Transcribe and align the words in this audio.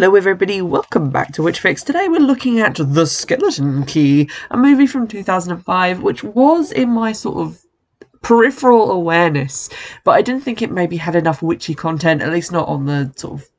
Hello, 0.00 0.14
everybody. 0.14 0.62
Welcome 0.62 1.10
back 1.10 1.30
to 1.34 1.42
Witchfix. 1.42 1.84
Today 1.84 2.08
we're 2.08 2.20
looking 2.20 2.58
at 2.58 2.74
The 2.78 3.04
Skeleton 3.04 3.84
Key, 3.84 4.30
a 4.50 4.56
movie 4.56 4.86
from 4.86 5.06
2005, 5.06 6.02
which 6.02 6.24
was 6.24 6.72
in 6.72 6.88
my 6.88 7.12
sort 7.12 7.36
of 7.36 7.62
peripheral 8.22 8.92
awareness, 8.92 9.68
but 10.02 10.12
I 10.12 10.22
didn't 10.22 10.42
think 10.42 10.62
it 10.62 10.70
maybe 10.70 10.96
had 10.96 11.16
enough 11.16 11.42
witchy 11.42 11.74
content, 11.74 12.22
at 12.22 12.32
least 12.32 12.50
not 12.50 12.66
on 12.66 12.86
the 12.86 13.12
sort 13.16 13.42
of 13.42 13.50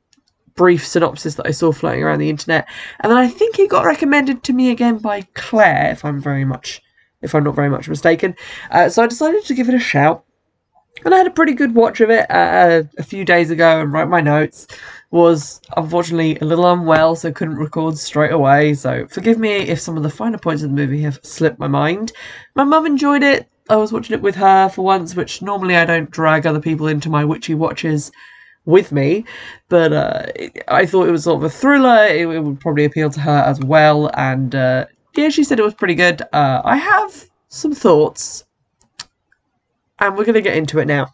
brief 0.56 0.84
synopsis 0.84 1.36
that 1.36 1.46
I 1.46 1.52
saw 1.52 1.70
floating 1.70 2.02
around 2.02 2.18
the 2.18 2.30
internet. 2.30 2.66
And 2.98 3.12
then 3.12 3.18
I 3.18 3.28
think 3.28 3.60
it 3.60 3.70
got 3.70 3.86
recommended 3.86 4.42
to 4.42 4.52
me 4.52 4.72
again 4.72 4.98
by 4.98 5.22
Claire, 5.34 5.92
if 5.92 6.04
I'm 6.04 6.20
very 6.20 6.44
much, 6.44 6.82
if 7.20 7.36
I'm 7.36 7.44
not 7.44 7.54
very 7.54 7.70
much 7.70 7.88
mistaken. 7.88 8.34
Uh, 8.72 8.88
so 8.88 9.04
I 9.04 9.06
decided 9.06 9.44
to 9.44 9.54
give 9.54 9.68
it 9.68 9.76
a 9.76 9.78
shout. 9.78 10.24
And 11.04 11.14
I 11.14 11.18
had 11.18 11.26
a 11.28 11.30
pretty 11.30 11.54
good 11.54 11.74
watch 11.74 12.00
of 12.00 12.10
it 12.10 12.28
uh, 12.30 12.82
a 12.98 13.02
few 13.02 13.24
days 13.24 13.50
ago 13.50 13.80
and 13.80 13.92
wrote 13.92 14.08
my 14.08 14.20
notes 14.20 14.66
was 15.12 15.60
unfortunately 15.76 16.38
a 16.38 16.44
little 16.44 16.66
unwell, 16.72 17.14
so 17.14 17.30
couldn't 17.30 17.56
record 17.56 17.96
straight 17.98 18.32
away. 18.32 18.74
So 18.74 19.06
forgive 19.06 19.38
me 19.38 19.52
if 19.52 19.78
some 19.78 19.96
of 19.96 20.02
the 20.02 20.10
finer 20.10 20.38
points 20.38 20.62
of 20.62 20.70
the 20.70 20.76
movie 20.76 21.02
have 21.02 21.20
slipped 21.22 21.58
my 21.58 21.68
mind. 21.68 22.12
My 22.56 22.64
mum 22.64 22.86
enjoyed 22.86 23.22
it. 23.22 23.46
I 23.68 23.76
was 23.76 23.92
watching 23.92 24.14
it 24.14 24.22
with 24.22 24.34
her 24.36 24.68
for 24.70 24.84
once, 24.84 25.14
which 25.14 25.42
normally 25.42 25.76
I 25.76 25.84
don't 25.84 26.10
drag 26.10 26.46
other 26.46 26.60
people 26.60 26.88
into 26.88 27.10
my 27.10 27.24
witchy 27.24 27.54
watches 27.54 28.10
with 28.64 28.90
me, 28.90 29.24
but 29.68 29.92
uh, 29.92 30.26
I 30.68 30.86
thought 30.86 31.08
it 31.08 31.12
was 31.12 31.24
sort 31.24 31.38
of 31.38 31.44
a 31.44 31.50
thriller. 31.50 32.06
It, 32.06 32.26
it 32.28 32.40
would 32.40 32.60
probably 32.60 32.84
appeal 32.84 33.10
to 33.10 33.20
her 33.20 33.38
as 33.46 33.60
well, 33.60 34.10
and 34.14 34.54
uh, 34.54 34.86
yeah, 35.16 35.28
she 35.28 35.44
said 35.44 35.58
it 35.58 35.64
was 35.64 35.74
pretty 35.74 35.94
good. 35.94 36.22
Uh, 36.32 36.62
I 36.64 36.76
have 36.76 37.28
some 37.48 37.74
thoughts, 37.74 38.44
and 39.98 40.16
we're 40.16 40.24
going 40.24 40.34
to 40.34 40.42
get 40.42 40.56
into 40.56 40.78
it 40.78 40.86
now. 40.86 41.12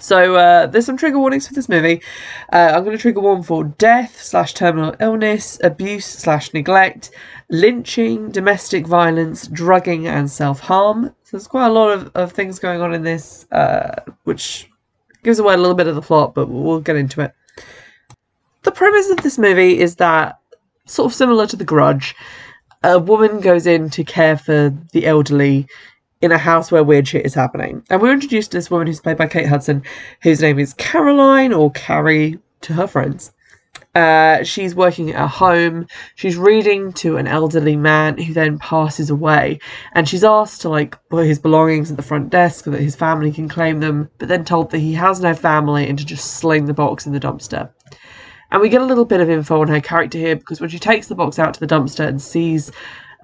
So 0.00 0.34
uh, 0.34 0.66
there's 0.66 0.86
some 0.86 0.96
trigger 0.96 1.18
warnings 1.18 1.46
for 1.46 1.54
this 1.54 1.68
movie. 1.68 2.02
Uh, 2.52 2.72
I'm 2.74 2.84
going 2.84 2.96
to 2.96 3.00
trigger 3.00 3.20
one 3.20 3.42
for 3.42 3.64
death 3.64 4.20
slash 4.20 4.52
terminal 4.52 4.94
illness, 5.00 5.58
abuse 5.62 6.06
slash 6.06 6.52
neglect, 6.52 7.12
lynching, 7.50 8.30
domestic 8.30 8.86
violence, 8.86 9.46
drugging, 9.46 10.06
and 10.06 10.30
self 10.30 10.60
harm. 10.60 11.14
So 11.22 11.36
there's 11.36 11.46
quite 11.46 11.66
a 11.66 11.72
lot 11.72 11.90
of, 11.90 12.10
of 12.14 12.32
things 12.32 12.58
going 12.58 12.80
on 12.80 12.94
in 12.94 13.02
this, 13.02 13.46
uh, 13.52 14.02
which 14.24 14.68
gives 15.22 15.38
away 15.38 15.54
a 15.54 15.58
little 15.58 15.74
bit 15.74 15.86
of 15.86 15.94
the 15.94 16.02
plot, 16.02 16.34
but 16.34 16.48
we'll 16.48 16.80
get 16.80 16.96
into 16.96 17.20
it. 17.20 17.32
The 18.62 18.72
premise 18.72 19.10
of 19.10 19.18
this 19.18 19.38
movie 19.38 19.78
is 19.78 19.96
that, 19.96 20.40
sort 20.86 21.10
of 21.10 21.14
similar 21.14 21.46
to 21.46 21.56
The 21.56 21.64
Grudge, 21.64 22.14
a 22.82 22.98
woman 22.98 23.40
goes 23.40 23.66
in 23.66 23.90
to 23.90 24.04
care 24.04 24.36
for 24.36 24.72
the 24.92 25.06
elderly 25.06 25.66
in 26.26 26.32
a 26.32 26.38
house 26.38 26.70
where 26.70 26.84
weird 26.84 27.08
shit 27.08 27.24
is 27.24 27.34
happening. 27.34 27.82
And 27.88 28.02
we're 28.02 28.12
introduced 28.12 28.50
to 28.50 28.58
this 28.58 28.70
woman 28.70 28.86
who's 28.86 29.00
played 29.00 29.16
by 29.16 29.28
Kate 29.28 29.46
Hudson, 29.46 29.82
whose 30.22 30.42
name 30.42 30.58
is 30.58 30.74
Caroline 30.74 31.52
or 31.52 31.70
Carrie 31.70 32.38
to 32.62 32.74
her 32.74 32.86
friends. 32.86 33.32
Uh, 33.94 34.42
she's 34.42 34.74
working 34.74 35.10
at 35.12 35.24
a 35.24 35.26
home. 35.26 35.86
She's 36.16 36.36
reading 36.36 36.92
to 36.94 37.16
an 37.16 37.26
elderly 37.26 37.76
man 37.76 38.18
who 38.18 38.34
then 38.34 38.58
passes 38.58 39.08
away, 39.08 39.58
and 39.94 40.06
she's 40.06 40.24
asked 40.24 40.60
to 40.62 40.68
like 40.68 40.98
put 41.08 41.26
his 41.26 41.38
belongings 41.38 41.90
at 41.90 41.96
the 41.96 42.02
front 42.02 42.28
desk 42.28 42.64
so 42.64 42.72
that 42.72 42.80
his 42.82 42.94
family 42.94 43.32
can 43.32 43.48
claim 43.48 43.80
them. 43.80 44.10
But 44.18 44.28
then 44.28 44.44
told 44.44 44.70
that 44.72 44.80
he 44.80 44.92
has 44.94 45.20
no 45.20 45.32
family 45.32 45.88
and 45.88 45.98
to 45.98 46.04
just 46.04 46.34
sling 46.34 46.66
the 46.66 46.74
box 46.74 47.06
in 47.06 47.14
the 47.14 47.20
dumpster. 47.20 47.70
And 48.50 48.60
we 48.60 48.68
get 48.68 48.82
a 48.82 48.86
little 48.86 49.06
bit 49.06 49.20
of 49.20 49.30
info 49.30 49.62
on 49.62 49.68
her 49.68 49.80
character 49.80 50.18
here 50.18 50.36
because 50.36 50.60
when 50.60 50.70
she 50.70 50.78
takes 50.78 51.06
the 51.06 51.14
box 51.14 51.38
out 51.38 51.54
to 51.54 51.60
the 51.60 51.66
dumpster 51.66 52.06
and 52.06 52.20
sees 52.20 52.70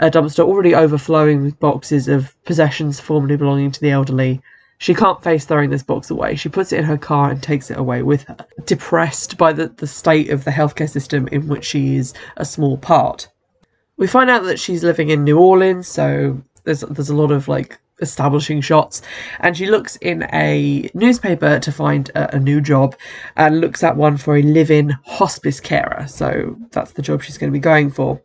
a 0.02 0.10
dumpster 0.10 0.44
already 0.44 0.74
overflowing 0.74 1.44
with 1.44 1.60
boxes 1.60 2.08
of 2.08 2.34
possessions 2.44 2.98
formerly 2.98 3.36
belonging 3.36 3.70
to 3.70 3.80
the 3.80 3.90
elderly. 3.90 4.42
She 4.78 4.94
can't 4.94 5.22
face 5.22 5.44
throwing 5.44 5.70
this 5.70 5.84
box 5.84 6.10
away. 6.10 6.34
She 6.34 6.48
puts 6.48 6.72
it 6.72 6.80
in 6.80 6.84
her 6.84 6.98
car 6.98 7.30
and 7.30 7.40
takes 7.40 7.70
it 7.70 7.78
away 7.78 8.02
with 8.02 8.24
her, 8.24 8.36
depressed 8.66 9.38
by 9.38 9.52
the, 9.52 9.68
the 9.68 9.86
state 9.86 10.30
of 10.30 10.42
the 10.42 10.50
healthcare 10.50 10.90
system 10.90 11.28
in 11.28 11.46
which 11.46 11.64
she 11.64 11.94
is 11.94 12.14
a 12.36 12.44
small 12.44 12.76
part. 12.78 13.28
We 13.96 14.08
find 14.08 14.28
out 14.28 14.42
that 14.42 14.58
she's 14.58 14.82
living 14.82 15.10
in 15.10 15.22
New 15.22 15.38
Orleans, 15.38 15.86
so 15.86 16.42
there's 16.64 16.80
there's 16.80 17.10
a 17.10 17.14
lot 17.14 17.30
of 17.30 17.46
like 17.46 17.78
establishing 18.00 18.60
shots 18.60 19.00
and 19.40 19.56
she 19.56 19.66
looks 19.66 19.94
in 19.96 20.24
a 20.32 20.90
newspaper 20.92 21.60
to 21.60 21.70
find 21.70 22.10
a, 22.16 22.34
a, 22.34 22.38
new 22.38 22.60
job 22.60 22.96
and 23.36 23.60
looks 23.60 23.84
at 23.84 23.96
one 23.96 24.16
for 24.16 24.36
a 24.36 24.42
live-in 24.42 24.90
hospice 25.04 25.60
carer 25.60 26.04
so 26.08 26.56
that's 26.72 26.92
the 26.92 27.02
job 27.02 27.22
she's 27.22 27.38
going 27.38 27.48
to 27.50 27.56
be 27.56 27.60
going 27.60 27.90
for 27.90 28.20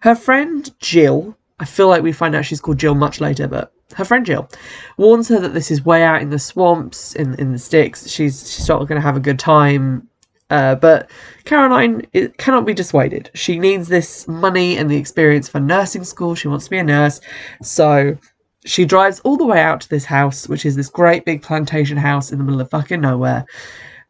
her 0.00 0.14
friend 0.14 0.70
Jill, 0.80 1.36
I 1.60 1.64
feel 1.64 1.88
like 1.88 2.02
we 2.02 2.12
find 2.12 2.34
out 2.34 2.44
she's 2.44 2.60
called 2.60 2.78
Jill 2.78 2.94
much 2.94 3.20
later, 3.20 3.46
but 3.48 3.72
her 3.94 4.04
friend 4.04 4.26
Jill 4.26 4.48
warns 4.96 5.28
her 5.28 5.38
that 5.40 5.54
this 5.54 5.70
is 5.70 5.84
way 5.84 6.02
out 6.02 6.22
in 6.22 6.30
the 6.30 6.38
swamps, 6.38 7.14
in 7.14 7.34
in 7.34 7.52
the 7.52 7.58
sticks. 7.58 8.08
She's 8.08 8.52
she's 8.52 8.68
not 8.68 8.88
going 8.88 9.00
to 9.00 9.06
have 9.06 9.16
a 9.16 9.20
good 9.20 9.38
time. 9.38 10.08
Uh, 10.50 10.74
but 10.74 11.10
Caroline 11.44 12.02
it 12.12 12.36
cannot 12.36 12.66
be 12.66 12.74
dissuaded. 12.74 13.30
She 13.34 13.58
needs 13.58 13.88
this 13.88 14.28
money 14.28 14.76
and 14.76 14.90
the 14.90 14.96
experience 14.96 15.48
for 15.48 15.58
nursing 15.58 16.04
school. 16.04 16.34
She 16.34 16.48
wants 16.48 16.66
to 16.66 16.70
be 16.70 16.78
a 16.78 16.84
nurse, 16.84 17.20
so 17.62 18.16
she 18.64 18.84
drives 18.84 19.20
all 19.20 19.36
the 19.36 19.46
way 19.46 19.60
out 19.60 19.80
to 19.82 19.88
this 19.88 20.04
house, 20.04 20.48
which 20.48 20.66
is 20.66 20.76
this 20.76 20.88
great 20.88 21.24
big 21.24 21.42
plantation 21.42 21.96
house 21.96 22.30
in 22.30 22.38
the 22.38 22.44
middle 22.44 22.60
of 22.60 22.70
fucking 22.70 23.00
nowhere. 23.00 23.46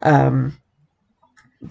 Um, 0.01 0.57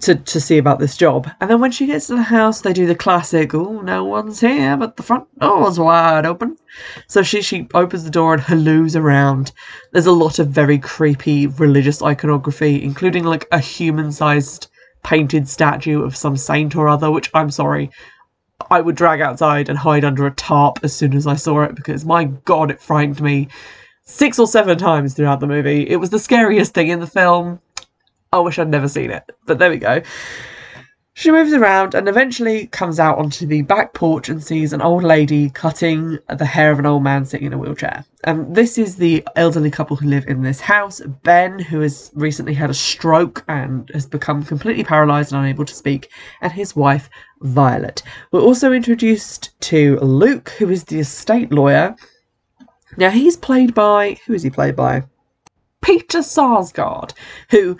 to, 0.01 0.15
to 0.15 0.41
see 0.41 0.57
about 0.57 0.79
this 0.79 0.97
job. 0.97 1.29
And 1.39 1.49
then 1.49 1.59
when 1.59 1.71
she 1.71 1.87
gets 1.87 2.07
to 2.07 2.15
the 2.15 2.21
house, 2.23 2.61
they 2.61 2.73
do 2.73 2.85
the 2.85 2.95
classic, 2.95 3.53
oh, 3.53 3.81
no 3.81 4.03
one's 4.03 4.39
here, 4.39 4.77
but 4.77 4.97
the 4.97 5.03
front 5.03 5.27
door's 5.39 5.79
wide 5.79 6.25
open. 6.25 6.57
So 7.07 7.23
she, 7.23 7.41
she 7.41 7.67
opens 7.73 8.03
the 8.03 8.09
door 8.09 8.33
and 8.33 8.41
halloos 8.41 8.95
around. 8.95 9.51
There's 9.91 10.05
a 10.05 10.11
lot 10.11 10.39
of 10.39 10.49
very 10.49 10.77
creepy 10.77 11.47
religious 11.47 12.01
iconography, 12.01 12.83
including 12.83 13.23
like 13.23 13.47
a 13.51 13.59
human 13.59 14.11
sized 14.11 14.67
painted 15.03 15.47
statue 15.47 16.03
of 16.03 16.15
some 16.15 16.35
saint 16.35 16.75
or 16.75 16.89
other, 16.89 17.11
which 17.11 17.29
I'm 17.33 17.51
sorry, 17.51 17.91
I 18.71 18.81
would 18.81 18.95
drag 18.95 19.21
outside 19.21 19.69
and 19.69 19.77
hide 19.77 20.05
under 20.05 20.25
a 20.25 20.31
tarp 20.31 20.79
as 20.81 20.95
soon 20.95 21.13
as 21.13 21.27
I 21.27 21.35
saw 21.35 21.63
it 21.63 21.75
because 21.75 22.05
my 22.05 22.25
god, 22.25 22.71
it 22.71 22.81
frightened 22.81 23.21
me 23.21 23.49
six 24.03 24.39
or 24.39 24.47
seven 24.47 24.77
times 24.77 25.13
throughout 25.13 25.39
the 25.39 25.47
movie. 25.47 25.87
It 25.87 25.97
was 25.97 26.09
the 26.09 26.19
scariest 26.19 26.73
thing 26.73 26.87
in 26.87 26.99
the 26.99 27.07
film 27.07 27.59
I 28.31 28.39
wish 28.39 28.59
I'd 28.59 28.69
never 28.69 28.87
seen 28.87 29.11
it, 29.11 29.23
but 29.45 29.59
there 29.59 29.69
we 29.69 29.77
go. 29.77 30.01
She 31.17 31.31
moves 31.31 31.53
around 31.53 31.95
and 31.95 32.09
eventually 32.09 32.67
comes 32.67 32.99
out 32.99 33.17
onto 33.17 33.45
the 33.45 33.61
back 33.61 33.93
porch 33.93 34.27
and 34.27 34.43
sees 34.43 34.73
an 34.73 34.81
old 34.81 35.01
lady 35.01 35.49
cutting 35.49 36.19
the 36.27 36.45
hair 36.45 36.71
of 36.73 36.79
an 36.79 36.85
old 36.85 37.03
man 37.03 37.23
sitting 37.23 37.47
in 37.47 37.53
a 37.53 37.57
wheelchair. 37.57 38.03
And 38.25 38.53
this 38.53 38.77
is 38.77 38.97
the 38.97 39.25
elderly 39.37 39.71
couple 39.71 39.95
who 39.95 40.09
live 40.09 40.27
in 40.27 40.41
this 40.41 40.59
house 40.59 40.99
Ben, 41.23 41.57
who 41.57 41.79
has 41.79 42.11
recently 42.15 42.53
had 42.53 42.69
a 42.69 42.73
stroke 42.73 43.45
and 43.47 43.89
has 43.93 44.05
become 44.05 44.43
completely 44.43 44.83
paralysed 44.83 45.31
and 45.31 45.39
unable 45.39 45.63
to 45.63 45.73
speak, 45.73 46.11
and 46.41 46.51
his 46.51 46.75
wife, 46.75 47.09
Violet. 47.39 48.03
We're 48.33 48.41
also 48.41 48.73
introduced 48.73 49.57
to 49.61 49.97
Luke, 50.01 50.49
who 50.57 50.69
is 50.69 50.83
the 50.83 50.99
estate 50.99 51.53
lawyer. 51.53 51.95
Now, 52.97 53.09
he's 53.09 53.37
played 53.37 53.73
by. 53.73 54.17
Who 54.25 54.33
is 54.33 54.43
he 54.43 54.49
played 54.49 54.75
by? 54.75 55.03
Peter 55.81 56.19
Sarsgaard, 56.19 57.13
who 57.51 57.77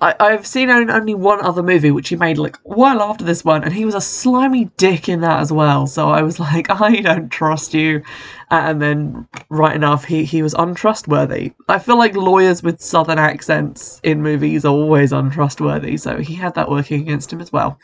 I, 0.00 0.14
I've 0.20 0.46
seen 0.46 0.70
only 0.70 1.14
one 1.14 1.44
other 1.44 1.62
movie 1.62 1.90
which 1.90 2.08
he 2.08 2.16
made 2.16 2.38
like 2.38 2.56
a 2.56 2.60
while 2.62 3.02
after 3.02 3.24
this 3.24 3.44
one, 3.44 3.64
and 3.64 3.72
he 3.72 3.84
was 3.84 3.96
a 3.96 4.00
slimy 4.00 4.66
dick 4.76 5.08
in 5.08 5.22
that 5.22 5.40
as 5.40 5.52
well. 5.52 5.88
So 5.88 6.08
I 6.08 6.22
was 6.22 6.38
like, 6.48 6.70
I 6.70 6.96
don't 6.96 7.30
trust 7.30 7.74
you. 7.74 8.02
And 8.50 8.80
then, 8.80 9.26
right 9.48 9.74
enough, 9.74 10.04
he, 10.04 10.24
he 10.24 10.42
was 10.42 10.54
untrustworthy. 10.54 11.52
I 11.68 11.80
feel 11.80 11.98
like 11.98 12.14
lawyers 12.14 12.62
with 12.62 12.80
southern 12.80 13.18
accents 13.18 14.00
in 14.04 14.22
movies 14.22 14.64
are 14.64 14.72
always 14.72 15.12
untrustworthy, 15.12 15.96
so 15.96 16.18
he 16.18 16.34
had 16.34 16.54
that 16.54 16.70
working 16.70 17.00
against 17.02 17.32
him 17.32 17.40
as 17.40 17.52
well. 17.52 17.78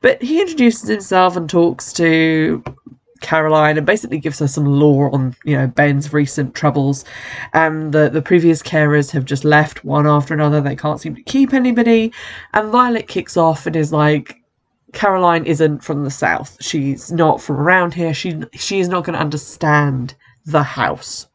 But 0.00 0.22
he 0.22 0.40
introduces 0.40 0.88
himself 0.88 1.36
and 1.36 1.48
talks 1.48 1.92
to 1.94 2.62
Caroline 3.24 3.78
and 3.78 3.86
basically 3.86 4.18
gives 4.18 4.38
her 4.38 4.46
some 4.46 4.66
lore 4.66 5.12
on 5.14 5.34
you 5.44 5.56
know 5.56 5.66
Ben's 5.66 6.12
recent 6.12 6.54
troubles, 6.54 7.04
and 7.54 7.92
the 7.92 8.10
the 8.10 8.20
previous 8.20 8.62
carers 8.62 9.10
have 9.12 9.24
just 9.24 9.44
left 9.44 9.84
one 9.84 10.06
after 10.06 10.34
another. 10.34 10.60
They 10.60 10.76
can't 10.76 11.00
seem 11.00 11.14
to 11.16 11.22
keep 11.22 11.54
anybody, 11.54 12.12
and 12.52 12.70
Violet 12.70 13.08
kicks 13.08 13.36
off 13.36 13.66
and 13.66 13.74
is 13.74 13.92
like. 13.92 14.36
Caroline 14.92 15.44
isn't 15.44 15.82
from 15.82 16.04
the 16.04 16.10
south. 16.10 16.56
She's 16.60 17.10
not 17.10 17.40
from 17.40 17.56
around 17.56 17.94
here. 17.94 18.14
She 18.14 18.42
she 18.52 18.78
is 18.78 18.88
not 18.88 19.04
going 19.04 19.14
to 19.14 19.24
understand 19.24 20.14
the 20.46 20.62
house. 20.62 21.26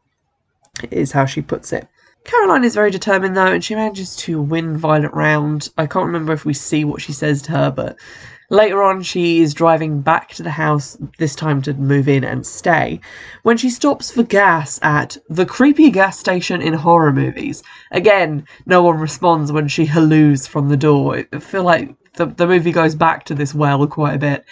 Is 0.90 1.12
how 1.12 1.26
she 1.26 1.42
puts 1.42 1.70
it. 1.70 1.86
Caroline 2.24 2.64
is 2.64 2.74
very 2.74 2.90
determined 2.90 3.36
though, 3.36 3.52
and 3.52 3.62
she 3.62 3.74
manages 3.74 4.16
to 4.16 4.40
win 4.40 4.78
Violet 4.78 5.12
round. 5.12 5.68
I 5.76 5.86
can't 5.86 6.06
remember 6.06 6.32
if 6.32 6.46
we 6.46 6.54
see 6.54 6.84
what 6.84 7.02
she 7.02 7.12
says 7.12 7.42
to 7.42 7.50
her, 7.52 7.70
but 7.70 7.98
Later 8.52 8.82
on, 8.82 9.02
she 9.02 9.42
is 9.42 9.54
driving 9.54 10.00
back 10.00 10.34
to 10.34 10.42
the 10.42 10.50
house, 10.50 10.98
this 11.18 11.36
time 11.36 11.62
to 11.62 11.74
move 11.74 12.08
in 12.08 12.24
and 12.24 12.44
stay, 12.44 13.00
when 13.44 13.56
she 13.56 13.70
stops 13.70 14.10
for 14.10 14.24
gas 14.24 14.80
at 14.82 15.16
the 15.28 15.46
creepy 15.46 15.88
gas 15.88 16.18
station 16.18 16.60
in 16.60 16.74
horror 16.74 17.12
movies. 17.12 17.62
Again, 17.92 18.44
no 18.66 18.82
one 18.82 18.98
responds 18.98 19.52
when 19.52 19.68
she 19.68 19.86
halloos 19.86 20.48
from 20.48 20.68
the 20.68 20.76
door. 20.76 21.24
I 21.32 21.38
feel 21.38 21.62
like 21.62 21.94
the, 22.14 22.26
the 22.26 22.48
movie 22.48 22.72
goes 22.72 22.96
back 22.96 23.24
to 23.26 23.36
this 23.36 23.54
well 23.54 23.86
quite 23.86 24.16
a 24.16 24.18
bit. 24.18 24.44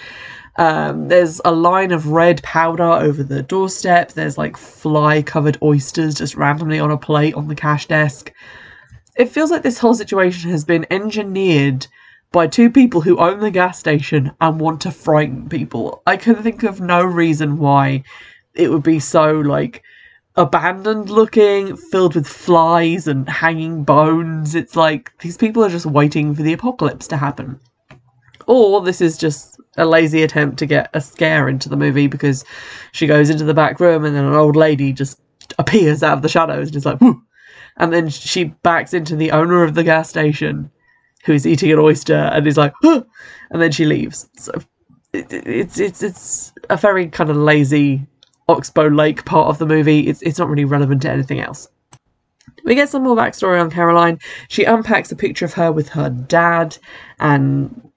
Um, 0.55 1.09
there's 1.09 1.41
a 1.45 1.51
line 1.51 1.91
of 1.91 2.07
red 2.07 2.41
powder 2.45 2.85
over 2.85 3.25
the 3.25 3.43
doorstep. 3.43 4.13
There's 4.13 4.39
like 4.39 4.57
fly 4.57 5.23
covered 5.23 5.59
oysters 5.61 6.15
just 6.15 6.37
randomly 6.37 6.79
on 6.79 6.93
a 6.93 6.97
plate 6.97 7.35
on 7.35 7.49
the 7.49 7.57
cash 7.57 7.87
desk. 7.87 8.33
It 9.17 9.29
feels 9.29 9.51
like 9.51 9.63
this 9.63 9.79
whole 9.79 9.95
situation 9.95 10.51
has 10.51 10.65
been 10.65 10.87
engineered 10.93 11.89
by 12.31 12.47
two 12.47 12.71
people 12.71 13.01
who 13.01 13.19
own 13.19 13.41
the 13.41 13.51
gas 13.51 13.79
station 13.79 14.33
and 14.41 14.61
want 14.61 14.81
to 14.83 14.91
frighten 14.91 15.49
people. 15.49 16.03
I 16.07 16.17
can 16.17 16.37
think 16.37 16.63
of 16.63 16.81
no 16.81 17.03
reason 17.03 17.59
why 17.59 18.05
it 18.55 18.71
would 18.71 18.83
be 18.83 19.01
so 19.01 19.33
like 19.33 19.83
abandoned 20.37 21.11
looking, 21.11 21.77
filled 21.77 22.15
with 22.15 22.27
flies 22.27 23.09
and 23.09 23.29
hanging 23.29 23.83
bones. 23.83 24.55
It's 24.55 24.77
like 24.77 25.13
these 25.21 25.37
people 25.37 25.65
are 25.65 25.71
just 25.71 25.87
waiting 25.87 26.35
for 26.35 26.43
the 26.43 26.53
apocalypse 26.53 27.09
to 27.09 27.17
happen. 27.17 27.61
Or 28.47 28.83
this 28.83 29.01
is 29.01 29.17
just 29.17 29.59
a 29.77 29.87
lazy 29.87 30.23
attempt 30.23 30.59
to 30.59 30.67
get 30.67 30.91
a 30.95 31.01
scare 31.01 31.49
into 31.49 31.69
the 31.69 31.77
movie 31.77 32.09
because 32.09 32.45
she 32.93 33.07
goes 33.07 33.31
into 33.31 33.45
the 33.45 33.55
back 33.55 33.81
room 33.81 34.05
and 34.05 34.15
then 34.15 34.25
an 34.25 34.35
old 34.35 34.57
lady 34.57 34.93
just 34.93 35.21
appears 35.59 36.03
out 36.03 36.19
of 36.19 36.23
the 36.23 36.29
shadows 36.29 36.69
and 36.69 36.77
is 36.77 36.87
like, 36.87 37.01
Whoo! 37.01 37.23
and 37.77 37.93
then 37.93 38.09
she 38.09 38.45
backs 38.45 38.93
into 38.93 39.17
the 39.17 39.31
owner 39.31 39.63
of 39.63 39.75
the 39.75 39.85
gas 39.85 40.11
station 40.11 40.71
who's 41.25 41.47
eating 41.47 41.73
an 41.73 41.79
oyster 41.79 42.15
and 42.15 42.47
is 42.47 42.57
like, 42.57 42.73
huh! 42.83 43.03
and 43.51 43.61
then 43.63 43.73
she 43.73 43.85
leaves. 43.85 44.29
So 44.37 44.53
it, 45.13 45.33
it's 45.33 45.79
it's 45.79 46.03
it's 46.03 46.53
a 46.71 46.77
very 46.77 47.09
kind 47.09 47.31
of 47.31 47.37
lazy 47.37 48.07
Oxbow 48.49 48.89
Lake 48.89 49.25
part 49.25 49.49
of 49.49 49.59
the 49.59 49.67
movie. 49.67 50.07
It's 50.09 50.23
it's 50.23 50.39
not 50.39 50.49
really 50.49 50.65
relevant 50.65 51.03
to 51.03 51.11
anything 51.11 51.41
else. 51.41 51.69
We 52.65 52.75
get 52.75 52.89
some 52.89 53.05
more 53.05 53.17
backstory 53.17 53.61
on 53.61 53.71
Caroline. 53.71 54.19
She 54.49 54.65
unpacks 54.65 55.13
a 55.13 55.17
picture 55.17 55.45
of 55.45 55.55
her 55.55 55.73
with 55.73 55.89
her 55.91 56.11
dad 56.11 56.77
and 57.21 57.91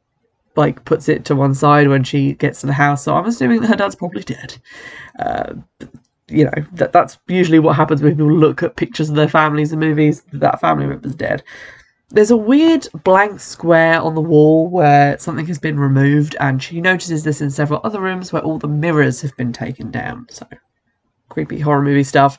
like 0.56 0.84
puts 0.86 1.10
it 1.10 1.26
to 1.26 1.36
one 1.36 1.56
side 1.56 1.88
when 1.88 2.04
she 2.04 2.34
gets 2.34 2.62
to 2.62 2.68
the 2.68 2.74
house. 2.74 3.04
So 3.04 3.16
I'm 3.16 3.26
assuming 3.26 3.62
that 3.62 3.68
her 3.68 3.76
dad's 3.76 3.96
probably 3.96 4.24
dead. 4.24 4.58
Uh, 5.20 5.54
you 6.28 6.46
know 6.46 6.66
that 6.74 6.94
that's 6.94 7.18
usually 7.28 7.60
what 7.60 7.76
happens 7.76 8.02
when 8.02 8.14
people 8.14 8.32
look 8.32 8.64
at 8.64 8.78
pictures 8.78 9.10
of 9.10 9.16
their 9.16 9.28
families 9.28 9.74
in 9.74 9.80
movies. 9.80 10.24
That 10.34 10.62
family 10.62 10.86
member's 10.86 11.16
dead. 11.16 11.44
There's 12.14 12.32
a 12.32 12.36
weird 12.36 12.90
blank 13.06 13.40
square 13.40 14.02
on 14.02 14.16
the 14.16 14.22
wall 14.22 14.68
where 14.70 15.18
something 15.18 15.46
has 15.46 15.60
been 15.60 15.80
removed, 15.80 16.36
and 16.42 16.62
she 16.62 16.82
notices 16.82 17.24
this 17.24 17.40
in 17.40 17.50
several 17.50 17.80
other 17.86 18.02
rooms 18.02 18.34
where 18.34 18.42
all 18.42 18.60
the 18.60 18.68
mirrors 18.68 19.22
have 19.22 19.36
been 19.38 19.54
taken 19.54 19.92
down. 19.92 20.28
So, 20.30 20.46
creepy 21.30 21.60
horror 21.60 21.82
movie 21.82 22.04
stuff. 22.04 22.38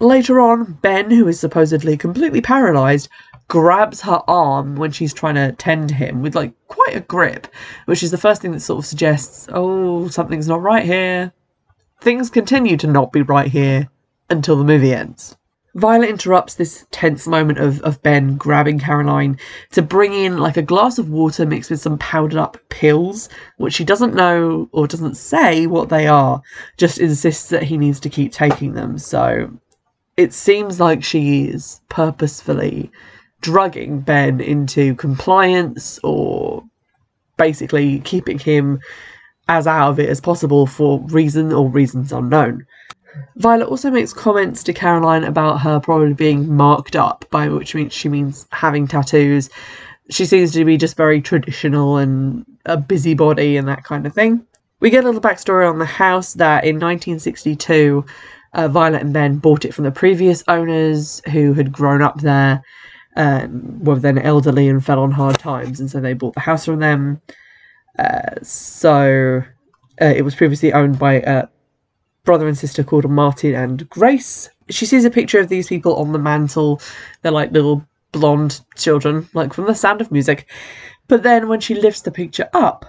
Later 0.00 0.38
on, 0.38 0.78
Ben, 0.82 1.10
who 1.10 1.26
is 1.28 1.40
supposedly 1.40 1.96
completely 1.96 2.42
paralyzed, 2.42 3.08
grabs 3.48 4.02
her 4.02 4.22
arm 4.28 4.76
when 4.76 4.90
she's 4.90 5.14
trying 5.14 5.36
to 5.36 5.52
tend 5.52 5.90
him 5.90 6.20
with 6.20 6.34
like 6.34 6.52
quite 6.68 6.94
a 6.94 7.00
grip, 7.00 7.46
which 7.86 8.02
is 8.02 8.10
the 8.10 8.18
first 8.18 8.42
thing 8.42 8.52
that 8.52 8.60
sort 8.60 8.80
of 8.80 8.86
suggests, 8.86 9.48
oh, 9.52 10.08
something's 10.08 10.48
not 10.48 10.60
right 10.60 10.84
here. 10.84 11.32
Things 12.02 12.28
continue 12.28 12.76
to 12.76 12.86
not 12.86 13.12
be 13.12 13.22
right 13.22 13.50
here 13.50 13.88
until 14.28 14.56
the 14.56 14.64
movie 14.64 14.92
ends. 14.92 15.36
Violet 15.74 16.08
interrupts 16.08 16.54
this 16.54 16.84
tense 16.90 17.28
moment 17.28 17.58
of, 17.58 17.80
of 17.82 18.02
Ben 18.02 18.36
grabbing 18.36 18.80
Caroline 18.80 19.38
to 19.70 19.82
bring 19.82 20.12
in 20.12 20.38
like 20.38 20.56
a 20.56 20.62
glass 20.62 20.98
of 20.98 21.10
water 21.10 21.46
mixed 21.46 21.70
with 21.70 21.80
some 21.80 21.96
powdered 21.98 22.38
up 22.38 22.58
pills, 22.70 23.28
which 23.56 23.74
she 23.74 23.84
doesn't 23.84 24.14
know 24.14 24.68
or 24.72 24.88
doesn't 24.88 25.16
say 25.16 25.66
what 25.66 25.88
they 25.88 26.08
are, 26.08 26.42
just 26.76 26.98
insists 26.98 27.50
that 27.50 27.62
he 27.62 27.78
needs 27.78 28.00
to 28.00 28.10
keep 28.10 28.32
taking 28.32 28.72
them. 28.74 28.98
So 28.98 29.50
it 30.16 30.32
seems 30.32 30.80
like 30.80 31.04
she 31.04 31.44
is 31.44 31.80
purposefully 31.88 32.90
drugging 33.40 34.00
Ben 34.00 34.40
into 34.40 34.94
compliance 34.96 36.00
or 36.02 36.64
basically 37.36 38.00
keeping 38.00 38.38
him 38.38 38.80
as 39.48 39.66
out 39.66 39.90
of 39.90 40.00
it 40.00 40.08
as 40.08 40.20
possible 40.20 40.66
for 40.66 41.00
reason 41.06 41.52
or 41.52 41.68
reasons 41.70 42.12
unknown. 42.12 42.66
Violet 43.36 43.68
also 43.68 43.90
makes 43.90 44.12
comments 44.12 44.62
to 44.64 44.72
Caroline 44.72 45.24
about 45.24 45.60
her 45.60 45.80
probably 45.80 46.14
being 46.14 46.54
marked 46.54 46.96
up, 46.96 47.24
by 47.30 47.48
which 47.48 47.74
means 47.74 47.92
she 47.92 48.08
means 48.08 48.46
having 48.52 48.86
tattoos. 48.86 49.50
She 50.10 50.24
seems 50.26 50.52
to 50.52 50.64
be 50.64 50.76
just 50.76 50.96
very 50.96 51.20
traditional 51.20 51.96
and 51.96 52.44
a 52.66 52.76
busybody 52.76 53.56
and 53.56 53.68
that 53.68 53.84
kind 53.84 54.06
of 54.06 54.14
thing. 54.14 54.44
We 54.80 54.90
get 54.90 55.04
a 55.04 55.06
little 55.06 55.20
backstory 55.20 55.68
on 55.68 55.78
the 55.78 55.84
house 55.84 56.34
that 56.34 56.64
in 56.64 56.76
1962, 56.76 58.04
uh, 58.54 58.68
Violet 58.68 59.02
and 59.02 59.12
Ben 59.12 59.38
bought 59.38 59.64
it 59.64 59.74
from 59.74 59.84
the 59.84 59.90
previous 59.90 60.42
owners 60.48 61.22
who 61.30 61.52
had 61.52 61.70
grown 61.70 62.02
up 62.02 62.20
there, 62.20 62.62
um, 63.16 63.84
were 63.84 63.96
then 63.98 64.18
elderly 64.18 64.68
and 64.68 64.84
fell 64.84 65.00
on 65.00 65.10
hard 65.10 65.38
times, 65.38 65.80
and 65.80 65.90
so 65.90 66.00
they 66.00 66.14
bought 66.14 66.34
the 66.34 66.40
house 66.40 66.64
from 66.64 66.80
them. 66.80 67.20
Uh, 67.98 68.36
so 68.42 69.42
uh, 70.00 70.04
it 70.04 70.22
was 70.22 70.34
previously 70.34 70.72
owned 70.72 70.98
by 70.98 71.20
uh, 71.22 71.46
brother 72.30 72.46
and 72.46 72.56
sister 72.56 72.84
called 72.84 73.10
Martin 73.10 73.56
and 73.56 73.90
Grace. 73.90 74.48
She 74.68 74.86
sees 74.86 75.04
a 75.04 75.10
picture 75.10 75.40
of 75.40 75.48
these 75.48 75.66
people 75.66 75.96
on 75.96 76.12
the 76.12 76.18
mantle. 76.20 76.80
They're 77.22 77.32
like 77.32 77.50
little 77.50 77.84
blonde 78.12 78.60
children, 78.76 79.28
like 79.34 79.52
from 79.52 79.66
the 79.66 79.74
sound 79.74 80.00
of 80.00 80.12
music. 80.12 80.48
But 81.08 81.24
then 81.24 81.48
when 81.48 81.58
she 81.58 81.74
lifts 81.74 82.02
the 82.02 82.12
picture 82.12 82.48
up, 82.54 82.86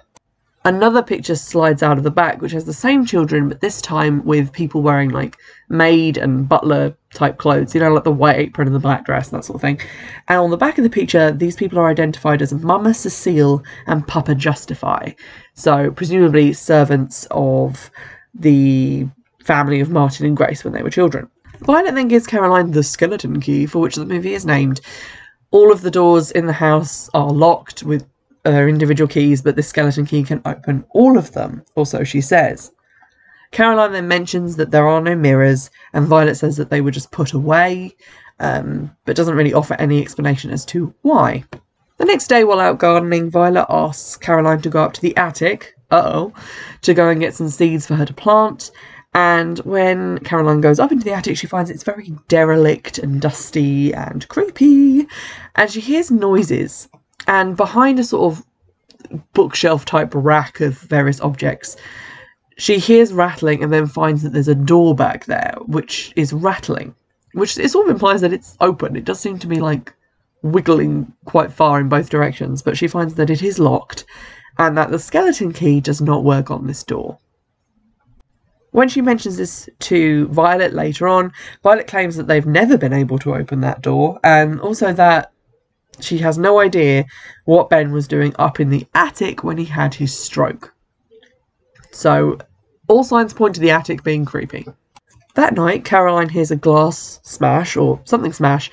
another 0.64 1.02
picture 1.02 1.34
slides 1.34 1.82
out 1.82 1.98
of 1.98 2.04
the 2.04 2.12
back, 2.12 2.40
which 2.40 2.52
has 2.52 2.66
the 2.66 2.72
same 2.72 3.04
children, 3.04 3.50
but 3.50 3.62
this 3.62 3.82
time 3.82 4.24
with 4.26 4.54
people 4.54 4.84
wearing 4.84 5.10
like 5.10 5.38
maid 5.70 6.20
and 6.20 6.48
butler 6.48 6.96
type 7.12 7.40
clothes, 7.40 7.74
you 7.74 7.82
know, 7.82 7.92
like 7.92 8.04
the 8.04 8.12
white 8.12 8.38
apron 8.38 8.68
and 8.68 8.76
the 8.76 8.80
black 8.80 9.06
dress, 9.06 9.32
and 9.32 9.40
that 9.40 9.46
sort 9.46 9.56
of 9.56 9.62
thing. 9.62 9.80
And 10.28 10.38
on 10.38 10.52
the 10.52 10.56
back 10.56 10.78
of 10.78 10.84
the 10.84 10.90
picture, 10.92 11.32
these 11.32 11.56
people 11.56 11.80
are 11.80 11.90
identified 11.90 12.44
as 12.44 12.54
Mama 12.54 12.94
Cecile 12.94 13.64
and 13.88 14.08
Papa 14.08 14.36
Justify. 14.36 15.14
So, 15.56 15.90
presumably 15.90 16.54
servants 16.54 17.26
of 17.32 17.90
the 18.36 19.08
family 19.44 19.80
of 19.80 19.90
Martin 19.90 20.26
and 20.26 20.38
Grace 20.38 20.64
when 20.64 20.74
they 20.74 20.84
were 20.84 20.90
children. 20.90 21.30
Violet 21.62 21.94
then 21.96 22.08
gives 22.08 22.26
Caroline 22.26 22.72
the 22.72 22.84
skeleton 22.84 23.40
key, 23.40 23.66
for 23.66 23.80
which 23.80 23.96
the 23.96 24.06
movie 24.06 24.34
is 24.34 24.46
named. 24.46 24.82
All 25.52 25.72
of 25.72 25.82
the 25.82 25.92
doors 25.92 26.32
in 26.32 26.48
the 26.48 26.54
house 26.54 27.10
are 27.14 27.32
locked 27.32 27.84
with 27.84 28.06
their 28.44 28.68
individual 28.68 29.08
keys, 29.08 29.42
but 29.42 29.56
the 29.56 29.64
skeleton 29.64 30.06
key 30.06 30.24
can 30.24 30.42
open 30.46 30.84
all 30.92 31.18
of 31.18 31.34
them, 31.34 31.64
or 31.76 31.86
so 31.86 32.04
she 32.04 32.22
says. 32.22 32.72
Caroline 33.52 33.92
then 33.92 34.08
mentions 34.08 34.56
that 34.56 34.72
there 34.72 34.88
are 34.88 35.01
no 35.01 35.15
mirrors, 35.15 35.70
and 35.94 36.08
Violet 36.08 36.36
says 36.36 36.58
that 36.58 36.70
they 36.70 36.82
were 36.82 36.89
just 36.89 37.12
put 37.12 37.34
away, 37.34 37.96
um, 38.39 38.89
but 39.06 39.15
doesn't 39.15 39.36
really 39.36 39.54
offer 39.54 39.75
any 39.75 40.01
explanation 40.01 40.51
as 40.51 40.65
to 40.65 40.94
why. 41.01 41.44
The 41.98 42.06
next 42.06 42.27
day, 42.27 42.44
while 42.44 42.60
out 42.60 42.80
gardening, 42.80 43.30
Violet 43.30 43.68
asks 43.70 44.18
Caroline 44.18 44.62
to 44.62 44.70
go 44.70 44.82
up 44.82 44.94
to 44.94 45.01
the 45.01 45.15
attic, 45.18 45.75
uh 45.92 46.01
oh, 46.04 46.34
to 46.82 46.94
go 46.94 47.10
and 47.10 47.20
get 47.20 47.36
some 47.36 47.50
seeds 47.50 47.86
for 47.86 47.96
her 47.96 48.06
to 48.06 48.13
plant, 48.13 48.72
and 49.13 49.60
when 49.60 50.20
Caroline 50.20 50.62
goes 50.62 50.80
up 50.80 50.91
into 50.91 51.03
the 51.03 51.12
attic, 51.12 51.38
she 51.38 51.48
finds 51.48 51.70
it's 51.70 51.84
very 51.84 52.13
derelict 52.30 52.98
and 52.98 53.20
dusty 53.20 53.94
and 53.94 54.25
creepy. 54.30 55.06
And 55.56 55.70
she 55.70 55.82
hears 55.82 56.10
noises. 56.10 56.88
And 57.27 57.58
behind 57.58 58.00
a 58.00 58.06
sort 58.06 58.32
of 58.32 58.46
bookshelf 59.34 59.84
type 59.84 60.12
rack 60.13 60.62
of 60.62 60.77
various 60.77 61.20
objects, 61.20 61.75
she 62.58 62.77
hears 62.77 63.12
rattling 63.12 63.62
and 63.62 63.74
then 63.74 63.86
finds 63.86 64.24
that 64.24 64.32
there's 64.32 64.48
a 64.48 64.56
door 64.56 64.96
back 64.96 65.25
there 65.25 65.56
which 65.65 66.13
is 66.15 66.32
rattling. 66.32 66.96
Which 67.34 67.58
it 67.58 67.70
sort 67.70 67.88
of 67.88 67.94
implies 67.94 68.22
that 68.22 68.34
it's 68.34 68.56
open. 68.62 68.96
It 68.96 69.06
does 69.06 69.20
seem 69.20 69.39
to 69.39 69.48
be 69.48 69.60
like 69.60 69.94
wiggling 70.41 71.12
quite 71.25 71.51
far 71.51 71.82
in 71.82 71.89
both 71.89 72.10
directions, 72.10 72.62
but 72.62 72.77
she 72.77 72.88
finds 72.88 73.15
that 73.15 73.30
it 73.30 73.44
is 73.44 73.60
locked 73.60 74.06
and 74.58 74.77
that 74.77 74.89
the 74.89 75.00
skeleton 75.00 75.51
key 75.51 75.82
does 75.82 76.00
not 76.00 76.24
work 76.24 76.50
on 76.50 76.68
this 76.68 76.84
door. 76.84 77.18
When 78.72 78.88
she 78.88 79.01
mentions 79.01 79.36
this 79.36 79.70
to 79.80 80.28
Violet 80.30 80.74
later 80.74 81.08
on, 81.08 81.34
Violet 81.62 81.88
claims 81.88 82.16
that 82.16 82.28
they've 82.28 82.46
never 82.46 82.78
been 82.78 82.94
able 82.94 83.20
to 83.20 83.36
open 83.36 83.60
that 83.62 83.82
door, 83.82 84.20
and 84.24 84.62
also 84.62 84.94
that 84.94 85.34
she 86.00 86.20
has 86.20 86.38
no 86.38 86.60
idea 86.60 87.06
what 87.44 87.70
Ben 87.70 87.92
was 87.92 88.08
doing 88.08 88.34
up 88.40 88.62
in 88.62 88.70
the 88.70 88.88
attic 88.96 89.44
when 89.44 89.58
he 89.58 89.66
had 89.66 89.94
his 89.94 90.18
stroke. 90.18 90.74
So, 91.92 92.38
all 92.88 93.04
signs 93.04 93.34
point 93.34 93.56
to 93.56 93.62
the 93.62 93.72
attic 93.72 94.04
being 94.04 94.24
creepy. 94.24 94.66
That 95.36 95.54
night, 95.54 95.84
Caroline 95.84 96.30
hears 96.30 96.51
a 96.51 96.56
glass 96.56 97.20
smash 97.24 97.75
or 97.75 98.00
something 98.06 98.34
smash, 98.34 98.72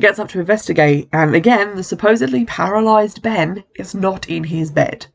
gets 0.00 0.18
up 0.18 0.28
to 0.30 0.40
investigate, 0.40 1.08
and 1.12 1.34
again, 1.34 1.76
the 1.76 1.82
supposedly 1.82 2.46
paralysed 2.46 3.20
Ben 3.22 3.62
is 3.76 3.94
not 3.94 4.28
in 4.28 4.44
his 4.44 4.70
bed. 4.70 5.06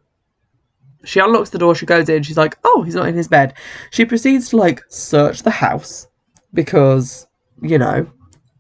She 1.10 1.20
unlocks 1.20 1.50
the 1.50 1.58
door, 1.58 1.74
she 1.74 1.88
goes 1.88 2.08
in, 2.08 2.22
she's 2.22 2.38
like, 2.38 2.56
oh, 2.64 2.84
he's 2.84 2.94
not 2.94 3.08
in 3.08 3.16
his 3.16 3.28
bed. 3.28 3.56
She 3.90 4.06
proceeds 4.06 4.50
to 4.50 4.58
like 4.58 4.84
search 4.90 5.42
the 5.42 5.50
house 5.50 6.08
because, 6.54 7.26
you 7.64 7.80
know, 7.80 8.06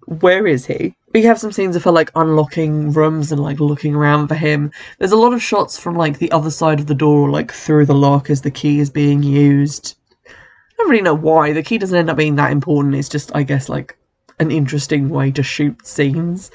where 0.07 0.47
is 0.47 0.65
he? 0.65 0.95
We 1.13 1.21
have 1.23 1.39
some 1.39 1.51
scenes 1.51 1.75
of 1.75 1.83
her 1.83 1.91
like 1.91 2.11
unlocking 2.15 2.91
rooms 2.91 3.31
and 3.31 3.39
like 3.39 3.59
looking 3.59 3.93
around 3.93 4.29
for 4.29 4.35
him. 4.35 4.71
There's 4.97 5.11
a 5.11 5.15
lot 5.15 5.33
of 5.33 5.43
shots 5.43 5.77
from 5.77 5.95
like 5.95 6.17
the 6.17 6.31
other 6.31 6.49
side 6.49 6.79
of 6.79 6.87
the 6.87 6.95
door, 6.95 7.29
like 7.29 7.51
through 7.51 7.85
the 7.85 7.93
lock 7.93 8.31
as 8.31 8.41
the 8.41 8.49
key 8.49 8.79
is 8.79 8.89
being 8.89 9.21
used. 9.21 9.95
I 10.27 10.31
don't 10.79 10.89
really 10.89 11.03
know 11.03 11.13
why. 11.13 11.53
The 11.53 11.61
key 11.61 11.77
doesn't 11.77 11.95
end 11.95 12.09
up 12.09 12.17
being 12.17 12.35
that 12.37 12.51
important. 12.51 12.95
It's 12.95 13.09
just, 13.09 13.31
I 13.35 13.43
guess, 13.43 13.69
like 13.69 13.95
an 14.39 14.49
interesting 14.49 15.09
way 15.09 15.29
to 15.33 15.43
shoot 15.43 15.85
scenes. 15.85 16.49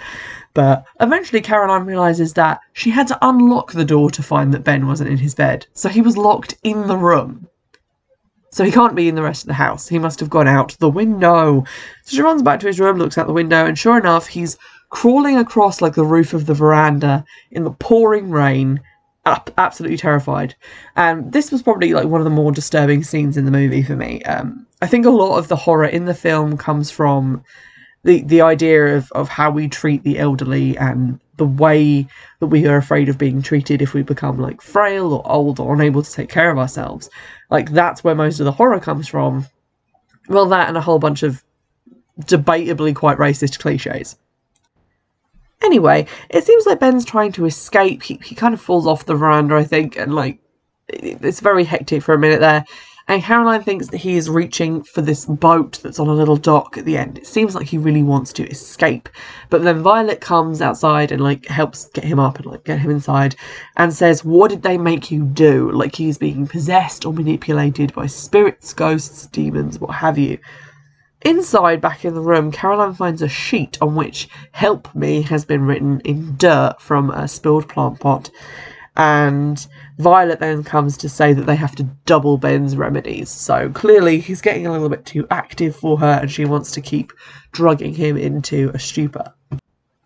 But 0.54 0.84
eventually, 1.00 1.40
Caroline 1.40 1.84
realizes 1.84 2.32
that 2.34 2.60
she 2.72 2.90
had 2.90 3.08
to 3.08 3.18
unlock 3.22 3.72
the 3.72 3.84
door 3.84 4.10
to 4.10 4.22
find 4.22 4.54
that 4.54 4.64
Ben 4.64 4.86
wasn't 4.86 5.10
in 5.10 5.18
his 5.18 5.34
bed. 5.34 5.66
So 5.74 5.88
he 5.88 6.00
was 6.00 6.16
locked 6.16 6.54
in 6.62 6.86
the 6.86 6.96
room. 6.96 7.48
So 8.50 8.62
he 8.62 8.70
can't 8.70 8.94
be 8.94 9.08
in 9.08 9.16
the 9.16 9.22
rest 9.22 9.42
of 9.42 9.48
the 9.48 9.54
house. 9.54 9.88
He 9.88 9.98
must 9.98 10.20
have 10.20 10.30
gone 10.30 10.46
out 10.46 10.76
the 10.78 10.88
window. 10.88 11.64
So 12.04 12.14
she 12.14 12.22
runs 12.22 12.40
back 12.40 12.60
to 12.60 12.68
his 12.68 12.78
room, 12.78 12.98
looks 12.98 13.18
out 13.18 13.26
the 13.26 13.32
window, 13.32 13.66
and 13.66 13.76
sure 13.76 13.98
enough, 13.98 14.28
he's 14.28 14.56
crawling 14.90 15.36
across 15.36 15.82
like 15.82 15.94
the 15.94 16.04
roof 16.04 16.32
of 16.32 16.46
the 16.46 16.54
veranda 16.54 17.24
in 17.50 17.64
the 17.64 17.72
pouring 17.72 18.30
rain, 18.30 18.80
up, 19.26 19.50
absolutely 19.58 19.96
terrified. 19.96 20.54
And 20.94 21.32
this 21.32 21.50
was 21.50 21.64
probably 21.64 21.94
like 21.94 22.06
one 22.06 22.20
of 22.20 22.24
the 22.24 22.30
more 22.30 22.52
disturbing 22.52 23.02
scenes 23.02 23.36
in 23.36 23.44
the 23.44 23.50
movie 23.50 23.82
for 23.82 23.96
me. 23.96 24.22
Um, 24.22 24.68
I 24.80 24.86
think 24.86 25.04
a 25.04 25.10
lot 25.10 25.38
of 25.38 25.48
the 25.48 25.56
horror 25.56 25.86
in 25.86 26.04
the 26.04 26.14
film 26.14 26.56
comes 26.56 26.92
from 26.92 27.42
the 28.04 28.22
the 28.22 28.42
idea 28.42 28.96
of, 28.96 29.10
of 29.12 29.28
how 29.28 29.50
we 29.50 29.68
treat 29.68 30.02
the 30.02 30.18
elderly 30.18 30.76
and 30.76 31.18
the 31.36 31.46
way 31.46 32.06
that 32.38 32.46
we 32.46 32.66
are 32.66 32.76
afraid 32.76 33.08
of 33.08 33.18
being 33.18 33.42
treated 33.42 33.82
if 33.82 33.94
we 33.94 34.02
become 34.02 34.38
like 34.38 34.60
frail 34.60 35.14
or 35.14 35.30
old 35.30 35.58
or 35.58 35.74
unable 35.74 36.02
to 36.02 36.12
take 36.12 36.28
care 36.28 36.50
of 36.50 36.58
ourselves. 36.58 37.10
Like 37.50 37.70
that's 37.70 38.04
where 38.04 38.14
most 38.14 38.38
of 38.40 38.44
the 38.44 38.52
horror 38.52 38.78
comes 38.78 39.08
from. 39.08 39.46
Well, 40.28 40.46
that 40.46 40.68
and 40.68 40.76
a 40.76 40.80
whole 40.80 40.98
bunch 40.98 41.22
of 41.22 41.42
debatably 42.20 42.94
quite 42.94 43.18
racist 43.18 43.58
cliches. 43.58 44.16
Anyway, 45.62 46.06
it 46.28 46.44
seems 46.44 46.66
like 46.66 46.80
Ben's 46.80 47.04
trying 47.04 47.32
to 47.32 47.46
escape. 47.46 48.02
He, 48.02 48.20
he 48.22 48.34
kind 48.34 48.54
of 48.54 48.60
falls 48.60 48.86
off 48.86 49.06
the 49.06 49.14
veranda, 49.14 49.56
I 49.56 49.64
think, 49.64 49.96
and 49.96 50.14
like 50.14 50.38
it's 50.88 51.40
very 51.40 51.64
hectic 51.64 52.02
for 52.02 52.14
a 52.14 52.18
minute 52.18 52.40
there. 52.40 52.64
And 53.06 53.22
Caroline 53.22 53.62
thinks 53.62 53.88
that 53.88 53.98
he 53.98 54.16
is 54.16 54.30
reaching 54.30 54.82
for 54.82 55.02
this 55.02 55.26
boat 55.26 55.78
that's 55.82 55.98
on 55.98 56.08
a 56.08 56.14
little 56.14 56.38
dock 56.38 56.78
at 56.78 56.86
the 56.86 56.96
end. 56.96 57.18
It 57.18 57.26
seems 57.26 57.54
like 57.54 57.66
he 57.66 57.76
really 57.76 58.02
wants 58.02 58.32
to 58.34 58.48
escape. 58.48 59.10
But 59.50 59.62
then 59.62 59.82
Violet 59.82 60.22
comes 60.22 60.62
outside 60.62 61.12
and 61.12 61.20
like 61.20 61.44
helps 61.46 61.86
get 61.90 62.04
him 62.04 62.18
up 62.18 62.38
and 62.38 62.46
like 62.46 62.64
get 62.64 62.78
him 62.78 62.90
inside 62.90 63.36
and 63.76 63.92
says, 63.92 64.24
What 64.24 64.48
did 64.50 64.62
they 64.62 64.78
make 64.78 65.10
you 65.10 65.22
do? 65.22 65.70
Like 65.70 65.94
he's 65.94 66.16
being 66.16 66.46
possessed 66.46 67.04
or 67.04 67.12
manipulated 67.12 67.92
by 67.92 68.06
spirits, 68.06 68.72
ghosts, 68.72 69.26
demons, 69.26 69.78
what 69.78 69.94
have 69.94 70.16
you. 70.16 70.38
Inside, 71.20 71.82
back 71.82 72.06
in 72.06 72.14
the 72.14 72.20
room, 72.20 72.52
Caroline 72.52 72.94
finds 72.94 73.20
a 73.20 73.28
sheet 73.28 73.76
on 73.82 73.94
which 73.94 74.28
Help 74.52 74.94
Me 74.94 75.20
has 75.22 75.44
been 75.44 75.66
written 75.66 76.00
in 76.00 76.36
dirt 76.36 76.76
from 76.80 77.10
a 77.10 77.28
spilled 77.28 77.68
plant 77.68 78.00
pot 78.00 78.30
and 78.96 79.66
Violet 79.98 80.40
then 80.40 80.62
comes 80.62 80.96
to 80.98 81.08
say 81.08 81.32
that 81.32 81.46
they 81.46 81.56
have 81.56 81.74
to 81.76 81.82
double 82.06 82.38
Ben's 82.38 82.76
remedies. 82.76 83.28
So 83.28 83.70
clearly 83.70 84.20
he's 84.20 84.40
getting 84.40 84.66
a 84.66 84.72
little 84.72 84.88
bit 84.88 85.04
too 85.04 85.26
active 85.30 85.74
for 85.74 85.98
her 85.98 86.18
and 86.20 86.30
she 86.30 86.44
wants 86.44 86.70
to 86.72 86.80
keep 86.80 87.12
drugging 87.52 87.94
him 87.94 88.16
into 88.16 88.70
a 88.72 88.78
stupor. 88.78 89.32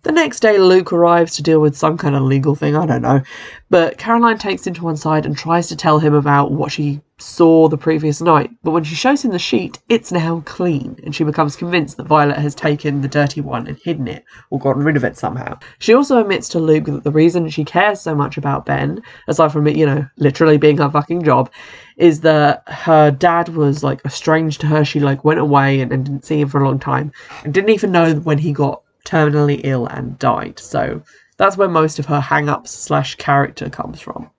The 0.08 0.14
next 0.14 0.40
day, 0.40 0.56
Luke 0.56 0.90
arrives 0.90 1.36
to 1.36 1.42
deal 1.42 1.60
with 1.60 1.76
some 1.76 1.98
kind 1.98 2.16
of 2.16 2.22
legal 2.22 2.54
thing, 2.54 2.74
I 2.74 2.86
don't 2.86 3.02
know. 3.02 3.20
But 3.68 3.98
Caroline 3.98 4.38
takes 4.38 4.66
him 4.66 4.72
to 4.72 4.82
one 4.82 4.96
side 4.96 5.26
and 5.26 5.36
tries 5.36 5.68
to 5.68 5.76
tell 5.76 5.98
him 5.98 6.14
about 6.14 6.50
what 6.50 6.72
she 6.72 7.02
saw 7.18 7.68
the 7.68 7.76
previous 7.76 8.22
night. 8.22 8.50
But 8.62 8.70
when 8.70 8.84
she 8.84 8.94
shows 8.94 9.22
him 9.22 9.32
the 9.32 9.38
sheet, 9.38 9.78
it's 9.90 10.10
now 10.10 10.42
clean, 10.46 10.98
and 11.04 11.14
she 11.14 11.24
becomes 11.24 11.56
convinced 11.56 11.98
that 11.98 12.06
Violet 12.06 12.38
has 12.38 12.54
taken 12.54 13.02
the 13.02 13.08
dirty 13.08 13.42
one 13.42 13.66
and 13.66 13.76
hidden 13.84 14.08
it, 14.08 14.24
or 14.48 14.58
gotten 14.58 14.82
rid 14.82 14.96
of 14.96 15.04
it 15.04 15.18
somehow. 15.18 15.58
She 15.78 15.92
also 15.92 16.18
admits 16.18 16.48
to 16.48 16.58
Luke 16.58 16.86
that 16.86 17.04
the 17.04 17.10
reason 17.10 17.46
she 17.50 17.62
cares 17.62 18.00
so 18.00 18.14
much 18.14 18.38
about 18.38 18.64
Ben, 18.64 19.02
aside 19.28 19.52
from 19.52 19.66
it, 19.66 19.76
you 19.76 19.84
know, 19.84 20.06
literally 20.16 20.56
being 20.56 20.78
her 20.78 20.90
fucking 20.90 21.22
job, 21.22 21.50
is 21.98 22.22
that 22.22 22.62
her 22.66 23.10
dad 23.10 23.50
was 23.50 23.84
like 23.84 24.00
estranged 24.06 24.62
to 24.62 24.68
her. 24.68 24.86
She 24.86 25.00
like 25.00 25.22
went 25.22 25.38
away 25.38 25.82
and, 25.82 25.92
and 25.92 26.06
didn't 26.06 26.24
see 26.24 26.40
him 26.40 26.48
for 26.48 26.62
a 26.62 26.64
long 26.66 26.78
time, 26.78 27.12
and 27.44 27.52
didn't 27.52 27.74
even 27.74 27.92
know 27.92 28.14
when 28.14 28.38
he 28.38 28.54
got 28.54 28.80
terminally 29.04 29.60
ill 29.64 29.86
and 29.86 30.18
died. 30.18 30.58
So 30.58 31.02
that's 31.36 31.56
where 31.56 31.68
most 31.68 31.98
of 31.98 32.06
her 32.06 32.20
hang 32.20 32.48
ups 32.48 32.70
slash 32.70 33.14
character 33.14 33.70
comes 33.70 34.00
from. 34.00 34.30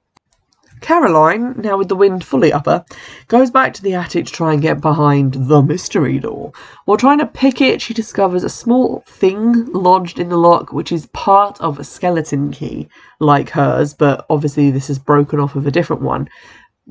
Caroline, 0.82 1.56
now 1.58 1.78
with 1.78 1.90
the 1.90 1.96
wind 1.96 2.24
fully 2.24 2.54
up 2.54 2.66
her, 2.66 2.86
goes 3.28 3.52
back 3.52 3.74
to 3.74 3.82
the 3.82 3.96
attic 3.96 4.26
to 4.26 4.32
try 4.32 4.54
and 4.54 4.62
get 4.62 4.80
behind 4.80 5.34
the 5.34 5.62
mystery 5.62 6.20
door. 6.20 6.54
While 6.86 6.98
trying 6.98 7.18
to 7.18 7.26
pick 7.26 7.60
it, 7.60 7.82
she 7.82 7.94
discovers 7.94 8.46
a 8.46 8.50
small 8.50 9.04
thing 9.06 9.66
lodged 9.74 10.20
in 10.20 10.30
the 10.30 10.38
lock, 10.38 10.72
which 10.72 10.94
is 10.94 11.08
part 11.08 11.60
of 11.60 11.80
a 11.80 11.84
skeleton 11.84 12.52
key, 12.52 12.88
like 13.20 13.50
hers, 13.50 13.94
but 13.94 14.26
obviously 14.30 14.72
this 14.72 14.90
is 14.90 15.00
broken 15.00 15.40
off 15.40 15.56
of 15.56 15.68
a 15.68 15.72
different 15.72 16.02
one, 16.02 16.30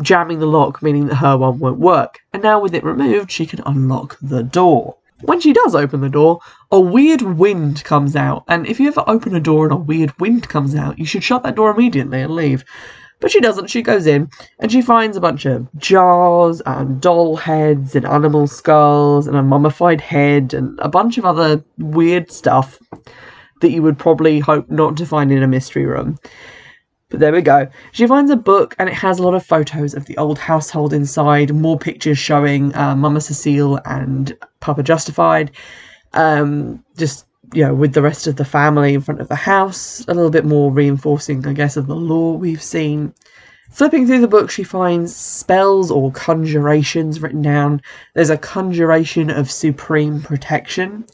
jamming 0.02 0.38
the 0.38 0.46
lock, 0.46 0.82
meaning 0.82 1.06
that 1.06 1.16
her 1.16 1.38
one 1.38 1.58
won't 1.58 1.80
work. 1.80 2.20
And 2.34 2.42
now 2.42 2.60
with 2.60 2.74
it 2.74 2.84
removed, 2.84 3.30
she 3.30 3.46
can 3.46 3.62
unlock 3.64 4.18
the 4.20 4.42
door. 4.42 4.97
When 5.22 5.40
she 5.40 5.52
does 5.52 5.74
open 5.74 6.00
the 6.00 6.08
door, 6.08 6.40
a 6.70 6.80
weird 6.80 7.22
wind 7.22 7.82
comes 7.82 8.14
out. 8.14 8.44
And 8.46 8.66
if 8.66 8.78
you 8.78 8.88
ever 8.88 9.02
open 9.06 9.34
a 9.34 9.40
door 9.40 9.64
and 9.64 9.72
a 9.72 9.76
weird 9.76 10.18
wind 10.20 10.48
comes 10.48 10.74
out, 10.74 10.98
you 10.98 11.04
should 11.04 11.24
shut 11.24 11.42
that 11.42 11.56
door 11.56 11.70
immediately 11.70 12.20
and 12.20 12.34
leave. 12.34 12.64
But 13.20 13.32
she 13.32 13.40
doesn't. 13.40 13.68
She 13.68 13.82
goes 13.82 14.06
in 14.06 14.30
and 14.60 14.70
she 14.70 14.80
finds 14.80 15.16
a 15.16 15.20
bunch 15.20 15.44
of 15.44 15.66
jars 15.76 16.62
and 16.66 17.00
doll 17.00 17.34
heads 17.36 17.96
and 17.96 18.06
animal 18.06 18.46
skulls 18.46 19.26
and 19.26 19.36
a 19.36 19.42
mummified 19.42 20.00
head 20.00 20.54
and 20.54 20.78
a 20.78 20.88
bunch 20.88 21.18
of 21.18 21.24
other 21.24 21.64
weird 21.78 22.30
stuff 22.30 22.78
that 23.60 23.72
you 23.72 23.82
would 23.82 23.98
probably 23.98 24.38
hope 24.38 24.70
not 24.70 24.96
to 24.98 25.06
find 25.06 25.32
in 25.32 25.42
a 25.42 25.48
mystery 25.48 25.84
room. 25.84 26.16
But 27.10 27.20
there 27.20 27.32
we 27.32 27.40
go. 27.40 27.68
She 27.92 28.06
finds 28.06 28.30
a 28.30 28.36
book 28.36 28.76
and 28.78 28.88
it 28.88 28.94
has 28.94 29.18
a 29.18 29.22
lot 29.22 29.34
of 29.34 29.44
photos 29.44 29.94
of 29.94 30.04
the 30.04 30.16
old 30.18 30.38
household 30.38 30.92
inside, 30.92 31.54
more 31.54 31.78
pictures 31.78 32.18
showing 32.18 32.74
uh, 32.74 32.94
Mama 32.96 33.22
Cecile 33.22 33.80
and 33.86 34.36
Papa 34.60 34.82
Justify. 34.82 35.46
Um, 36.12 36.84
just, 36.98 37.26
you 37.54 37.64
know, 37.64 37.74
with 37.74 37.94
the 37.94 38.02
rest 38.02 38.26
of 38.26 38.36
the 38.36 38.44
family 38.44 38.92
in 38.92 39.00
front 39.00 39.22
of 39.22 39.28
the 39.28 39.34
house, 39.34 40.04
a 40.06 40.12
little 40.12 40.30
bit 40.30 40.44
more 40.44 40.70
reinforcing, 40.70 41.46
I 41.46 41.54
guess, 41.54 41.78
of 41.78 41.86
the 41.86 41.96
lore 41.96 42.36
we've 42.36 42.62
seen. 42.62 43.14
Flipping 43.70 44.06
through 44.06 44.20
the 44.20 44.28
book, 44.28 44.50
she 44.50 44.64
finds 44.64 45.14
spells 45.14 45.90
or 45.90 46.10
conjurations 46.12 47.22
written 47.22 47.42
down. 47.42 47.80
There's 48.14 48.30
a 48.30 48.36
conjuration 48.36 49.30
of 49.30 49.50
supreme 49.50 50.20
protection. 50.20 51.04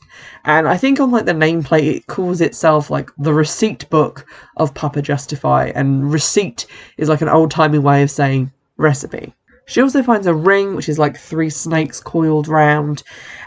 And 0.44 0.68
I 0.68 0.76
think 0.76 1.00
on 1.00 1.10
like 1.10 1.26
the 1.26 1.32
nameplate, 1.32 1.96
it 1.96 2.06
calls 2.06 2.40
itself 2.40 2.90
like 2.90 3.10
the 3.18 3.34
receipt 3.34 3.88
book 3.90 4.26
of 4.56 4.74
Papa 4.74 5.02
Justify. 5.02 5.72
And 5.74 6.12
receipt 6.12 6.66
is 6.98 7.08
like 7.08 7.22
an 7.22 7.28
old 7.28 7.50
timey 7.50 7.78
way 7.78 8.02
of 8.02 8.10
saying 8.10 8.52
recipe. 8.76 9.34
She 9.66 9.80
also 9.80 10.02
finds 10.02 10.26
a 10.26 10.34
ring, 10.34 10.74
which 10.74 10.90
is 10.90 10.98
like 10.98 11.16
three 11.16 11.48
snakes 11.48 11.98
coiled 11.98 12.48
round, 12.48 13.02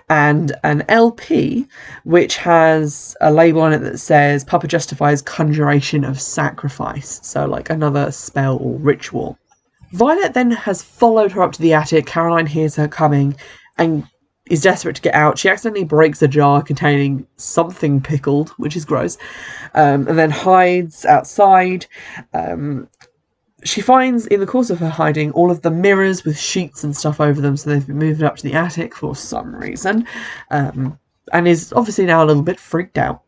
and 0.10 0.52
an 0.64 0.84
LP, 0.90 1.68
which 2.06 2.38
has 2.38 3.16
a 3.22 3.32
label 3.32 3.62
on 3.62 3.74
it 3.74 3.80
that 3.80 4.00
says 4.00 4.44
Papa 4.44 4.68
Justify's 4.68 5.22
Conjuration 5.22 6.04
of 6.04 6.20
Sacrifice. 6.20 7.20
So, 7.22 7.46
like 7.46 7.70
another 7.70 8.12
spell 8.12 8.58
or 8.58 8.80
ritual. 8.80 9.38
Violet 9.94 10.34
then 10.34 10.52
has 10.52 10.82
followed 10.82 11.32
her 11.34 11.44
up 11.44 11.54
to 11.54 11.62
the 11.62 11.74
attic. 11.74 12.08
Caroline 12.08 12.48
hears 12.48 12.76
her 12.76 12.88
coming 12.88 13.36
and 13.78 14.04
is 14.50 14.62
desperate 14.62 14.96
to 14.96 15.02
get 15.02 15.14
out. 15.14 15.38
She 15.38 15.50
accidentally 15.50 15.86
breaks 15.86 16.22
a 16.22 16.28
jar 16.28 16.62
containing 16.62 17.28
something 17.38 18.02
pickled, 18.02 18.50
which 18.52 18.76
is 18.76 18.86
gross, 18.86 19.18
um, 19.74 20.08
and 20.08 20.18
then 20.18 20.32
hides 20.32 21.06
outside. 21.06 21.86
Um, 22.34 22.88
she 23.64 23.82
finds 23.82 24.28
in 24.28 24.40
the 24.40 24.46
course 24.46 24.70
of 24.70 24.80
her 24.80 24.90
hiding 24.90 25.32
all 25.32 25.52
of 25.52 25.62
the 25.62 25.72
mirrors 25.72 26.24
with 26.24 26.38
sheets 26.38 26.84
and 26.84 26.96
stuff 26.96 27.20
over 27.20 27.42
them, 27.42 27.58
so 27.58 27.70
they've 27.70 27.88
been 27.88 27.98
moved 27.98 28.24
up 28.24 28.38
to 28.38 28.44
the 28.44 28.54
attic 28.54 28.96
for 28.96 29.16
some 29.16 29.56
reason, 29.56 30.08
um, 30.52 30.98
and 31.34 31.48
is 31.48 31.74
obviously 31.74 32.06
now 32.06 32.24
a 32.24 32.28
little 32.28 32.44
bit 32.44 32.60
freaked 32.60 32.98
out. 32.98 33.24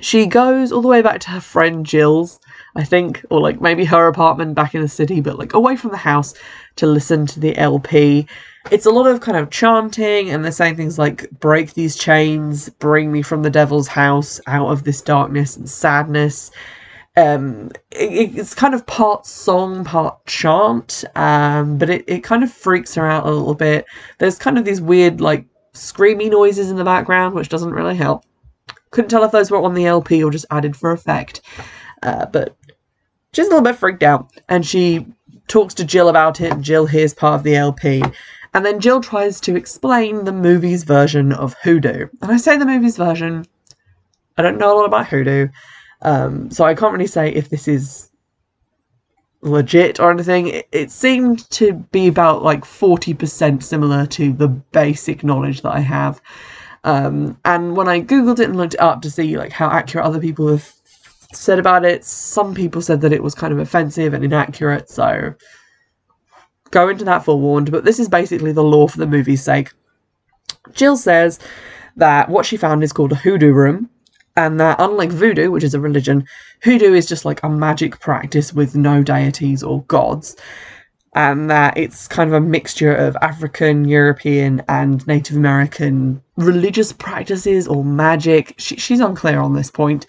She 0.00 0.26
goes 0.26 0.72
all 0.72 0.80
the 0.80 0.88
way 0.88 1.02
back 1.02 1.20
to 1.20 1.30
her 1.30 1.40
friend 1.40 1.84
Jill's, 1.84 2.40
I 2.74 2.84
think, 2.84 3.24
or 3.28 3.40
like 3.40 3.60
maybe 3.60 3.84
her 3.84 4.06
apartment 4.06 4.54
back 4.54 4.74
in 4.74 4.80
the 4.80 4.88
city, 4.88 5.20
but 5.20 5.38
like 5.38 5.52
away 5.52 5.76
from 5.76 5.90
the 5.90 5.96
house 5.98 6.34
to 6.76 6.86
listen 6.86 7.26
to 7.26 7.40
the 7.40 7.56
LP. 7.58 8.26
It's 8.70 8.86
a 8.86 8.90
lot 8.90 9.06
of 9.06 9.20
kind 9.20 9.36
of 9.36 9.50
chanting, 9.50 10.30
and 10.30 10.44
they're 10.44 10.52
saying 10.52 10.76
things 10.76 10.98
like, 10.98 11.28
break 11.32 11.74
these 11.74 11.96
chains, 11.96 12.68
bring 12.70 13.12
me 13.12 13.20
from 13.20 13.42
the 13.42 13.50
devil's 13.50 13.88
house, 13.88 14.40
out 14.46 14.68
of 14.68 14.84
this 14.84 15.02
darkness 15.02 15.56
and 15.56 15.68
sadness. 15.68 16.50
Um 17.14 17.70
it, 17.90 18.38
it's 18.38 18.54
kind 18.54 18.72
of 18.72 18.86
part 18.86 19.26
song 19.26 19.84
part 19.84 20.24
chant 20.24 21.04
um 21.14 21.76
but 21.76 21.90
it, 21.90 22.04
it 22.06 22.24
kind 22.24 22.42
of 22.42 22.50
freaks 22.50 22.94
her 22.94 23.06
out 23.06 23.26
a 23.26 23.30
little 23.30 23.54
bit. 23.54 23.84
There's 24.18 24.38
kind 24.38 24.56
of 24.56 24.64
these 24.64 24.80
weird 24.80 25.20
like 25.20 25.44
screamy 25.74 26.30
noises 26.30 26.70
in 26.70 26.76
the 26.76 26.84
background 26.84 27.34
which 27.34 27.50
doesn't 27.50 27.74
really 27.74 27.96
help. 27.96 28.24
Couldn't 28.92 29.10
tell 29.10 29.24
if 29.24 29.30
those 29.30 29.50
were 29.50 29.62
on 29.62 29.74
the 29.74 29.84
lp 29.84 30.24
or 30.24 30.30
just 30.30 30.46
added 30.50 30.74
for 30.74 30.90
effect 30.90 31.42
uh, 32.02 32.26
but 32.26 32.56
she's 33.32 33.46
a 33.46 33.50
little 33.50 33.64
bit 33.64 33.76
freaked 33.76 34.02
out. 34.02 34.30
And 34.48 34.64
she 34.64 35.06
talks 35.48 35.74
to 35.74 35.84
jill 35.84 36.08
about 36.08 36.40
it. 36.40 36.60
Jill 36.60 36.86
hears 36.86 37.14
part 37.14 37.34
of 37.34 37.42
the 37.42 37.56
lp 37.56 38.02
and 38.54 38.64
then 38.66 38.80
jill 38.80 39.00
tries 39.00 39.40
to 39.40 39.56
explain 39.56 40.24
the 40.24 40.32
movie's 40.32 40.84
version 40.84 41.32
of 41.32 41.54
hoodoo. 41.62 42.08
And 42.20 42.30
i 42.30 42.36
say 42.36 42.56
the 42.56 42.66
movie's 42.66 42.96
version. 42.96 43.46
I 44.36 44.42
don't 44.42 44.58
know 44.58 44.74
a 44.74 44.76
lot 44.76 44.86
about 44.86 45.06
hoodoo. 45.08 45.48
Um, 46.02 46.50
so 46.50 46.64
I 46.64 46.74
can't 46.74 46.92
really 46.92 47.06
say 47.06 47.30
if 47.30 47.48
this 47.48 47.68
is 47.68 48.10
legit 49.40 50.00
or 50.00 50.10
anything. 50.10 50.48
It, 50.48 50.68
it 50.72 50.90
seemed 50.90 51.48
to 51.50 51.72
be 51.72 52.08
about 52.08 52.42
like 52.42 52.64
40% 52.64 53.62
similar 53.62 54.06
to 54.06 54.32
the 54.32 54.48
basic 54.48 55.24
knowledge 55.24 55.62
that 55.62 55.72
I 55.72 55.80
have. 55.80 56.20
Um, 56.84 57.38
and 57.44 57.76
when 57.76 57.88
I 57.88 58.00
googled 58.00 58.40
it 58.40 58.48
and 58.48 58.56
looked 58.56 58.74
it 58.74 58.80
up 58.80 59.02
to 59.02 59.10
see 59.10 59.36
like 59.36 59.52
how 59.52 59.70
accurate 59.70 60.04
other 60.04 60.20
people 60.20 60.48
have 60.48 60.68
said 61.34 61.58
about 61.58 61.84
it, 61.84 62.04
some 62.04 62.54
people 62.54 62.82
said 62.82 63.00
that 63.00 63.12
it 63.12 63.22
was 63.22 63.34
kind 63.34 63.52
of 63.52 63.58
offensive 63.58 64.14
and 64.14 64.24
inaccurate. 64.24 64.88
So 64.88 65.34
go 66.70 66.88
into 66.88 67.04
that 67.04 67.24
forewarned. 67.24 67.70
But 67.70 67.84
this 67.84 67.98
is 67.98 68.08
basically 68.08 68.52
the 68.52 68.64
lore 68.64 68.88
for 68.88 68.98
the 68.98 69.06
movie's 69.06 69.42
sake. 69.42 69.72
Jill 70.72 70.96
says 70.96 71.38
that 71.96 72.28
what 72.28 72.46
she 72.46 72.56
found 72.56 72.82
is 72.82 72.92
called 72.92 73.12
a 73.12 73.16
hoodoo 73.16 73.52
room, 73.52 73.88
and 74.36 74.58
that 74.60 74.76
unlike 74.80 75.10
voodoo, 75.10 75.50
which 75.50 75.64
is 75.64 75.74
a 75.74 75.80
religion, 75.80 76.26
hoodoo 76.62 76.94
is 76.94 77.06
just 77.06 77.24
like 77.24 77.42
a 77.42 77.48
magic 77.48 78.00
practice 78.00 78.52
with 78.52 78.74
no 78.74 79.02
deities 79.02 79.62
or 79.62 79.82
gods, 79.84 80.36
and 81.14 81.50
that 81.50 81.76
it's 81.76 82.08
kind 82.08 82.28
of 82.28 82.34
a 82.34 82.40
mixture 82.40 82.94
of 82.94 83.16
African, 83.20 83.84
European, 83.84 84.62
and 84.68 85.06
Native 85.06 85.36
American 85.36 86.22
religious 86.36 86.92
practices 86.92 87.68
or 87.68 87.84
magic. 87.84 88.54
She, 88.56 88.76
she's 88.76 89.00
unclear 89.00 89.40
on 89.40 89.54
this 89.54 89.70
point. 89.70 90.06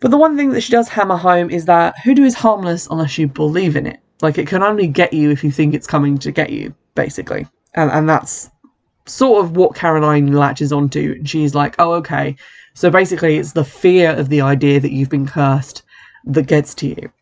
But 0.00 0.10
the 0.10 0.18
one 0.18 0.36
thing 0.36 0.50
that 0.50 0.60
she 0.60 0.72
does 0.72 0.88
hammer 0.88 1.16
home 1.16 1.50
is 1.50 1.64
that 1.64 1.98
hoodoo 1.98 2.24
is 2.24 2.34
harmless 2.34 2.86
unless 2.90 3.18
you 3.18 3.26
believe 3.26 3.76
in 3.76 3.86
it. 3.86 4.00
Like, 4.20 4.38
it 4.38 4.46
can 4.46 4.62
only 4.62 4.86
get 4.86 5.12
you 5.12 5.30
if 5.30 5.42
you 5.42 5.50
think 5.50 5.74
it's 5.74 5.86
coming 5.86 6.18
to 6.18 6.30
get 6.30 6.50
you, 6.50 6.74
basically. 6.94 7.46
And, 7.74 7.90
and 7.90 8.08
that's 8.08 8.50
sort 9.06 9.44
of 9.44 9.56
what 9.56 9.74
Caroline 9.74 10.32
latches 10.32 10.72
onto. 10.72 11.24
She's 11.24 11.54
like, 11.54 11.74
oh, 11.78 11.92
okay. 11.94 12.36
So 12.74 12.90
basically, 12.90 13.38
it's 13.38 13.52
the 13.52 13.64
fear 13.64 14.10
of 14.10 14.28
the 14.28 14.40
idea 14.40 14.78
that 14.80 14.92
you've 14.92 15.10
been 15.10 15.26
cursed 15.26 15.82
that 16.26 16.46
gets 16.46 16.74
to 16.76 16.88
you, 16.88 17.12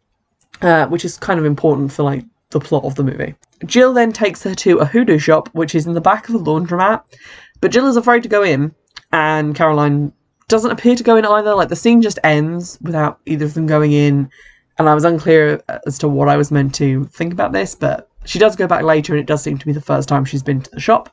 uh, 0.61 0.87
which 0.87 1.05
is 1.05 1.17
kind 1.17 1.39
of 1.39 1.47
important 1.47 1.93
for 1.93 2.03
like 2.03 2.25
the 2.51 2.61
plot 2.61 2.85
of 2.85 2.95
the 2.95 3.05
movie. 3.05 3.35
Jill 3.65 3.95
then 3.95 4.13
takes 4.13 4.43
her 4.43 4.55
to 4.55 4.79
a 4.79 4.85
hoodoo 4.85 5.19
shop, 5.19 5.49
which 5.53 5.75
is 5.75 5.87
in 5.87 5.95
the 5.95 6.01
back 6.01 6.29
of 6.29 6.35
a 6.35 6.39
laundromat, 6.39 7.03
but 7.61 7.71
Jill 7.71 7.87
is 7.87 7.97
afraid 7.97 8.23
to 8.23 8.29
go 8.29 8.43
in, 8.43 8.75
and 9.13 9.55
Caroline 9.55 10.13
doesn't 10.49 10.71
appear 10.71 10.95
to 10.95 11.03
go 11.03 11.17
in 11.17 11.25
either. 11.25 11.55
Like 11.55 11.69
the 11.69 11.77
scene 11.77 12.03
just 12.03 12.19
ends 12.25 12.79
without 12.81 13.21
either 13.27 13.45
of 13.45 13.55
them 13.55 13.67
going 13.67 13.93
in, 13.93 14.31
and 14.79 14.89
I 14.89 14.95
was 14.95 15.05
unclear 15.05 15.63
as 15.87 15.99
to 15.99 16.09
what 16.09 16.29
I 16.29 16.37
was 16.37 16.51
meant 16.51 16.75
to 16.77 17.05
think 17.07 17.33
about 17.33 17.53
this, 17.53 17.75
but 17.75 18.09
she 18.25 18.39
does 18.39 18.57
go 18.57 18.67
back 18.67 18.83
later, 18.83 19.15
and 19.15 19.21
it 19.21 19.27
does 19.27 19.43
seem 19.43 19.59
to 19.59 19.67
be 19.67 19.73
the 19.73 19.81
first 19.81 20.09
time 20.09 20.25
she's 20.25 20.43
been 20.43 20.63
to 20.63 20.71
the 20.71 20.81
shop. 20.81 21.11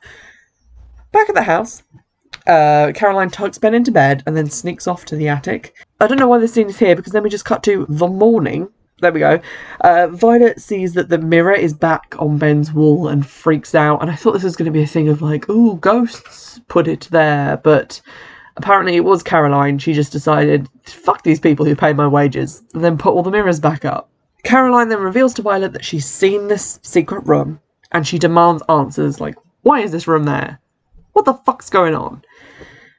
Back 1.12 1.28
at 1.28 1.34
the 1.34 1.42
house, 1.42 1.82
uh, 2.46 2.92
Caroline 2.94 3.30
tucks 3.30 3.58
Ben 3.58 3.74
into 3.74 3.92
bed 3.92 4.22
and 4.26 4.36
then 4.36 4.50
sneaks 4.50 4.86
off 4.86 5.04
to 5.06 5.16
the 5.16 5.28
attic. 5.28 5.74
I 6.00 6.06
don't 6.06 6.18
know 6.18 6.28
why 6.28 6.38
this 6.38 6.52
scene 6.52 6.68
is 6.68 6.78
here 6.78 6.96
because 6.96 7.12
then 7.12 7.22
we 7.22 7.30
just 7.30 7.44
cut 7.44 7.62
to 7.64 7.86
the 7.88 8.08
morning. 8.08 8.68
There 9.00 9.12
we 9.12 9.20
go. 9.20 9.40
Uh, 9.80 10.08
Violet 10.08 10.60
sees 10.60 10.92
that 10.94 11.08
the 11.08 11.18
mirror 11.18 11.52
is 11.52 11.72
back 11.72 12.14
on 12.18 12.38
Ben's 12.38 12.72
wall 12.72 13.08
and 13.08 13.26
freaks 13.26 13.74
out. 13.74 14.02
And 14.02 14.10
I 14.10 14.16
thought 14.16 14.32
this 14.32 14.44
was 14.44 14.56
going 14.56 14.66
to 14.66 14.72
be 14.72 14.82
a 14.82 14.86
thing 14.86 15.08
of 15.08 15.22
like, 15.22 15.46
oh, 15.48 15.74
ghosts 15.76 16.60
put 16.68 16.86
it 16.86 17.08
there. 17.10 17.56
But 17.58 18.00
apparently 18.56 18.96
it 18.96 19.04
was 19.04 19.22
Caroline. 19.22 19.78
She 19.78 19.92
just 19.92 20.12
decided, 20.12 20.68
fuck 20.84 21.22
these 21.22 21.40
people 21.40 21.64
who 21.64 21.76
pay 21.76 21.92
my 21.92 22.06
wages, 22.06 22.62
and 22.74 22.84
then 22.84 22.98
put 22.98 23.14
all 23.14 23.22
the 23.22 23.30
mirrors 23.30 23.60
back 23.60 23.84
up. 23.84 24.10
Caroline 24.44 24.88
then 24.88 25.00
reveals 25.00 25.34
to 25.34 25.42
Violet 25.42 25.72
that 25.72 25.84
she's 25.84 26.06
seen 26.06 26.48
this 26.48 26.78
secret 26.82 27.26
room 27.26 27.60
and 27.92 28.06
she 28.06 28.18
demands 28.18 28.62
answers 28.68 29.20
like, 29.20 29.36
why 29.62 29.80
is 29.80 29.92
this 29.92 30.06
room 30.06 30.24
there? 30.24 30.60
What 31.12 31.24
the 31.24 31.34
fuck's 31.34 31.70
going 31.70 31.94
on? 31.94 32.22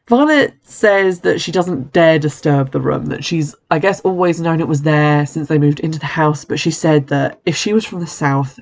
Violet 0.08 0.54
says 0.64 1.20
that 1.22 1.42
she 1.42 1.52
doesn't 1.52 1.92
dare 1.92 2.18
disturb 2.18 2.72
the 2.72 2.80
room, 2.80 3.08
that 3.08 3.24
she's, 3.24 3.56
I 3.72 3.80
guess, 3.80 4.02
always 4.02 4.40
known 4.40 4.60
it 4.60 4.68
was 4.68 4.84
there 4.84 5.26
since 5.26 5.48
they 5.48 5.58
moved 5.58 5.80
into 5.80 6.00
the 6.00 6.06
house, 6.06 6.46
but 6.46 6.60
she 6.60 6.72
said 6.72 7.08
that 7.08 7.40
if 7.46 7.56
she 7.56 7.74
was 7.74 7.86
from 7.86 8.00
the 8.00 8.08
south, 8.08 8.60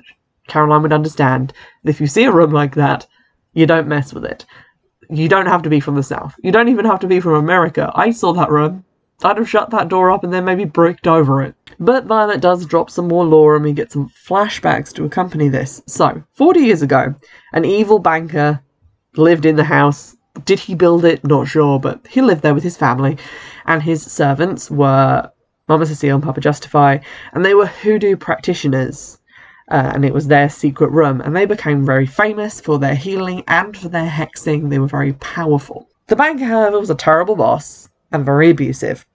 Caroline 0.48 0.82
would 0.82 0.92
understand 0.92 1.52
that 1.82 1.90
if 1.90 2.00
you 2.00 2.06
see 2.06 2.24
a 2.24 2.32
room 2.32 2.50
like 2.50 2.74
that, 2.74 3.06
you 3.52 3.66
don't 3.66 3.88
mess 3.88 4.12
with 4.12 4.24
it. 4.24 4.44
You 5.16 5.28
don't 5.28 5.46
have 5.46 5.62
to 5.62 5.70
be 5.70 5.80
from 5.80 5.94
the 5.94 6.02
south. 6.02 6.34
You 6.42 6.52
don't 6.52 6.68
even 6.68 6.84
have 6.84 7.00
to 7.00 7.06
be 7.06 7.20
from 7.20 7.34
America. 7.34 7.90
I 7.94 8.10
saw 8.10 8.32
that 8.34 8.50
room. 8.50 8.84
I'd 9.22 9.38
have 9.38 9.48
shut 9.48 9.70
that 9.70 9.88
door 9.88 10.10
up 10.10 10.24
and 10.24 10.32
then 10.32 10.44
maybe 10.44 10.64
bricked 10.64 11.06
over 11.06 11.42
it. 11.42 11.54
But 11.78 12.04
Violet 12.04 12.40
does 12.40 12.66
drop 12.66 12.90
some 12.90 13.08
more 13.08 13.24
lore 13.24 13.54
and 13.54 13.64
we 13.64 13.72
get 13.72 13.92
some 13.92 14.10
flashbacks 14.26 14.92
to 14.94 15.04
accompany 15.04 15.48
this. 15.48 15.82
So, 15.86 16.22
40 16.32 16.60
years 16.60 16.82
ago, 16.82 17.14
an 17.52 17.64
evil 17.64 17.98
banker 17.98 18.60
lived 19.16 19.46
in 19.46 19.56
the 19.56 19.64
house 19.64 20.16
did 20.44 20.58
he 20.58 20.74
build 20.74 21.04
it? 21.04 21.24
Not 21.24 21.46
sure, 21.46 21.78
but 21.78 22.06
he 22.08 22.20
lived 22.20 22.42
there 22.42 22.54
with 22.54 22.64
his 22.64 22.76
family, 22.76 23.18
and 23.66 23.82
his 23.82 24.02
servants 24.02 24.70
were 24.70 25.30
Mama 25.68 25.86
Cecile 25.86 26.16
and 26.16 26.24
Papa 26.24 26.40
Justify, 26.40 26.98
and 27.32 27.44
they 27.44 27.54
were 27.54 27.66
hoodoo 27.66 28.16
practitioners. 28.16 29.18
Uh, 29.70 29.92
and 29.94 30.04
it 30.04 30.12
was 30.12 30.26
their 30.26 30.48
secret 30.50 30.90
room, 30.90 31.20
and 31.22 31.34
they 31.34 31.46
became 31.46 31.86
very 31.86 32.06
famous 32.06 32.60
for 32.60 32.78
their 32.78 32.94
healing 32.94 33.42
and 33.48 33.76
for 33.76 33.88
their 33.88 34.08
hexing. 34.08 34.68
They 34.68 34.78
were 34.78 34.86
very 34.86 35.14
powerful. 35.14 35.88
The 36.06 36.16
banker, 36.16 36.44
however, 36.44 36.78
was 36.78 36.90
a 36.90 36.94
terrible 36.94 37.34
boss 37.34 37.88
and 38.12 38.26
very 38.26 38.50
abusive. 38.50 39.06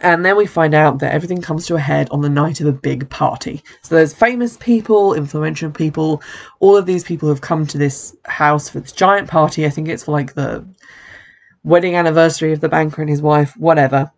And 0.00 0.24
then 0.24 0.36
we 0.36 0.46
find 0.46 0.72
out 0.72 0.98
that 1.00 1.12
everything 1.12 1.42
comes 1.42 1.66
to 1.66 1.74
a 1.74 1.80
head 1.80 2.08
on 2.10 2.22
the 2.22 2.30
night 2.30 2.60
of 2.60 2.66
a 2.66 2.72
big 2.72 3.08
party. 3.10 3.62
So 3.82 3.94
there's 3.94 4.14
famous 4.14 4.56
people, 4.56 5.12
influential 5.12 5.70
people. 5.70 6.22
All 6.60 6.76
of 6.76 6.86
these 6.86 7.04
people 7.04 7.28
have 7.28 7.42
come 7.42 7.66
to 7.66 7.78
this 7.78 8.16
house 8.24 8.68
for 8.68 8.80
this 8.80 8.92
giant 8.92 9.28
party. 9.28 9.66
I 9.66 9.70
think 9.70 9.88
it's 9.88 10.04
for 10.04 10.12
like 10.12 10.34
the 10.34 10.64
wedding 11.64 11.96
anniversary 11.96 12.52
of 12.52 12.60
the 12.60 12.68
banker 12.68 13.02
and 13.02 13.10
his 13.10 13.20
wife, 13.20 13.54
whatever. 13.58 14.10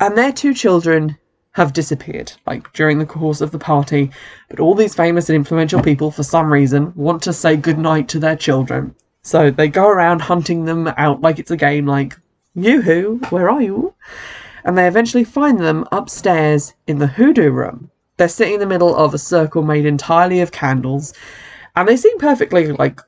And 0.00 0.16
their 0.16 0.32
two 0.32 0.52
children 0.52 1.16
have 1.58 1.74
disappeared, 1.74 2.32
like 2.46 2.72
during 2.72 2.98
the 2.98 3.06
course 3.06 3.42
of 3.42 3.50
the 3.50 3.58
party. 3.58 4.10
But 4.48 4.60
all 4.60 4.74
these 4.74 4.94
famous 4.94 5.28
and 5.28 5.36
influential 5.36 5.82
people, 5.82 6.10
for 6.10 6.22
some 6.22 6.50
reason, 6.50 6.92
want 6.96 7.22
to 7.24 7.32
say 7.34 7.56
goodnight 7.56 8.08
to 8.08 8.18
their 8.18 8.36
children. 8.36 8.94
So 9.22 9.50
they 9.50 9.68
go 9.68 9.86
around 9.86 10.22
hunting 10.22 10.64
them 10.64 10.88
out 10.96 11.20
like 11.20 11.38
it's 11.38 11.50
a 11.50 11.56
game, 11.56 11.84
like, 11.84 12.18
Yoo-hoo, 12.54 13.20
where 13.28 13.50
are 13.50 13.60
you? 13.60 13.94
and 14.64 14.76
they 14.76 14.86
eventually 14.86 15.24
find 15.24 15.58
them 15.58 15.86
upstairs 15.92 16.74
in 16.86 16.98
the 16.98 17.06
hoodoo 17.06 17.50
room. 17.50 17.90
They're 18.18 18.28
sitting 18.28 18.54
in 18.54 18.60
the 18.60 18.66
middle 18.66 18.94
of 18.94 19.14
a 19.14 19.18
circle 19.18 19.62
made 19.62 19.86
entirely 19.86 20.40
of 20.40 20.52
candles, 20.52 21.14
and 21.74 21.88
they 21.88 21.96
seem 21.96 22.18
perfectly 22.18 22.72
like 22.72 23.00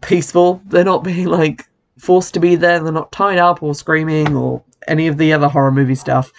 peaceful. 0.00 0.62
They're 0.66 0.84
not 0.84 1.04
being 1.04 1.26
like 1.26 1.66
forced 1.98 2.34
to 2.34 2.40
be 2.40 2.56
there, 2.56 2.80
they're 2.80 2.92
not 2.92 3.12
tied 3.12 3.38
up 3.38 3.62
or 3.62 3.74
screaming 3.74 4.34
or 4.36 4.62
any 4.86 5.08
of 5.08 5.18
the 5.18 5.32
other 5.32 5.48
horror 5.48 5.72
movie 5.72 5.94
stuff. 5.94 6.32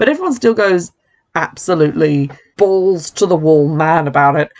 But 0.00 0.08
everyone 0.08 0.32
still 0.32 0.54
goes 0.54 0.92
absolutely 1.34 2.30
balls 2.56 3.10
to 3.10 3.26
the 3.26 3.36
wall 3.36 3.68
mad 3.68 4.08
about 4.08 4.34
it. 4.34 4.50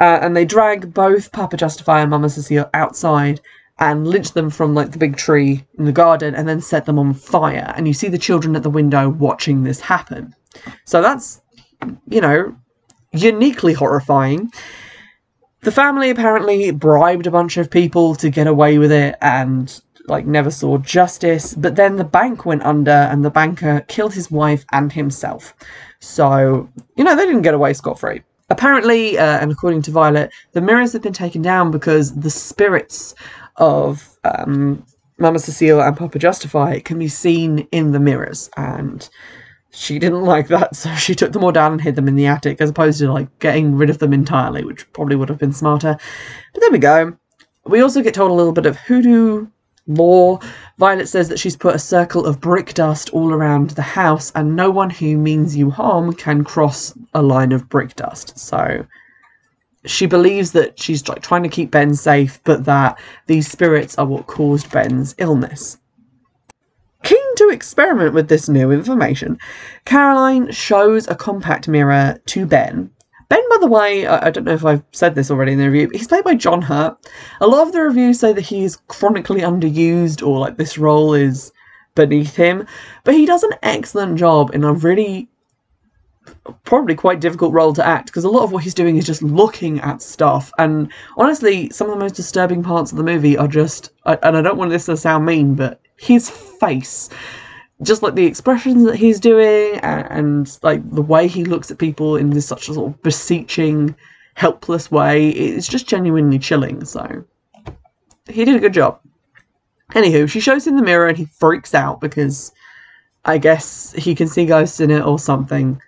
Uh, 0.00 0.18
and 0.20 0.36
they 0.36 0.44
drag 0.44 0.92
both 0.92 1.30
Papa 1.30 1.56
Justify 1.56 2.00
and 2.00 2.10
Mama 2.10 2.28
Cecile 2.28 2.68
outside 2.74 3.40
and 3.78 4.08
lynch 4.08 4.32
them 4.32 4.50
from 4.50 4.74
like 4.74 4.90
the 4.90 4.98
big 4.98 5.16
tree 5.16 5.64
in 5.78 5.84
the 5.84 5.92
garden 5.92 6.34
and 6.34 6.48
then 6.48 6.60
set 6.60 6.84
them 6.84 6.98
on 6.98 7.14
fire. 7.14 7.72
And 7.76 7.86
you 7.86 7.94
see 7.94 8.08
the 8.08 8.18
children 8.18 8.56
at 8.56 8.64
the 8.64 8.70
window 8.70 9.08
watching 9.08 9.62
this 9.62 9.78
happen. 9.78 10.34
So 10.84 11.00
that's, 11.00 11.40
you 12.08 12.20
know, 12.20 12.56
uniquely 13.12 13.74
horrifying. 13.74 14.50
The 15.60 15.70
family 15.70 16.10
apparently 16.10 16.72
bribed 16.72 17.28
a 17.28 17.30
bunch 17.30 17.56
of 17.56 17.70
people 17.70 18.16
to 18.16 18.30
get 18.30 18.48
away 18.48 18.78
with 18.78 18.90
it 18.90 19.14
and 19.20 19.80
like 20.08 20.26
never 20.26 20.50
saw 20.50 20.78
justice. 20.78 21.54
But 21.54 21.76
then 21.76 21.96
the 21.96 22.04
bank 22.04 22.44
went 22.44 22.62
under 22.62 22.90
and 22.90 23.24
the 23.24 23.30
banker 23.30 23.84
killed 23.88 24.14
his 24.14 24.30
wife 24.30 24.64
and 24.72 24.92
himself. 24.92 25.54
So, 26.00 26.68
you 26.96 27.04
know, 27.04 27.16
they 27.16 27.26
didn't 27.26 27.42
get 27.42 27.54
away 27.54 27.72
scot 27.74 27.98
free. 27.98 28.22
Apparently, 28.50 29.18
uh, 29.18 29.38
and 29.40 29.52
according 29.52 29.82
to 29.82 29.90
Violet, 29.90 30.32
the 30.52 30.60
mirrors 30.60 30.92
have 30.94 31.02
been 31.02 31.12
taken 31.12 31.42
down 31.42 31.70
because 31.70 32.14
the 32.14 32.30
spirits 32.30 33.14
of 33.56 34.16
um, 34.24 34.82
Mama 35.18 35.38
Cecile 35.38 35.82
and 35.82 35.96
Papa 35.96 36.18
Justify 36.18 36.78
can 36.78 36.98
be 36.98 37.08
seen 37.08 37.68
in 37.72 37.92
the 37.92 38.00
mirrors, 38.00 38.48
and 38.56 39.08
she 39.70 39.98
didn't 39.98 40.22
like 40.22 40.48
that, 40.48 40.76
so 40.82 40.94
she 40.94 41.14
took 41.14 41.32
them 41.32 41.44
all 41.44 41.52
down 41.52 41.72
and 41.72 41.80
hid 41.80 41.96
them 41.96 42.08
in 42.08 42.16
the 42.16 42.26
attic, 42.26 42.60
as 42.60 42.70
opposed 42.70 43.00
to 43.00 43.12
like 43.12 43.38
getting 43.38 43.76
rid 43.76 43.90
of 43.90 43.98
them 43.98 44.14
entirely, 44.14 44.64
which 44.64 44.90
probably 44.94 45.16
would 45.16 45.28
have 45.28 45.38
been 45.38 45.52
smarter. 45.52 45.98
But 46.54 46.60
there 46.60 46.70
we 46.70 46.78
go. 46.78 47.16
We 47.66 47.82
also 47.82 48.02
get 48.02 48.14
told 48.14 48.30
a 48.30 48.34
little 48.34 48.52
bit 48.52 48.64
of 48.64 48.78
hoodoo 48.78 49.46
lore. 49.88 50.38
Violet 50.78 51.08
says 51.08 51.28
that 51.28 51.38
she's 51.38 51.56
put 51.56 51.74
a 51.74 51.78
circle 51.80 52.26
of 52.26 52.40
brick 52.40 52.74
dust 52.74 53.10
all 53.10 53.32
around 53.32 53.70
the 53.70 53.82
house, 53.82 54.30
and 54.34 54.54
no 54.54 54.70
one 54.70 54.90
who 54.90 55.18
means 55.18 55.56
you 55.56 55.70
harm 55.70 56.12
can 56.12 56.44
cross 56.44 56.94
a 57.14 57.22
line 57.22 57.50
of 57.52 57.68
brick 57.68 57.96
dust. 57.96 58.38
So 58.38 58.86
she 59.84 60.06
believes 60.06 60.52
that 60.52 60.78
she's 60.78 61.02
trying 61.02 61.42
to 61.42 61.48
keep 61.48 61.70
Ben 61.70 61.94
safe, 61.94 62.40
but 62.44 62.64
that 62.66 62.98
these 63.26 63.50
spirits 63.50 63.96
are 63.98 64.06
what 64.06 64.26
caused 64.26 64.70
Ben's 64.70 65.14
illness. 65.18 65.78
Keen 67.02 67.36
to 67.36 67.48
experiment 67.48 68.12
with 68.12 68.28
this 68.28 68.48
new 68.48 68.70
information, 68.70 69.38
Caroline 69.84 70.50
shows 70.50 71.08
a 71.08 71.14
compact 71.14 71.68
mirror 71.68 72.20
to 72.26 72.44
Ben. 72.44 72.90
Ben, 73.28 73.42
by 73.50 73.58
the 73.60 73.66
way, 73.66 74.06
I 74.06 74.30
don't 74.30 74.44
know 74.44 74.54
if 74.54 74.64
I've 74.64 74.82
said 74.92 75.14
this 75.14 75.30
already 75.30 75.52
in 75.52 75.58
the 75.58 75.70
review, 75.70 75.90
he's 75.92 76.08
played 76.08 76.24
by 76.24 76.34
John 76.34 76.62
Hurt. 76.62 76.96
A 77.40 77.46
lot 77.46 77.66
of 77.66 77.72
the 77.72 77.82
reviews 77.82 78.18
say 78.18 78.32
that 78.32 78.40
he's 78.40 78.76
chronically 78.88 79.42
underused 79.42 80.26
or 80.26 80.38
like 80.38 80.56
this 80.56 80.78
role 80.78 81.12
is 81.12 81.52
beneath 81.94 82.34
him, 82.34 82.66
but 83.04 83.14
he 83.14 83.26
does 83.26 83.42
an 83.42 83.52
excellent 83.62 84.18
job 84.18 84.54
in 84.54 84.64
a 84.64 84.72
really 84.72 85.28
probably 86.64 86.94
quite 86.94 87.20
difficult 87.20 87.52
role 87.52 87.72
to 87.72 87.86
act 87.86 88.06
because 88.06 88.24
a 88.24 88.30
lot 88.30 88.44
of 88.44 88.52
what 88.52 88.62
he's 88.62 88.74
doing 88.74 88.96
is 88.96 89.04
just 89.04 89.22
looking 89.22 89.80
at 89.80 90.00
stuff. 90.00 90.50
And 90.58 90.90
honestly, 91.16 91.68
some 91.70 91.88
of 91.88 91.94
the 91.94 92.00
most 92.02 92.14
disturbing 92.14 92.62
parts 92.62 92.92
of 92.92 92.98
the 92.98 93.04
movie 93.04 93.36
are 93.36 93.48
just, 93.48 93.90
and 94.06 94.36
I 94.36 94.42
don't 94.42 94.56
want 94.56 94.70
this 94.70 94.86
to 94.86 94.96
sound 94.96 95.26
mean, 95.26 95.54
but 95.54 95.80
his 95.96 96.30
face. 96.30 97.10
Just 97.82 98.02
like 98.02 98.14
the 98.14 98.26
expressions 98.26 98.84
that 98.84 98.96
he's 98.96 99.20
doing 99.20 99.78
and, 99.80 100.06
and 100.10 100.58
like 100.62 100.88
the 100.90 101.02
way 101.02 101.28
he 101.28 101.44
looks 101.44 101.70
at 101.70 101.78
people 101.78 102.16
in 102.16 102.30
this 102.30 102.46
such 102.46 102.68
a 102.68 102.74
sort 102.74 102.92
of 102.92 103.02
beseeching, 103.02 103.94
helpless 104.34 104.90
way, 104.90 105.28
it's 105.28 105.68
just 105.68 105.86
genuinely 105.86 106.38
chilling. 106.38 106.84
So 106.84 107.24
he 108.28 108.44
did 108.44 108.56
a 108.56 108.60
good 108.60 108.72
job. 108.72 109.00
Anywho, 109.94 110.28
she 110.28 110.40
shows 110.40 110.66
him 110.66 110.76
the 110.76 110.82
mirror 110.82 111.08
and 111.08 111.16
he 111.16 111.24
freaks 111.24 111.74
out 111.74 112.00
because 112.00 112.52
I 113.24 113.38
guess 113.38 113.92
he 113.92 114.14
can 114.14 114.28
see 114.28 114.44
ghosts 114.44 114.80
in 114.80 114.90
it 114.90 115.02
or 115.02 115.18
something. 115.18 115.80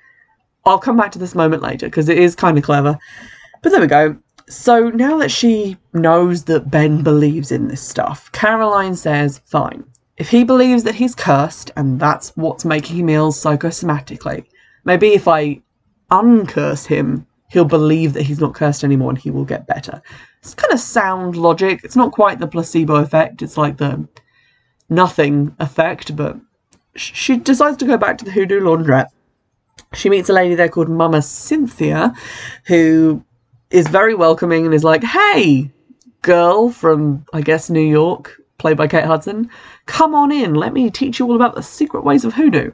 I'll 0.64 0.78
come 0.78 0.96
back 0.96 1.12
to 1.12 1.18
this 1.18 1.34
moment 1.34 1.62
later 1.62 1.86
because 1.86 2.08
it 2.08 2.18
is 2.18 2.34
kind 2.34 2.56
of 2.56 2.64
clever. 2.64 2.98
But 3.62 3.72
there 3.72 3.80
we 3.80 3.86
go. 3.86 4.16
So 4.48 4.90
now 4.90 5.16
that 5.18 5.30
she 5.30 5.76
knows 5.92 6.44
that 6.44 6.70
Ben 6.70 7.02
believes 7.02 7.52
in 7.52 7.68
this 7.68 7.80
stuff, 7.80 8.30
Caroline 8.32 8.96
says, 8.96 9.40
fine. 9.44 9.84
If 10.20 10.28
he 10.28 10.44
believes 10.44 10.82
that 10.82 10.94
he's 10.94 11.14
cursed 11.14 11.70
and 11.76 11.98
that's 11.98 12.36
what's 12.36 12.66
making 12.66 12.96
him 12.96 13.08
ill 13.08 13.32
psychosomatically, 13.32 14.44
maybe 14.84 15.14
if 15.14 15.26
I 15.26 15.62
uncurse 16.10 16.84
him, 16.84 17.26
he'll 17.48 17.64
believe 17.64 18.12
that 18.12 18.24
he's 18.24 18.38
not 18.38 18.52
cursed 18.52 18.84
anymore 18.84 19.08
and 19.08 19.18
he 19.18 19.30
will 19.30 19.46
get 19.46 19.66
better. 19.66 20.02
It's 20.42 20.52
kind 20.52 20.74
of 20.74 20.78
sound 20.78 21.36
logic. 21.36 21.80
It's 21.84 21.96
not 21.96 22.12
quite 22.12 22.38
the 22.38 22.46
placebo 22.46 22.96
effect, 22.96 23.40
it's 23.40 23.56
like 23.56 23.78
the 23.78 24.06
nothing 24.90 25.56
effect, 25.58 26.14
but 26.14 26.36
she 26.96 27.38
decides 27.38 27.78
to 27.78 27.86
go 27.86 27.96
back 27.96 28.18
to 28.18 28.24
the 28.26 28.30
hoodoo 28.30 28.60
laundrette. 28.60 29.08
She 29.94 30.10
meets 30.10 30.28
a 30.28 30.34
lady 30.34 30.54
there 30.54 30.68
called 30.68 30.90
Mama 30.90 31.22
Cynthia, 31.22 32.12
who 32.66 33.24
is 33.70 33.88
very 33.88 34.14
welcoming 34.14 34.66
and 34.66 34.74
is 34.74 34.84
like, 34.84 35.02
hey, 35.02 35.70
girl 36.20 36.68
from, 36.68 37.24
I 37.32 37.40
guess, 37.40 37.70
New 37.70 37.80
York, 37.80 38.36
played 38.60 38.76
by 38.76 38.86
Kate 38.86 39.04
Hudson, 39.04 39.50
come 39.86 40.14
on 40.14 40.30
in, 40.30 40.54
let 40.54 40.72
me 40.72 40.90
teach 40.90 41.18
you 41.18 41.26
all 41.26 41.36
about 41.36 41.54
the 41.54 41.62
secret 41.62 42.04
ways 42.04 42.24
of 42.24 42.34
hoodoo. 42.34 42.70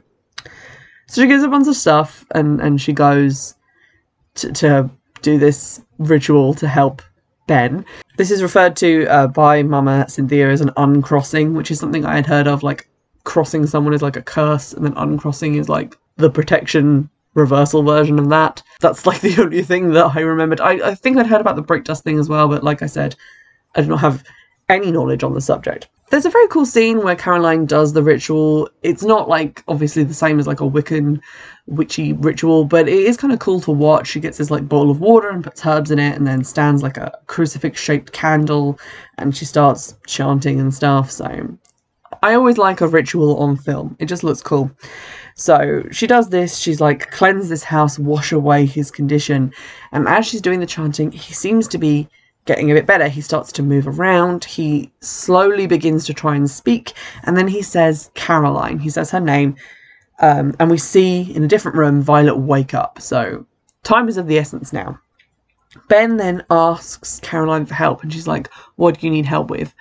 So 1.07 1.21
she 1.21 1.27
gives 1.27 1.43
a 1.43 1.47
bunch 1.47 1.67
of 1.67 1.75
stuff 1.75 2.25
and, 2.31 2.61
and 2.61 2.79
she 2.79 2.93
goes 2.93 3.55
to, 4.35 4.51
to 4.51 4.89
do 5.21 5.37
this 5.37 5.81
ritual 5.97 6.53
to 6.55 6.67
help 6.67 7.01
Ben. 7.47 7.85
This 8.17 8.29
is 8.29 8.43
referred 8.43 8.75
to 8.77 9.07
uh, 9.07 9.27
by 9.27 9.63
Mama 9.63 10.05
Cynthia 10.09 10.49
as 10.49 10.61
an 10.61 10.71
uncrossing, 10.77 11.53
which 11.53 11.71
is 11.71 11.79
something 11.79 12.05
I 12.05 12.15
had 12.15 12.25
heard 12.25 12.47
of. 12.47 12.61
Like 12.61 12.89
crossing 13.23 13.65
someone 13.65 13.93
is 13.93 14.01
like 14.01 14.17
a 14.17 14.21
curse, 14.21 14.73
and 14.73 14.85
then 14.85 14.93
uncrossing 14.97 15.55
is 15.55 15.69
like 15.69 15.97
the 16.17 16.29
protection 16.29 17.09
reversal 17.33 17.83
version 17.83 18.19
of 18.19 18.29
that. 18.29 18.61
That's 18.81 19.05
like 19.05 19.21
the 19.27 19.41
only 19.41 19.63
thing 19.63 19.91
that 19.91 20.15
I 20.15 20.21
remembered. 20.21 20.59
I, 20.59 20.89
I 20.89 20.95
think 20.95 21.17
I'd 21.17 21.27
heard 21.27 21.41
about 21.41 21.55
the 21.55 21.61
break 21.61 21.85
dust 21.85 22.03
thing 22.03 22.19
as 22.19 22.27
well, 22.27 22.47
but 22.47 22.63
like 22.63 22.81
I 22.81 22.87
said, 22.87 23.15
I 23.75 23.81
do 23.81 23.87
not 23.87 23.99
have 23.99 24.23
any 24.69 24.91
knowledge 24.91 25.23
on 25.23 25.33
the 25.33 25.41
subject. 25.41 25.87
There's 26.09 26.25
a 26.25 26.29
very 26.29 26.47
cool 26.47 26.65
scene 26.65 27.03
where 27.03 27.17
Caroline 27.17 27.65
does 27.65 27.91
the 27.91 28.01
ritual. 28.01 28.69
It's 28.81 29.03
not 29.03 29.27
like 29.27 29.61
obviously 29.67 30.05
the 30.05 30.13
same 30.13 30.39
as 30.39 30.47
like 30.47 30.61
a 30.61 30.69
Wiccan 30.69 31.19
witchy 31.65 32.13
ritual, 32.13 32.63
but 32.63 32.87
it 32.87 32.99
is 32.99 33.17
kind 33.17 33.33
of 33.33 33.39
cool 33.39 33.59
to 33.61 33.71
watch. 33.71 34.07
She 34.07 34.21
gets 34.21 34.37
this 34.37 34.49
like 34.49 34.69
bowl 34.69 34.89
of 34.89 35.01
water 35.01 35.29
and 35.29 35.43
puts 35.43 35.65
herbs 35.65 35.91
in 35.91 35.99
it 35.99 36.15
and 36.15 36.25
then 36.25 36.45
stands 36.45 36.81
like 36.81 36.95
a 36.95 37.17
crucifix 37.27 37.81
shaped 37.81 38.13
candle 38.13 38.79
and 39.17 39.35
she 39.35 39.43
starts 39.43 39.95
chanting 40.07 40.61
and 40.61 40.73
stuff. 40.73 41.11
So 41.11 41.57
I 42.23 42.35
always 42.35 42.57
like 42.57 42.79
a 42.79 42.87
ritual 42.87 43.37
on 43.37 43.57
film. 43.57 43.97
It 43.99 44.05
just 44.05 44.23
looks 44.23 44.41
cool. 44.41 44.71
So 45.35 45.83
she 45.91 46.07
does 46.07 46.29
this, 46.29 46.57
she's 46.57 46.81
like, 46.81 47.11
cleanse 47.11 47.49
this 47.49 47.63
house, 47.63 47.99
wash 47.99 48.31
away 48.31 48.65
his 48.65 48.89
condition. 48.89 49.51
And 49.91 50.07
as 50.07 50.25
she's 50.25 50.41
doing 50.41 50.61
the 50.61 50.65
chanting, 50.65 51.11
he 51.11 51.33
seems 51.33 51.67
to 51.67 51.77
be 51.77 52.07
getting 52.47 52.71
a 52.71 52.73
bit 52.73 52.87
better. 52.87 53.07
He 53.07 53.21
starts 53.21 53.51
to 53.53 53.63
move 53.63 53.87
around. 53.87 54.45
He 54.45 54.91
slowly 55.01 55.67
begins 55.67 56.05
to 56.05 56.13
try 56.13 56.35
and 56.35 56.49
speak. 56.49 56.93
And 57.23 57.37
then 57.37 57.47
he 57.47 57.61
says, 57.61 58.09
Caroline. 58.15 58.79
He 58.79 58.89
says 58.89 59.11
her 59.11 59.19
name. 59.19 59.55
Um, 60.19 60.55
and 60.59 60.71
we 60.71 60.77
see 60.79 61.33
in 61.35 61.43
a 61.43 61.47
different 61.47 61.77
room 61.77 62.01
Violet 62.01 62.37
wake 62.37 62.73
up. 62.73 62.99
So 62.99 63.45
time 63.83 64.09
is 64.09 64.17
of 64.17 64.27
the 64.27 64.39
essence 64.39 64.73
now. 64.73 64.99
Ben 65.89 66.17
then 66.17 66.43
asks 66.49 67.19
Caroline 67.19 67.65
for 67.65 67.75
help. 67.75 68.01
And 68.01 68.11
she's 68.11 68.27
like, 68.27 68.49
What 68.77 68.99
do 68.99 69.05
you 69.05 69.13
need 69.13 69.25
help 69.25 69.49
with? 69.49 69.75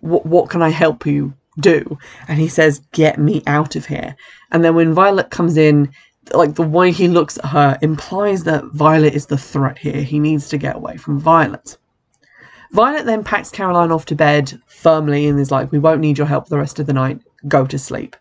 What, 0.00 0.26
what 0.26 0.50
can 0.50 0.62
I 0.62 0.68
help 0.68 1.06
you 1.06 1.34
do? 1.58 1.98
And 2.28 2.38
he 2.38 2.48
says, 2.48 2.82
Get 2.92 3.18
me 3.18 3.42
out 3.46 3.74
of 3.74 3.86
here. 3.86 4.14
And 4.52 4.62
then 4.62 4.74
when 4.74 4.94
Violet 4.94 5.30
comes 5.30 5.56
in, 5.56 5.90
like 6.32 6.54
the 6.54 6.62
way 6.62 6.92
he 6.92 7.08
looks 7.08 7.38
at 7.38 7.46
her 7.46 7.78
implies 7.82 8.44
that 8.44 8.64
Violet 8.66 9.14
is 9.14 9.26
the 9.26 9.38
threat 9.38 9.78
here. 9.78 10.02
He 10.02 10.20
needs 10.20 10.48
to 10.50 10.58
get 10.58 10.76
away 10.76 10.96
from 10.96 11.18
Violet. 11.18 11.76
Violet 12.72 13.04
then 13.04 13.22
packs 13.22 13.50
Caroline 13.50 13.92
off 13.92 14.06
to 14.06 14.14
bed 14.14 14.58
firmly 14.66 15.28
and 15.28 15.38
is 15.38 15.50
like, 15.50 15.70
We 15.70 15.78
won't 15.78 16.00
need 16.00 16.16
your 16.16 16.26
help 16.26 16.48
the 16.48 16.58
rest 16.58 16.78
of 16.78 16.86
the 16.86 16.94
night. 16.94 17.20
Go 17.46 17.66
to 17.66 17.78
sleep. 17.78 18.16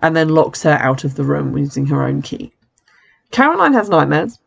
And 0.00 0.16
then 0.16 0.30
locks 0.30 0.62
her 0.62 0.78
out 0.80 1.04
of 1.04 1.16
the 1.16 1.24
room 1.24 1.56
using 1.56 1.84
her 1.86 2.02
own 2.02 2.22
key. 2.22 2.52
Caroline 3.30 3.74
has 3.74 3.90
nightmares. 3.90 4.38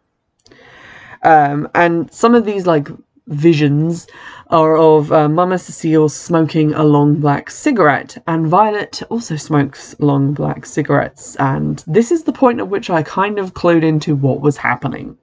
Um, 1.24 1.70
and 1.76 2.12
some 2.12 2.34
of 2.34 2.46
these, 2.46 2.66
like, 2.66 2.88
visions 3.28 4.08
are 4.50 4.76
of 4.76 5.12
uh, 5.12 5.30
Mama 5.30 5.60
Cecile 5.60 6.10
smoking 6.10 6.74
a 6.74 6.84
long 6.84 7.20
black 7.20 7.52
cigarette, 7.52 8.18
and 8.26 8.48
Violet 8.48 9.04
also 9.10 9.36
smokes 9.36 9.96
long 10.00 10.34
black 10.34 10.66
cigarettes. 10.66 11.36
And 11.36 11.84
this 11.86 12.12
is 12.12 12.24
the 12.24 12.34
point 12.34 12.60
at 12.60 12.70
which 12.70 12.90
I 12.90 13.04
kind 13.04 13.38
of 13.38 13.54
clued 13.54 13.84
into 13.84 14.16
what 14.16 14.42
was 14.42 14.58
happening 14.58 15.16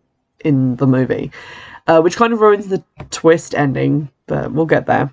in 0.45 0.77
the 0.77 0.87
movie 0.87 1.33
uh, 1.89 2.01
which 2.01 2.17
kind 2.17 2.33
of 2.33 2.41
ruins 2.41 2.69
the 2.69 2.85
twist 3.11 3.55
ending, 3.55 4.09
but 4.27 4.53
we'll 4.53 4.67
get 4.67 4.87
there. 4.87 5.13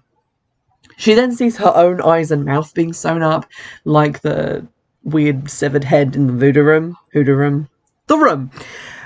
She 0.98 1.14
then 1.14 1.34
sees 1.34 1.58
her 1.58 1.74
own 1.76 2.02
eyes 2.02 2.32
and 2.32 2.46
mouth 2.46 2.74
being 2.74 2.94
sewn 2.94 3.24
up, 3.24 3.46
like 3.86 4.22
the 4.22 4.66
weird 5.04 5.50
severed 5.50 5.84
head 5.84 6.16
in 6.16 6.28
the 6.28 6.34
voodoo 6.34 6.64
room, 6.64 6.98
hoodoo 7.14 7.34
room, 7.34 7.70
the 8.08 8.18
room. 8.18 8.52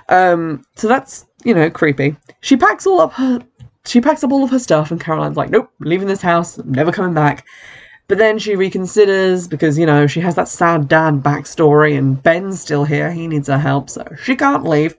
Um, 0.10 0.66
so 0.76 0.88
that's 0.88 1.26
you 1.44 1.54
know 1.54 1.70
creepy. 1.70 2.16
She 2.42 2.58
packs 2.58 2.86
all 2.86 3.00
up 3.00 3.14
her, 3.14 3.40
she 3.86 4.02
packs 4.02 4.24
up 4.24 4.32
all 4.32 4.44
of 4.44 4.50
her 4.50 4.60
stuff, 4.60 4.92
and 4.92 5.00
Caroline's 5.00 5.38
like, 5.38 5.52
nope, 5.52 5.70
leaving 5.80 6.08
this 6.08 6.22
house, 6.22 6.58
never 6.66 6.92
coming 6.92 7.14
back. 7.14 7.46
But 8.08 8.18
then 8.18 8.40
she 8.40 8.54
reconsiders 8.54 9.48
because 9.48 9.78
you 9.78 9.86
know 9.86 10.08
she 10.08 10.20
has 10.22 10.36
that 10.36 10.48
sad 10.48 10.88
dad 10.88 11.22
backstory, 11.22 11.98
and 11.98 12.22
Ben's 12.22 12.60
still 12.60 12.84
here. 12.84 13.12
He 13.12 13.28
needs 13.28 13.48
her 13.48 13.60
help, 13.60 13.90
so 13.90 14.08
she 14.22 14.36
can't 14.36 14.64
leave. 14.64 14.98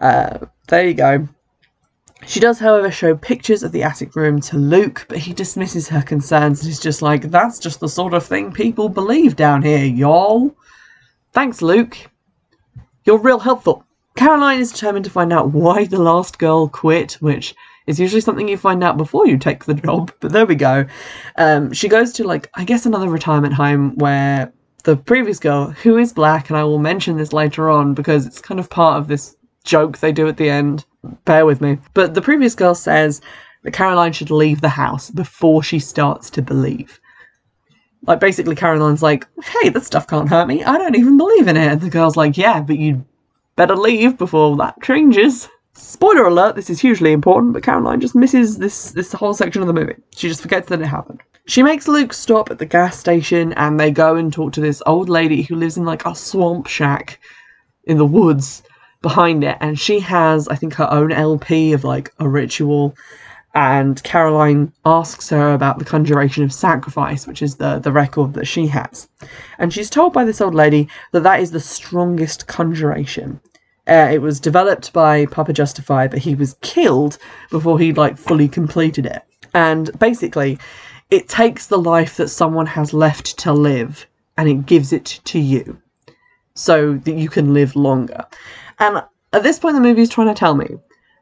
Uh, 0.00 0.38
there 0.68 0.86
you 0.86 0.94
go. 0.94 1.28
She 2.26 2.40
does, 2.40 2.58
however, 2.58 2.90
show 2.90 3.16
pictures 3.16 3.62
of 3.62 3.72
the 3.72 3.82
attic 3.82 4.14
room 4.14 4.40
to 4.42 4.56
Luke, 4.56 5.06
but 5.08 5.18
he 5.18 5.32
dismisses 5.32 5.88
her 5.88 6.02
concerns 6.02 6.60
and 6.60 6.70
is 6.70 6.78
just 6.78 7.02
like, 7.02 7.22
that's 7.22 7.58
just 7.58 7.80
the 7.80 7.88
sort 7.88 8.14
of 8.14 8.24
thing 8.24 8.52
people 8.52 8.88
believe 8.88 9.36
down 9.36 9.62
here, 9.62 9.84
y'all. 9.84 10.54
Thanks, 11.32 11.62
Luke. 11.62 11.96
You're 13.04 13.18
real 13.18 13.40
helpful. 13.40 13.84
Caroline 14.14 14.60
is 14.60 14.72
determined 14.72 15.04
to 15.04 15.10
find 15.10 15.32
out 15.32 15.50
why 15.50 15.84
the 15.84 15.98
last 15.98 16.38
girl 16.38 16.68
quit, 16.68 17.14
which 17.14 17.54
is 17.86 17.98
usually 17.98 18.20
something 18.20 18.48
you 18.48 18.56
find 18.56 18.84
out 18.84 18.96
before 18.96 19.26
you 19.26 19.36
take 19.36 19.64
the 19.64 19.74
job, 19.74 20.12
but 20.20 20.32
there 20.32 20.46
we 20.46 20.54
go. 20.54 20.86
Um, 21.36 21.72
she 21.72 21.88
goes 21.88 22.12
to, 22.14 22.24
like, 22.24 22.48
I 22.54 22.64
guess 22.64 22.86
another 22.86 23.08
retirement 23.08 23.54
home 23.54 23.96
where 23.96 24.52
the 24.84 24.96
previous 24.96 25.40
girl, 25.40 25.70
who 25.70 25.98
is 25.98 26.12
black, 26.12 26.50
and 26.50 26.56
I 26.56 26.64
will 26.64 26.78
mention 26.78 27.16
this 27.16 27.32
later 27.32 27.68
on 27.68 27.94
because 27.94 28.26
it's 28.26 28.40
kind 28.40 28.60
of 28.60 28.70
part 28.70 28.98
of 28.98 29.08
this 29.08 29.36
joke 29.62 29.98
they 29.98 30.12
do 30.12 30.28
at 30.28 30.36
the 30.36 30.50
end. 30.50 30.84
Bear 31.24 31.46
with 31.46 31.60
me. 31.60 31.78
But 31.94 32.14
the 32.14 32.22
previous 32.22 32.54
girl 32.54 32.74
says 32.74 33.20
that 33.62 33.72
Caroline 33.72 34.12
should 34.12 34.30
leave 34.30 34.60
the 34.60 34.68
house 34.68 35.10
before 35.10 35.62
she 35.62 35.78
starts 35.78 36.30
to 36.30 36.42
believe. 36.42 37.00
Like, 38.06 38.20
basically, 38.20 38.56
Caroline's 38.56 39.02
like, 39.02 39.26
hey, 39.42 39.68
this 39.68 39.86
stuff 39.86 40.08
can't 40.08 40.28
hurt 40.28 40.48
me. 40.48 40.64
I 40.64 40.76
don't 40.76 40.96
even 40.96 41.16
believe 41.16 41.46
in 41.46 41.56
it. 41.56 41.72
And 41.72 41.80
the 41.80 41.90
girl's 41.90 42.16
like, 42.16 42.36
yeah, 42.36 42.60
but 42.60 42.78
you'd 42.78 43.04
better 43.56 43.76
leave 43.76 44.18
before 44.18 44.56
that 44.56 44.80
changes. 44.82 45.48
Spoiler 45.74 46.24
alert, 46.24 46.56
this 46.56 46.68
is 46.68 46.80
hugely 46.80 47.12
important, 47.12 47.52
but 47.52 47.62
Caroline 47.62 48.00
just 48.00 48.14
misses 48.14 48.58
this, 48.58 48.90
this 48.90 49.12
whole 49.12 49.34
section 49.34 49.62
of 49.62 49.68
the 49.68 49.74
movie. 49.74 49.94
She 50.14 50.28
just 50.28 50.42
forgets 50.42 50.68
that 50.68 50.80
it 50.80 50.86
happened. 50.86 51.22
She 51.46 51.62
makes 51.62 51.88
Luke 51.88 52.12
stop 52.12 52.50
at 52.50 52.58
the 52.58 52.66
gas 52.66 52.98
station 52.98 53.52
and 53.54 53.78
they 53.78 53.90
go 53.90 54.16
and 54.16 54.32
talk 54.32 54.52
to 54.52 54.60
this 54.60 54.82
old 54.86 55.08
lady 55.08 55.42
who 55.42 55.56
lives 55.56 55.76
in 55.76 55.84
like 55.84 56.06
a 56.06 56.14
swamp 56.14 56.66
shack 56.66 57.18
in 57.84 57.98
the 57.98 58.04
woods 58.04 58.62
behind 59.02 59.44
it, 59.44 59.56
and 59.60 59.78
she 59.78 60.00
has, 60.00 60.48
I 60.48 60.54
think, 60.54 60.74
her 60.74 60.90
own 60.90 61.12
LP 61.12 61.72
of 61.72 61.84
like 61.84 62.12
a 62.18 62.28
ritual. 62.28 62.94
And 63.54 64.02
Caroline 64.02 64.72
asks 64.86 65.28
her 65.28 65.52
about 65.52 65.78
the 65.78 65.84
Conjuration 65.84 66.42
of 66.42 66.52
Sacrifice, 66.52 67.26
which 67.26 67.42
is 67.42 67.56
the, 67.56 67.78
the 67.78 67.92
record 67.92 68.32
that 68.34 68.46
she 68.46 68.66
has. 68.68 69.08
And 69.58 69.72
she's 69.72 69.90
told 69.90 70.14
by 70.14 70.24
this 70.24 70.40
old 70.40 70.54
lady 70.54 70.88
that 71.10 71.22
that 71.24 71.40
is 71.40 71.50
the 71.50 71.60
strongest 71.60 72.46
conjuration. 72.46 73.40
Uh, 73.86 74.08
it 74.10 74.22
was 74.22 74.40
developed 74.40 74.92
by 74.92 75.26
Papa 75.26 75.52
Justify, 75.52 76.06
but 76.06 76.20
he 76.20 76.34
was 76.34 76.56
killed 76.62 77.18
before 77.50 77.78
he 77.78 77.92
like 77.92 78.16
fully 78.16 78.48
completed 78.48 79.04
it. 79.04 79.22
And 79.52 79.90
basically, 79.98 80.58
it 81.10 81.28
takes 81.28 81.66
the 81.66 81.78
life 81.78 82.16
that 82.16 82.28
someone 82.28 82.66
has 82.66 82.94
left 82.94 83.38
to 83.40 83.52
live 83.52 84.06
and 84.38 84.48
it 84.48 84.64
gives 84.66 84.92
it 84.92 85.20
to 85.24 85.38
you 85.38 85.78
so 86.54 86.94
that 86.94 87.14
you 87.14 87.28
can 87.28 87.52
live 87.52 87.76
longer. 87.76 88.24
And 88.78 89.02
at 89.32 89.42
this 89.42 89.58
point, 89.58 89.74
the 89.74 89.80
movie 89.80 90.02
is 90.02 90.10
trying 90.10 90.28
to 90.28 90.34
tell 90.34 90.54
me 90.54 90.68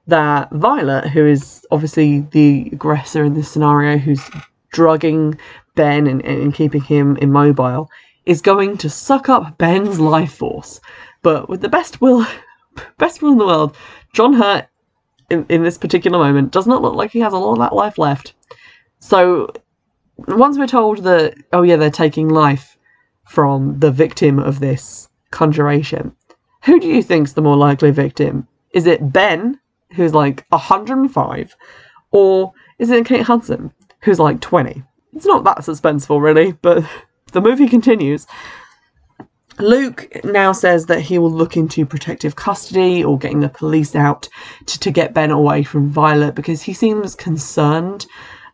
that 0.06 0.50
Violet, 0.52 1.08
who 1.08 1.26
is 1.26 1.64
obviously 1.70 2.20
the 2.32 2.70
aggressor 2.72 3.24
in 3.24 3.34
this 3.34 3.50
scenario, 3.50 3.96
who's 3.98 4.28
drugging 4.72 5.38
Ben 5.74 6.06
and, 6.06 6.24
and 6.24 6.54
keeping 6.54 6.80
him 6.80 7.16
immobile, 7.18 7.88
is 8.26 8.42
going 8.42 8.76
to 8.78 8.90
suck 8.90 9.28
up 9.28 9.56
Ben's 9.58 9.98
life 10.00 10.34
force. 10.34 10.80
But 11.22 11.48
with 11.48 11.60
the 11.60 11.68
best 11.68 12.00
will, 12.00 12.26
best 12.98 13.22
will 13.22 13.32
in 13.32 13.38
the 13.38 13.46
world, 13.46 13.76
John 14.12 14.32
Hurt, 14.32 14.66
in, 15.30 15.46
in 15.48 15.62
this 15.62 15.78
particular 15.78 16.18
moment, 16.18 16.52
does 16.52 16.66
not 16.66 16.82
look 16.82 16.94
like 16.94 17.12
he 17.12 17.20
has 17.20 17.32
a 17.32 17.38
lot 17.38 17.52
of 17.52 17.58
that 17.58 17.74
life 17.74 17.98
left. 17.98 18.34
So 18.98 19.52
once 20.16 20.58
we're 20.58 20.66
told 20.66 20.98
that, 21.04 21.34
oh 21.52 21.62
yeah, 21.62 21.76
they're 21.76 21.90
taking 21.90 22.28
life 22.28 22.76
from 23.26 23.78
the 23.78 23.90
victim 23.90 24.38
of 24.38 24.60
this 24.60 25.08
conjuration, 25.30 26.14
who 26.62 26.80
do 26.80 26.86
you 26.86 27.02
think's 27.02 27.32
the 27.32 27.42
more 27.42 27.56
likely 27.56 27.90
victim? 27.90 28.46
Is 28.72 28.86
it 28.86 29.12
Ben, 29.12 29.58
who's 29.94 30.14
like 30.14 30.46
105, 30.50 31.56
or 32.12 32.52
is 32.78 32.90
it 32.90 33.06
Kate 33.06 33.22
Hudson, 33.22 33.72
who's 34.02 34.18
like 34.18 34.40
20? 34.40 34.82
It's 35.12 35.26
not 35.26 35.44
that 35.44 35.58
suspenseful, 35.58 36.20
really, 36.20 36.52
but 36.52 36.84
the 37.32 37.40
movie 37.40 37.68
continues. 37.68 38.26
Luke 39.58 40.08
now 40.24 40.52
says 40.52 40.86
that 40.86 41.00
he 41.00 41.18
will 41.18 41.30
look 41.30 41.56
into 41.56 41.84
protective 41.84 42.36
custody 42.36 43.04
or 43.04 43.18
getting 43.18 43.40
the 43.40 43.48
police 43.48 43.94
out 43.94 44.28
to, 44.66 44.78
to 44.78 44.90
get 44.90 45.12
Ben 45.12 45.30
away 45.30 45.62
from 45.62 45.90
Violet 45.90 46.34
because 46.34 46.62
he 46.62 46.72
seems 46.72 47.14
concerned 47.14 48.06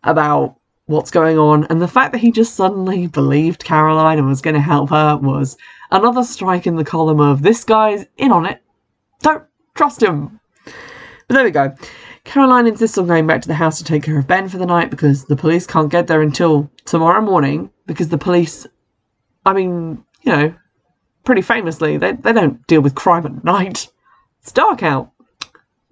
about 0.03 0.57
what's 0.87 1.11
going 1.11 1.39
on. 1.39 1.65
And 1.65 1.81
the 1.81 1.89
fact 1.89 2.13
that 2.13 2.19
he 2.19 2.33
just 2.33 2.55
suddenly 2.55 3.07
believed 3.07 3.65
Caroline 3.65 4.19
and 4.19 4.27
was 4.27 4.43
going 4.43 4.55
to 4.55 4.61
help 4.61 4.91
her 4.91 5.17
was 5.17 5.57
another 5.91 6.25
strike 6.25 6.67
in 6.67 6.77
the 6.77 6.85
column 6.85 7.21
of 7.21 7.43
this 7.43 7.65
guy's 7.65 8.07
in 8.17 8.33
on 8.33 8.47
it. 8.47 8.63
Don't 9.21 9.45
trust 9.75 10.03
him. 10.03 10.41
But 10.65 11.35
there 11.35 11.45
we 11.45 11.51
go. 11.51 11.75
Caroline 12.25 12.67
insists 12.67 12.99
on 12.99 13.07
going 13.07 13.27
back 13.27 13.43
to 13.43 13.49
the 13.49 13.55
house 13.55 13.79
to 13.79 13.85
take 13.85 14.03
care 14.03 14.19
of 14.19 14.27
Ben 14.27 14.49
for 14.49 14.59
the 14.59 14.67
night 14.67 14.91
because 14.91 15.25
the 15.25 15.37
police 15.37 15.67
can't 15.67 15.91
get 15.91 16.09
there 16.09 16.23
until 16.23 16.71
tomorrow 16.85 17.21
morning 17.21 17.71
because 17.87 18.09
the 18.09 18.19
police, 18.19 18.67
I 19.45 19.53
mean, 19.53 20.05
you 20.23 20.33
know, 20.33 20.55
pretty 21.25 21.43
famously, 21.43 21.97
they, 21.97 22.13
they 22.13 22.33
don't 22.33 22.67
deal 22.67 22.81
with 22.81 22.95
crime 22.95 23.27
at 23.27 23.45
night. 23.45 23.89
It's 24.43 24.53
dark 24.53 24.83
out. 24.83 25.13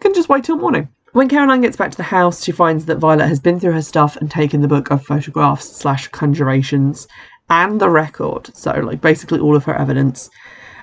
Can 0.00 0.12
just 0.12 0.28
wait 0.28 0.44
till 0.44 0.56
morning. 0.56 0.88
When 1.12 1.28
Caroline 1.28 1.60
gets 1.60 1.76
back 1.76 1.92
to 1.92 1.96
the 1.96 2.02
house, 2.02 2.42
she 2.42 2.50
finds 2.50 2.86
that 2.86 2.98
Violet 2.98 3.28
has 3.28 3.38
been 3.38 3.60
through 3.60 3.74
her 3.74 3.82
stuff 3.82 4.16
and 4.16 4.28
taken 4.28 4.60
the 4.60 4.68
book 4.68 4.90
of 4.90 5.06
photographs 5.06 5.70
slash 5.70 6.08
conjurations 6.08 7.06
and 7.50 7.80
the 7.80 7.90
record. 7.90 8.54
So, 8.56 8.72
like, 8.72 9.00
basically 9.00 9.40
all 9.40 9.56
of 9.56 9.64
her 9.64 9.74
evidence. 9.74 10.30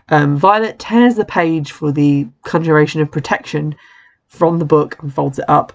Um, 0.10 0.38
Violet 0.38 0.78
tears 0.80 1.16
the 1.16 1.26
page 1.26 1.72
for 1.72 1.92
the 1.92 2.28
conjuration 2.44 3.02
of 3.02 3.12
protection 3.12 3.76
from 4.28 4.60
the 4.60 4.66
book 4.66 4.98
and 5.02 5.14
folds 5.14 5.40
it 5.40 5.50
up 5.50 5.74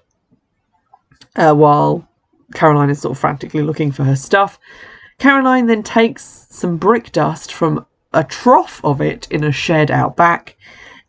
uh, 1.37 1.55
while 1.55 2.07
Caroline 2.55 2.90
is 2.90 3.01
sort 3.01 3.12
of 3.12 3.18
frantically 3.18 3.62
looking 3.62 3.92
for 3.92 4.05
her 4.05 4.16
stuff. 4.16 4.59
Caroline 5.18 5.66
then 5.66 5.83
takes 5.83 6.46
some 6.51 6.77
brick 6.77 7.12
dust 7.12 7.53
from 7.53 7.87
a 8.12 8.25
trough 8.25 8.81
of 8.85 9.01
it 9.01 9.27
in 9.31 9.44
a 9.44 9.53
shed 9.53 9.90
out 9.90 10.16
back 10.16 10.57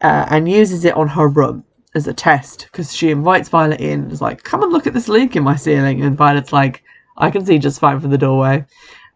uh, 0.01 0.25
and 0.29 0.49
uses 0.49 0.85
it 0.85 0.95
on 0.95 1.07
her 1.07 1.27
room 1.27 1.63
as 1.95 2.07
a 2.07 2.13
test 2.13 2.67
because 2.71 2.93
she 2.95 3.09
invites 3.11 3.49
Violet 3.49 3.79
in 3.79 4.03
and 4.03 4.11
is 4.11 4.21
like, 4.21 4.43
come 4.43 4.63
and 4.63 4.71
look 4.71 4.87
at 4.87 4.93
this 4.93 5.09
leak 5.09 5.35
in 5.35 5.43
my 5.43 5.55
ceiling. 5.55 6.01
And 6.01 6.17
Violet's 6.17 6.53
like, 6.53 6.83
I 7.17 7.29
can 7.29 7.45
see 7.45 7.59
just 7.59 7.79
fine 7.79 7.99
from 7.99 8.11
the 8.11 8.17
doorway. 8.17 8.65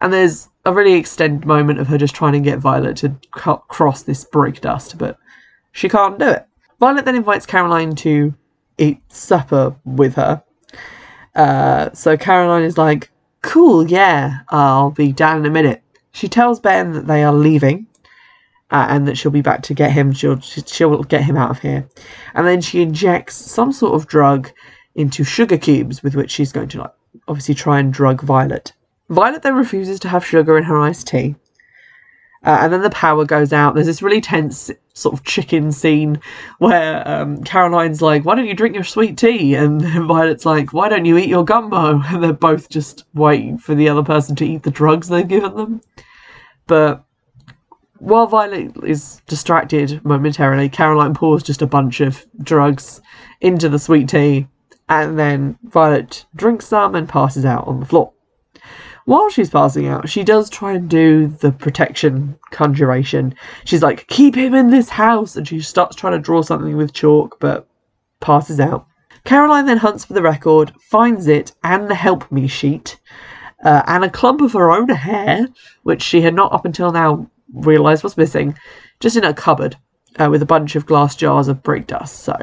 And 0.00 0.12
there's 0.12 0.48
a 0.64 0.72
really 0.72 0.94
extended 0.94 1.46
moment 1.46 1.80
of 1.80 1.88
her 1.88 1.98
just 1.98 2.14
trying 2.14 2.32
to 2.32 2.40
get 2.40 2.58
Violet 2.58 2.96
to 2.98 3.14
cut, 3.32 3.66
cross 3.68 4.02
this 4.02 4.24
brick 4.24 4.60
dust, 4.60 4.98
but 4.98 5.18
she 5.72 5.88
can't 5.88 6.18
do 6.18 6.28
it. 6.28 6.46
Violet 6.78 7.04
then 7.04 7.16
invites 7.16 7.46
Caroline 7.46 7.94
to 7.96 8.34
eat 8.78 9.00
supper 9.12 9.74
with 9.84 10.14
her. 10.14 10.42
Uh, 11.34 11.90
so 11.92 12.16
Caroline 12.16 12.62
is 12.62 12.78
like, 12.78 13.10
cool, 13.42 13.86
yeah, 13.86 14.40
I'll 14.48 14.90
be 14.90 15.12
down 15.12 15.38
in 15.38 15.46
a 15.46 15.50
minute. 15.50 15.82
She 16.12 16.28
tells 16.28 16.60
Ben 16.60 16.92
that 16.92 17.06
they 17.06 17.24
are 17.24 17.32
leaving 17.32 17.86
uh, 18.72 18.86
and 18.88 19.06
that 19.06 19.16
she'll 19.16 19.30
be 19.30 19.42
back 19.42 19.62
to 19.62 19.74
get 19.74 19.92
him. 19.92 20.12
She'll 20.12 20.40
she'll 20.40 21.02
get 21.04 21.22
him 21.22 21.36
out 21.36 21.50
of 21.50 21.58
here, 21.60 21.86
and 22.34 22.46
then 22.46 22.60
she 22.60 22.82
injects 22.82 23.36
some 23.36 23.72
sort 23.72 23.94
of 23.94 24.06
drug 24.06 24.50
into 24.94 25.24
sugar 25.24 25.58
cubes 25.58 26.02
with 26.02 26.14
which 26.14 26.30
she's 26.30 26.52
going 26.52 26.68
to 26.68 26.80
like 26.80 26.92
obviously 27.28 27.54
try 27.54 27.78
and 27.78 27.92
drug 27.92 28.22
Violet. 28.22 28.72
Violet 29.12 29.42
then 29.42 29.54
refuses 29.54 30.00
to 30.00 30.08
have 30.08 30.24
sugar 30.24 30.56
in 30.56 30.64
her 30.64 30.78
iced 30.78 31.06
tea. 31.06 31.34
Uh, 32.44 32.58
and 32.62 32.72
then 32.72 32.80
the 32.80 32.90
power 32.90 33.26
goes 33.26 33.52
out. 33.52 33.74
There's 33.74 33.86
this 33.86 34.02
really 34.02 34.22
tense 34.22 34.70
sort 34.94 35.12
of 35.12 35.22
chicken 35.22 35.70
scene 35.70 36.18
where 36.58 37.06
um, 37.06 37.44
Caroline's 37.44 38.00
like, 38.00 38.24
"Why 38.24 38.34
don't 38.34 38.46
you 38.46 38.54
drink 38.54 38.74
your 38.74 38.84
sweet 38.84 39.18
tea?" 39.18 39.54
And 39.54 39.82
Violet's 40.08 40.46
like, 40.46 40.72
"Why 40.72 40.88
don't 40.88 41.04
you 41.04 41.18
eat 41.18 41.28
your 41.28 41.44
gumbo?" 41.44 42.00
And 42.06 42.24
they're 42.24 42.32
both 42.32 42.70
just 42.70 43.04
waiting 43.12 43.58
for 43.58 43.74
the 43.74 43.88
other 43.90 44.02
person 44.02 44.34
to 44.36 44.46
eat 44.46 44.62
the 44.62 44.70
drugs 44.70 45.08
they've 45.08 45.28
given 45.28 45.54
them. 45.56 45.82
But 46.66 47.04
while 47.98 48.26
Violet 48.26 48.72
is 48.82 49.20
distracted 49.28 50.02
momentarily, 50.06 50.70
Caroline 50.70 51.12
pours 51.12 51.42
just 51.42 51.60
a 51.60 51.66
bunch 51.66 52.00
of 52.00 52.24
drugs 52.42 53.02
into 53.42 53.68
the 53.68 53.78
sweet 53.78 54.08
tea, 54.08 54.48
and 54.88 55.18
then 55.18 55.58
Violet 55.64 56.24
drinks 56.34 56.66
some 56.66 56.94
and 56.94 57.06
passes 57.08 57.44
out 57.44 57.68
on 57.68 57.78
the 57.78 57.86
floor. 57.86 58.12
While 59.04 59.30
she's 59.30 59.50
passing 59.50 59.86
out, 59.86 60.08
she 60.08 60.22
does 60.22 60.48
try 60.48 60.72
and 60.74 60.88
do 60.88 61.26
the 61.26 61.50
protection 61.50 62.38
conjuration. 62.50 63.34
She's 63.64 63.82
like, 63.82 64.06
keep 64.06 64.36
him 64.36 64.54
in 64.54 64.70
this 64.70 64.88
house, 64.88 65.36
and 65.36 65.46
she 65.46 65.60
starts 65.60 65.96
trying 65.96 66.12
to 66.12 66.18
draw 66.20 66.42
something 66.42 66.76
with 66.76 66.92
chalk, 66.92 67.38
but 67.40 67.66
passes 68.20 68.60
out. 68.60 68.86
Caroline 69.24 69.66
then 69.66 69.78
hunts 69.78 70.04
for 70.04 70.14
the 70.14 70.22
record, 70.22 70.72
finds 70.80 71.26
it 71.26 71.52
and 71.62 71.88
the 71.88 71.94
help 71.94 72.30
me 72.30 72.46
sheet, 72.46 72.98
uh, 73.64 73.82
and 73.86 74.04
a 74.04 74.10
clump 74.10 74.40
of 74.40 74.52
her 74.52 74.70
own 74.70 74.88
hair, 74.88 75.48
which 75.82 76.02
she 76.02 76.20
had 76.20 76.34
not 76.34 76.52
up 76.52 76.64
until 76.64 76.92
now 76.92 77.28
realised 77.52 78.02
was 78.02 78.16
missing, 78.16 78.56
just 79.00 79.16
in 79.16 79.24
a 79.24 79.34
cupboard 79.34 79.76
uh, 80.20 80.28
with 80.30 80.42
a 80.42 80.46
bunch 80.46 80.76
of 80.76 80.86
glass 80.86 81.16
jars 81.16 81.48
of 81.48 81.62
brick 81.62 81.86
dust. 81.86 82.20
So 82.20 82.36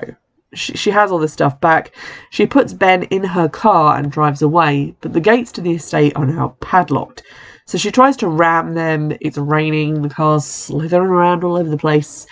she, 0.53 0.73
she 0.75 0.91
has 0.91 1.11
all 1.11 1.19
this 1.19 1.33
stuff 1.33 1.59
back. 1.61 1.95
She 2.31 2.45
puts 2.45 2.73
Ben 2.73 3.03
in 3.03 3.23
her 3.23 3.47
car 3.49 3.97
and 3.97 4.11
drives 4.11 4.41
away, 4.41 4.95
but 5.01 5.13
the 5.13 5.19
gates 5.19 5.51
to 5.53 5.61
the 5.61 5.73
estate 5.73 6.13
are 6.15 6.25
now 6.25 6.55
padlocked. 6.61 7.23
So 7.65 7.77
she 7.77 7.91
tries 7.91 8.17
to 8.17 8.27
ram 8.27 8.73
them. 8.73 9.15
It's 9.21 9.37
raining. 9.37 10.01
The 10.01 10.09
car's 10.09 10.45
slithering 10.45 11.09
around 11.09 11.43
all 11.43 11.55
over 11.55 11.69
the 11.69 11.77
place. 11.77 12.25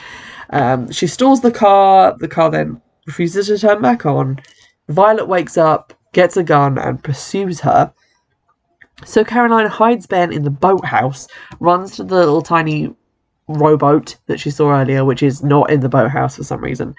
Um, 0.50 0.92
she 0.92 1.06
stalls 1.06 1.42
the 1.42 1.52
car. 1.52 2.18
The 2.18 2.28
car 2.28 2.50
then 2.50 2.82
refuses 3.06 3.48
to 3.48 3.60
turn 3.60 3.82
back 3.82 4.06
on. 4.06 4.40
Violet 4.90 5.28
wakes 5.28 5.58
up, 5.58 5.94
gets 6.14 6.38
a 6.38 6.44
gun, 6.44 6.78
and 6.78 7.04
pursues 7.04 7.60
her. 7.60 7.94
So 9.06 9.24
Caroline 9.24 9.68
hides 9.68 10.08
Ben 10.08 10.34
in 10.34 10.44
the 10.44 10.50
boathouse, 10.50 11.28
runs 11.60 11.96
to 11.98 12.04
the 12.04 12.16
little 12.16 12.42
tiny 12.42 12.96
rowboat 13.48 14.18
that 14.26 14.40
she 14.40 14.50
saw 14.50 14.72
earlier, 14.72 15.06
which 15.06 15.22
is 15.22 15.44
not 15.44 15.70
in 15.70 15.82
the 15.82 15.90
boathouse 15.90 16.36
for 16.36 16.44
some 16.44 16.62
reason, 16.62 16.96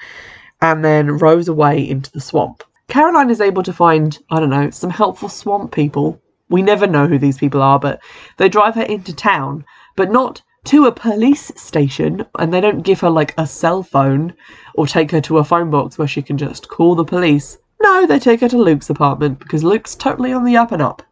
and 0.61 0.85
then 0.85 1.19
rows 1.19 1.49
away 1.49 1.89
into 1.89 2.11
the 2.13 2.21
swamp. 2.21 2.65
Caroline 2.89 3.31
is 3.31 3.41
able 3.41 3.63
to 3.63 3.73
find, 3.73 4.19
I 4.31 4.41
don't 4.41 4.51
know, 4.51 4.71
some 4.71 4.91
helpful 4.91 5.29
swamp 5.29 5.73
people. 5.73 6.21
We 6.49 6.63
never 6.63 6.87
know 6.87 7.07
who 7.07 7.19
these 7.19 7.39
people 7.39 7.63
are, 7.63 7.79
but 7.79 8.01
they 8.39 8.49
drive 8.49 8.75
her 8.75 8.83
into 8.83 9.15
town, 9.15 9.65
but 9.95 10.11
not 10.11 10.41
to 10.65 10.87
a 10.87 10.93
police 10.93 11.53
station, 11.57 12.25
and 12.39 12.53
they 12.53 12.61
don't 12.61 12.83
give 12.83 13.01
her 13.01 13.11
like 13.11 13.35
a 13.39 13.47
cell 13.47 13.83
phone 13.83 14.35
or 14.75 14.87
take 14.87 15.11
her 15.11 15.21
to 15.21 15.39
a 15.39 15.45
phone 15.45 15.71
box 15.71 15.99
where 15.99 16.09
she 16.09 16.23
can 16.23 16.39
just 16.39 16.69
call 16.69 16.95
the 16.95 17.05
police. 17.05 17.59
No, 17.81 18.07
they 18.07 18.19
take 18.19 18.41
her 18.41 18.49
to 18.49 18.59
Luke's 18.59 18.91
apartment 18.91 19.39
because 19.39 19.63
Luke's 19.63 19.95
totally 19.95 20.33
on 20.33 20.45
the 20.45 20.57
up 20.57 20.73
and 20.73 20.83
up 20.83 21.03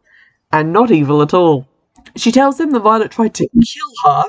and 0.51 0.73
not 0.73 0.91
evil 0.91 1.21
at 1.21 1.33
all. 1.33 1.67
She 2.15 2.31
tells 2.31 2.59
him 2.59 2.71
that 2.71 2.81
Violet 2.81 3.11
tried 3.11 3.33
to 3.35 3.47
kill 3.47 4.11
her, 4.11 4.23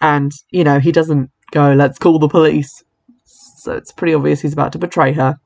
and, 0.00 0.32
you 0.50 0.64
know, 0.64 0.78
he 0.78 0.92
doesn't 0.92 1.30
go, 1.50 1.72
let's 1.72 1.98
call 1.98 2.18
the 2.18 2.28
police 2.28 2.82
so 3.66 3.72
it's 3.72 3.90
pretty 3.90 4.14
obvious 4.14 4.40
he's 4.40 4.52
about 4.52 4.72
to 4.72 4.78
betray 4.78 5.12
her. 5.12 5.36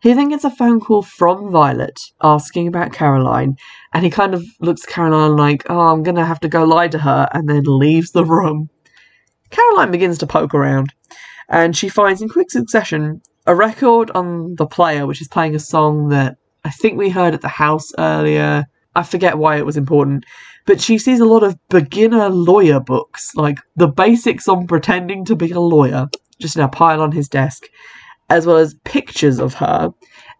He 0.00 0.14
then 0.14 0.30
gets 0.30 0.44
a 0.44 0.50
phone 0.50 0.80
call 0.80 1.02
from 1.02 1.52
Violet 1.52 2.00
asking 2.22 2.68
about 2.68 2.92
Caroline, 2.92 3.56
and 3.92 4.02
he 4.02 4.10
kind 4.10 4.34
of 4.34 4.42
looks 4.60 4.82
at 4.84 4.90
Caroline 4.90 5.36
like, 5.36 5.62
oh, 5.68 5.78
I'm 5.78 6.02
to 6.02 6.24
have 6.24 6.40
to 6.40 6.48
go 6.48 6.64
lie 6.64 6.88
to 6.88 6.98
her, 6.98 7.28
and 7.32 7.48
then 7.48 7.64
leaves 7.66 8.12
the 8.12 8.24
room. 8.24 8.70
Caroline 9.50 9.90
begins 9.90 10.16
to 10.18 10.26
poke 10.26 10.54
around, 10.54 10.92
and 11.50 11.76
she 11.76 11.88
finds 11.88 12.22
in 12.22 12.30
quick 12.30 12.50
succession 12.50 13.20
a 13.46 13.54
record 13.54 14.10
on 14.12 14.54
the 14.56 14.66
player 14.66 15.06
which 15.06 15.20
is 15.20 15.28
playing 15.28 15.54
a 15.54 15.60
song 15.60 16.08
that 16.08 16.36
I 16.64 16.70
think 16.70 16.96
we 16.96 17.10
heard 17.10 17.34
at 17.34 17.42
the 17.42 17.48
house 17.48 17.92
earlier. 17.98 18.64
I 18.94 19.02
forget 19.02 19.36
why 19.36 19.58
it 19.58 19.66
was 19.66 19.76
important, 19.76 20.24
but 20.64 20.80
she 20.80 20.96
sees 20.96 21.20
a 21.20 21.26
lot 21.26 21.42
of 21.42 21.58
beginner 21.68 22.30
lawyer 22.30 22.80
books, 22.80 23.34
like 23.34 23.58
the 23.76 23.88
basics 23.88 24.48
on 24.48 24.66
pretending 24.66 25.26
to 25.26 25.36
be 25.36 25.50
a 25.50 25.60
lawyer 25.60 26.08
just 26.40 26.56
in 26.56 26.62
a 26.62 26.68
pile 26.68 27.00
on 27.00 27.12
his 27.12 27.28
desk, 27.28 27.64
as 28.30 28.46
well 28.46 28.56
as 28.56 28.74
pictures 28.84 29.38
of 29.38 29.54
her 29.54 29.92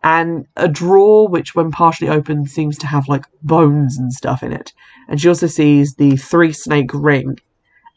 and 0.04 0.46
a 0.57 0.68
drawer 0.68 1.26
which, 1.26 1.54
when 1.54 1.70
partially 1.70 2.11
opened, 2.11 2.50
seems 2.50 2.76
to 2.76 2.87
have 2.87 3.09
like 3.09 3.24
bones 3.42 3.96
and 3.96 4.12
stuff 4.12 4.42
in 4.42 4.52
it. 4.52 4.70
And 5.09 5.18
she 5.18 5.28
also 5.28 5.46
sees 5.46 5.94
the 5.94 6.16
three 6.16 6.52
snake 6.52 6.90
ring 6.92 7.38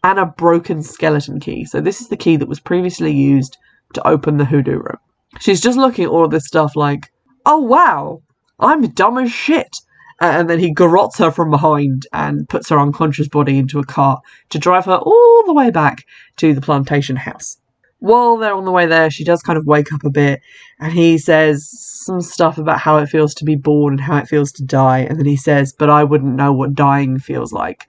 and 0.03 0.17
a 0.17 0.25
broken 0.25 0.83
skeleton 0.83 1.41
key. 1.41 1.65
So, 1.65 1.81
this 1.81 1.99
is 1.99 2.07
the 2.07 2.15
key 2.15 2.37
that 2.37 2.47
was 2.47 2.61
previously 2.61 3.11
used 3.11 3.57
to 3.93 4.07
open 4.07 4.37
the 4.37 4.45
hoodoo 4.45 4.77
room. 4.77 4.97
She's 5.39 5.59
just 5.59 5.77
looking 5.77 6.05
at 6.05 6.09
all 6.09 6.23
of 6.23 6.31
this 6.31 6.47
stuff 6.47 6.77
like, 6.77 7.11
oh 7.45 7.59
wow, 7.59 8.21
I'm 8.57 8.87
dumb 8.91 9.17
as 9.17 9.31
shit. 9.31 9.75
And 10.21 10.49
then 10.49 10.59
he 10.59 10.73
garrots 10.73 11.19
her 11.19 11.29
from 11.29 11.51
behind 11.51 12.07
and 12.13 12.47
puts 12.47 12.69
her 12.69 12.79
unconscious 12.79 13.27
body 13.27 13.57
into 13.57 13.79
a 13.79 13.85
cart 13.85 14.21
to 14.49 14.57
drive 14.57 14.85
her 14.85 14.95
all 14.95 15.43
the 15.45 15.53
way 15.53 15.71
back 15.71 16.05
to 16.37 16.53
the 16.53 16.61
plantation 16.61 17.17
house. 17.17 17.57
While 17.99 18.37
they're 18.37 18.53
on 18.53 18.65
the 18.65 18.71
way 18.71 18.85
there, 18.85 19.09
she 19.09 19.23
does 19.23 19.41
kind 19.41 19.57
of 19.57 19.65
wake 19.65 19.91
up 19.91 20.03
a 20.03 20.09
bit, 20.09 20.41
and 20.79 20.93
he 20.93 21.17
says 21.17 21.69
some 22.05 22.21
stuff 22.21 22.57
about 22.57 22.79
how 22.79 22.97
it 22.97 23.09
feels 23.09 23.33
to 23.35 23.45
be 23.45 23.55
born 23.55 23.93
and 23.93 24.01
how 24.01 24.17
it 24.17 24.27
feels 24.27 24.51
to 24.53 24.63
die, 24.63 24.99
and 24.99 25.19
then 25.19 25.25
he 25.25 25.37
says, 25.37 25.73
But 25.77 25.89
I 25.89 26.03
wouldn't 26.03 26.35
know 26.35 26.53
what 26.53 26.75
dying 26.75 27.19
feels 27.19 27.51
like. 27.51 27.87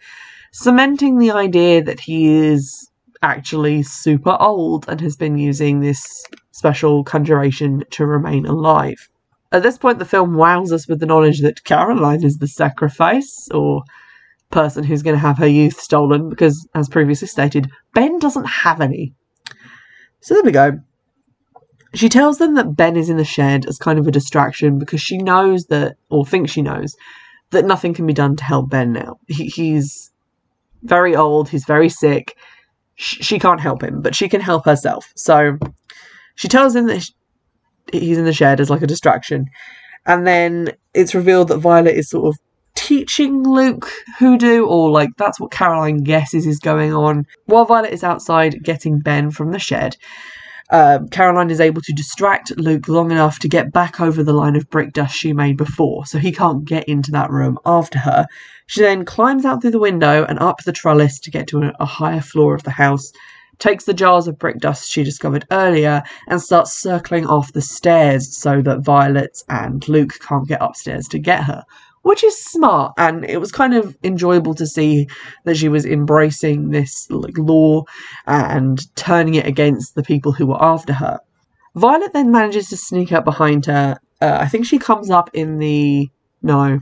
Cementing 0.53 1.19
the 1.19 1.31
idea 1.31 1.83
that 1.83 2.01
he 2.01 2.29
is 2.29 2.91
actually 3.23 3.83
super 3.83 4.37
old 4.41 4.89
and 4.89 5.01
has 5.01 5.17
been 5.17 5.37
using 5.37 5.81
this 5.81 6.25
special 6.53 7.05
conjuration 7.05 7.85
to 7.91 8.07
remain 8.07 8.47
alive. 8.47 9.09
At 9.53 9.63
this 9.63 9.79
point, 9.79 9.99
the 9.99 10.05
film 10.05 10.35
wows 10.35 10.73
us 10.73 10.89
with 10.89 11.01
the 11.01 11.07
knowledge 11.07 11.41
that 11.41 11.65
Caroline 11.65 12.25
is 12.25 12.39
the 12.39 12.49
sacrifice, 12.49 13.49
or 13.51 13.83
person 14.51 14.85
who's 14.85 15.03
going 15.03 15.17
to 15.17 15.21
have 15.21 15.39
her 15.39 15.47
youth 15.47 15.79
stolen, 15.79 16.29
because, 16.29 16.67
as 16.75 16.89
previously 16.89 17.29
stated, 17.29 17.71
Ben 17.95 18.19
doesn't 18.19 18.47
have 18.47 18.81
any. 18.81 19.15
So 20.21 20.35
there 20.35 20.43
we 20.43 20.53
go. 20.53 20.81
She 21.95 22.09
tells 22.09 22.39
them 22.39 22.55
that 22.55 22.77
Ben 22.77 22.97
is 22.97 23.09
in 23.09 23.17
the 23.17 23.25
shed 23.25 23.67
as 23.67 23.79
kind 23.79 23.99
of 23.99 24.07
a 24.07 24.13
distraction 24.13 24.79
because 24.79 25.01
she 25.01 25.19
knows 25.19 25.67
that, 25.67 25.97
or 26.11 26.27
thinks 26.27 26.51
she 26.51 26.63
knows, 26.63 26.95
that 27.51 27.65
nothing 27.65 27.95
can 27.95 28.07
be 28.07 28.13
done 28.13 28.37
to 28.37 28.45
help 28.45 28.69
Ben 28.69 28.93
now. 28.93 29.19
He, 29.27 29.47
he's 29.47 30.11
very 30.83 31.17
old, 31.17 31.49
he's 31.49 31.65
very 31.65 31.89
sick. 31.89 32.37
Sh- 32.97 33.25
she 33.25 33.39
can't 33.39 33.61
help 33.61 33.83
him, 33.83 34.03
but 34.03 34.15
she 34.15 34.29
can 34.29 34.41
help 34.41 34.67
herself. 34.67 35.11
So 35.17 35.59
she 36.35 36.49
tells 36.49 36.77
him 36.77 36.87
that 36.87 37.09
he's 37.93 38.19
in 38.19 38.25
the 38.25 38.33
shed 38.33 38.61
as 38.61 38.71
like 38.71 38.83
a 38.83 38.87
distraction. 38.87 39.47
And 40.05 40.27
then 40.27 40.73
it's 40.95 41.15
revealed 41.15 41.49
that 41.49 41.59
Violet 41.59 41.97
is 41.97 42.11
sort 42.11 42.35
of 42.35 42.39
teaching 42.89 43.43
Luke 43.43 43.93
hoodoo, 44.19 44.65
or 44.65 44.89
like 44.89 45.11
that's 45.19 45.39
what 45.39 45.51
Caroline 45.51 45.99
guesses 46.05 46.47
is 46.47 46.59
going 46.59 46.95
on. 46.95 47.27
While 47.45 47.67
Violet 47.67 47.93
is 47.93 48.03
outside 48.03 48.65
getting 48.65 49.01
Ben 49.01 49.31
from 49.31 49.53
the 49.53 49.59
shed, 49.59 49.99
um, 50.71 51.07
Caroline 51.09 51.51
is 51.51 51.61
able 51.61 51.83
to 51.83 51.93
distract 51.93 52.57
Luke 52.57 52.89
long 52.89 53.11
enough 53.11 53.41
to 53.41 53.49
get 53.49 53.75
back 53.75 54.01
over 54.01 54.23
the 54.23 54.33
line 54.33 54.57
of 54.57 54.71
brick 54.71 54.95
dust 54.95 55.15
she 55.15 55.35
made 55.35 55.59
before, 55.59 56.07
so 56.07 56.19
he 56.19 56.33
can't 56.33 56.65
get 56.65 56.89
into 56.89 57.11
that 57.11 57.31
room 57.31 57.59
after 57.67 57.99
her. 57.99 58.27
She 58.69 58.81
then 58.81 59.05
climbs 59.05 59.45
out 59.45 59.61
through 59.61 59.73
the 59.73 59.79
window 59.79 60.25
and 60.25 60.39
up 60.39 60.65
the 60.65 60.73
trellis 60.73 61.21
to 61.21 61.31
get 61.31 61.47
to 61.49 61.65
a, 61.65 61.73
a 61.81 61.87
higher 61.87 62.23
floor 62.23 62.55
of 62.55 62.63
the 62.63 62.71
house, 62.71 63.13
takes 63.59 63.85
the 63.85 63.93
jars 63.93 64.27
of 64.27 64.39
brick 64.39 64.61
dust 64.61 64.91
she 64.91 65.05
discovered 65.05 65.45
earlier, 65.51 66.03
and 66.27 66.41
starts 66.41 66.81
circling 66.81 67.27
off 67.27 67.53
the 67.53 67.61
stairs 67.61 68.35
so 68.35 68.63
that 68.63 68.81
Violet 68.83 69.43
and 69.51 69.87
Luke 69.91 70.15
can't 70.27 70.49
get 70.49 70.63
upstairs 70.63 71.07
to 71.09 71.19
get 71.19 71.45
her 71.45 71.63
which 72.03 72.25
is 72.25 72.39
smart 72.43 72.93
and 72.97 73.25
it 73.25 73.39
was 73.39 73.53
kind 73.53 73.75
of 73.75 73.97
enjoyable 74.03 74.55
to 74.55 74.67
see 74.67 75.07
that 75.45 75.57
she 75.57 75.69
was 75.69 75.85
embracing 75.85 76.71
this 76.71 77.11
like 77.11 77.37
lore 77.37 77.85
and 78.27 78.95
turning 78.97 79.35
it 79.35 79.47
against 79.47 79.95
the 79.95 80.03
people 80.03 80.33
who 80.33 80.47
were 80.47 80.63
after 80.63 80.93
her. 80.93 81.19
Violet 81.75 82.13
then 82.13 82.31
manages 82.31 82.69
to 82.69 82.77
sneak 82.77 83.13
up 83.13 83.25
behind 83.25 83.67
her. 83.67 83.99
Uh, 84.21 84.39
i 84.41 84.49
think 84.49 84.67
she 84.67 84.79
comes 84.79 85.11
up 85.11 85.31
in 85.33 85.59
the 85.59 86.09
no 86.43 86.81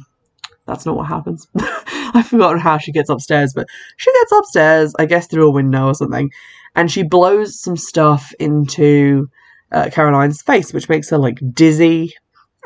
that's 0.66 0.85
not 0.85 0.96
what 0.96 1.07
happens. 1.07 1.46
I've 1.57 2.26
forgotten 2.26 2.59
how 2.59 2.79
she 2.79 2.92
gets 2.92 3.11
upstairs 3.11 3.52
but 3.55 3.66
she 3.96 4.12
gets 4.12 4.33
upstairs 4.33 4.94
i 4.98 5.07
guess 5.07 5.26
through 5.26 5.48
a 5.48 5.52
window 5.52 5.87
or 5.87 5.94
something 5.94 6.31
and 6.74 6.90
she 6.90 7.02
blows 7.02 7.61
some 7.61 7.76
stuff 7.76 8.33
into 8.40 9.29
uh, 9.72 9.90
caroline's 9.92 10.40
face 10.40 10.72
which 10.72 10.88
makes 10.88 11.11
her 11.11 11.18
like 11.18 11.38
dizzy 11.52 12.14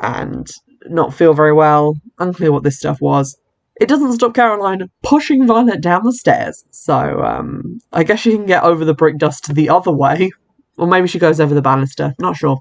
and 0.01 0.51
not 0.87 1.13
feel 1.13 1.33
very 1.33 1.53
well. 1.53 1.95
Unclear 2.19 2.51
what 2.51 2.63
this 2.63 2.77
stuff 2.77 3.01
was. 3.01 3.37
It 3.79 3.89
doesn't 3.89 4.13
stop 4.13 4.35
Caroline 4.35 4.89
pushing 5.01 5.47
Violet 5.47 5.81
down 5.81 6.03
the 6.03 6.13
stairs, 6.13 6.63
so 6.69 7.23
um, 7.23 7.79
I 7.91 8.03
guess 8.03 8.19
she 8.19 8.31
can 8.31 8.45
get 8.45 8.63
over 8.63 8.85
the 8.85 8.93
brick 8.93 9.17
dust 9.17 9.53
the 9.55 9.69
other 9.69 9.91
way. 9.91 10.31
Or 10.77 10.87
maybe 10.87 11.07
she 11.07 11.19
goes 11.19 11.39
over 11.39 11.53
the 11.53 11.61
banister, 11.61 12.13
not 12.19 12.35
sure. 12.35 12.59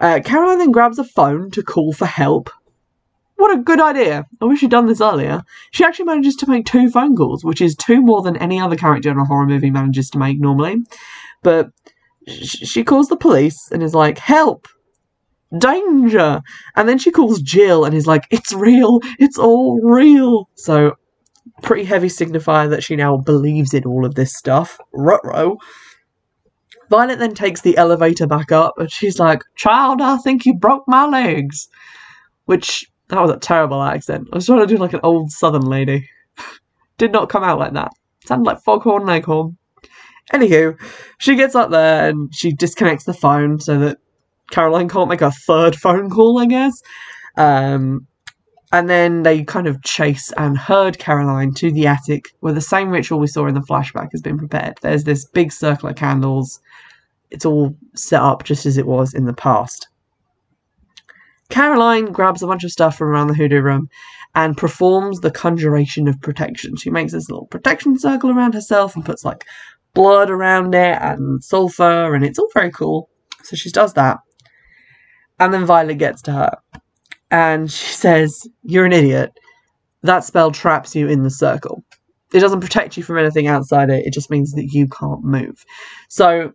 Uh, 0.00 0.20
Caroline 0.24 0.58
then 0.58 0.70
grabs 0.70 0.98
a 0.98 1.04
phone 1.04 1.50
to 1.50 1.62
call 1.62 1.92
for 1.92 2.06
help. 2.06 2.50
What 3.36 3.56
a 3.56 3.62
good 3.62 3.80
idea! 3.80 4.26
I 4.40 4.44
wish 4.44 4.60
she'd 4.60 4.70
done 4.70 4.86
this 4.86 5.00
earlier. 5.00 5.42
She 5.70 5.84
actually 5.84 6.06
manages 6.06 6.34
to 6.36 6.50
make 6.50 6.66
two 6.66 6.90
phone 6.90 7.16
calls, 7.16 7.44
which 7.44 7.60
is 7.60 7.76
two 7.76 8.00
more 8.00 8.22
than 8.22 8.36
any 8.36 8.60
other 8.60 8.76
character 8.76 9.10
in 9.10 9.18
a 9.18 9.24
horror 9.24 9.46
movie 9.46 9.70
manages 9.70 10.10
to 10.10 10.18
make 10.18 10.40
normally. 10.40 10.78
But 11.42 11.70
she 12.26 12.84
calls 12.84 13.08
the 13.08 13.16
police 13.16 13.70
and 13.70 13.82
is 13.82 13.94
like, 13.94 14.18
Help! 14.18 14.66
Danger. 15.56 16.40
And 16.76 16.88
then 16.88 16.98
she 16.98 17.10
calls 17.10 17.40
Jill 17.40 17.84
and 17.84 17.94
is 17.94 18.06
like, 18.06 18.26
it's 18.30 18.52
real, 18.52 19.00
it's 19.18 19.38
all 19.38 19.80
real. 19.82 20.48
So, 20.54 20.96
pretty 21.62 21.84
heavy 21.84 22.08
signifier 22.08 22.68
that 22.70 22.82
she 22.82 22.96
now 22.96 23.16
believes 23.16 23.74
in 23.74 23.84
all 23.84 24.04
of 24.04 24.14
this 24.14 24.34
stuff. 24.34 24.78
Rutro. 24.92 25.56
Violet 26.90 27.18
then 27.18 27.34
takes 27.34 27.60
the 27.60 27.76
elevator 27.76 28.26
back 28.26 28.50
up 28.50 28.74
and 28.78 28.90
she's 28.90 29.18
like, 29.18 29.42
Child, 29.56 30.00
I 30.00 30.16
think 30.18 30.46
you 30.46 30.54
broke 30.54 30.84
my 30.86 31.06
legs. 31.06 31.68
Which, 32.46 32.86
that 33.08 33.20
was 33.20 33.30
a 33.30 33.38
terrible 33.38 33.82
accent. 33.82 34.28
I 34.32 34.36
was 34.36 34.46
trying 34.46 34.60
to 34.60 34.66
do 34.66 34.78
like 34.78 34.94
an 34.94 35.00
old 35.02 35.30
southern 35.30 35.66
lady. 35.66 36.08
Did 36.98 37.12
not 37.12 37.28
come 37.28 37.44
out 37.44 37.58
like 37.58 37.74
that. 37.74 37.92
Sounded 38.24 38.46
like 38.46 38.62
Foghorn 38.62 39.04
Leghorn. 39.04 39.56
Anywho, 40.32 40.78
she 41.18 41.36
gets 41.36 41.54
up 41.54 41.70
there 41.70 42.08
and 42.08 42.34
she 42.34 42.52
disconnects 42.52 43.04
the 43.04 43.14
phone 43.14 43.58
so 43.58 43.78
that 43.78 43.98
Caroline 44.50 44.88
can't 44.88 45.08
make 45.08 45.22
a 45.22 45.30
third 45.30 45.76
phone 45.76 46.10
call, 46.10 46.38
I 46.38 46.46
guess. 46.46 46.82
Um, 47.36 48.06
and 48.72 48.88
then 48.88 49.22
they 49.22 49.44
kind 49.44 49.66
of 49.66 49.82
chase 49.82 50.30
and 50.36 50.58
herd 50.58 50.98
Caroline 50.98 51.54
to 51.54 51.70
the 51.72 51.86
attic 51.86 52.26
where 52.40 52.52
the 52.52 52.60
same 52.60 52.90
ritual 52.90 53.18
we 53.18 53.26
saw 53.26 53.46
in 53.46 53.54
the 53.54 53.60
flashback 53.60 54.08
has 54.12 54.20
been 54.20 54.38
prepared. 54.38 54.78
There's 54.82 55.04
this 55.04 55.24
big 55.24 55.52
circle 55.52 55.88
of 55.88 55.96
candles. 55.96 56.60
It's 57.30 57.46
all 57.46 57.74
set 57.94 58.20
up 58.20 58.44
just 58.44 58.66
as 58.66 58.76
it 58.76 58.86
was 58.86 59.14
in 59.14 59.24
the 59.24 59.32
past. 59.32 59.88
Caroline 61.48 62.06
grabs 62.12 62.42
a 62.42 62.46
bunch 62.46 62.64
of 62.64 62.70
stuff 62.70 62.98
from 62.98 63.08
around 63.08 63.28
the 63.28 63.34
hoodoo 63.34 63.62
room 63.62 63.88
and 64.34 64.56
performs 64.56 65.20
the 65.20 65.30
conjuration 65.30 66.06
of 66.06 66.20
protection. 66.20 66.76
She 66.76 66.90
makes 66.90 67.12
this 67.12 67.30
little 67.30 67.46
protection 67.46 67.98
circle 67.98 68.30
around 68.30 68.52
herself 68.52 68.94
and 68.94 69.04
puts 69.04 69.24
like 69.24 69.46
blood 69.94 70.30
around 70.30 70.74
it 70.74 70.98
and 71.00 71.42
sulfur, 71.42 72.14
and 72.14 72.24
it's 72.24 72.38
all 72.38 72.50
very 72.52 72.70
cool. 72.70 73.08
So 73.44 73.56
she 73.56 73.70
does 73.70 73.94
that. 73.94 74.18
And 75.38 75.52
then 75.54 75.66
Violet 75.66 75.98
gets 75.98 76.22
to 76.22 76.32
her 76.32 76.58
and 77.30 77.70
she 77.70 77.92
says, 77.92 78.46
You're 78.62 78.86
an 78.86 78.92
idiot. 78.92 79.32
That 80.02 80.24
spell 80.24 80.50
traps 80.50 80.94
you 80.94 81.08
in 81.08 81.22
the 81.22 81.30
circle. 81.30 81.84
It 82.32 82.40
doesn't 82.40 82.60
protect 82.60 82.96
you 82.96 83.02
from 83.02 83.18
anything 83.18 83.46
outside 83.46 83.90
it, 83.90 84.06
it 84.06 84.12
just 84.12 84.30
means 84.30 84.52
that 84.52 84.72
you 84.72 84.86
can't 84.88 85.24
move. 85.24 85.64
So 86.08 86.52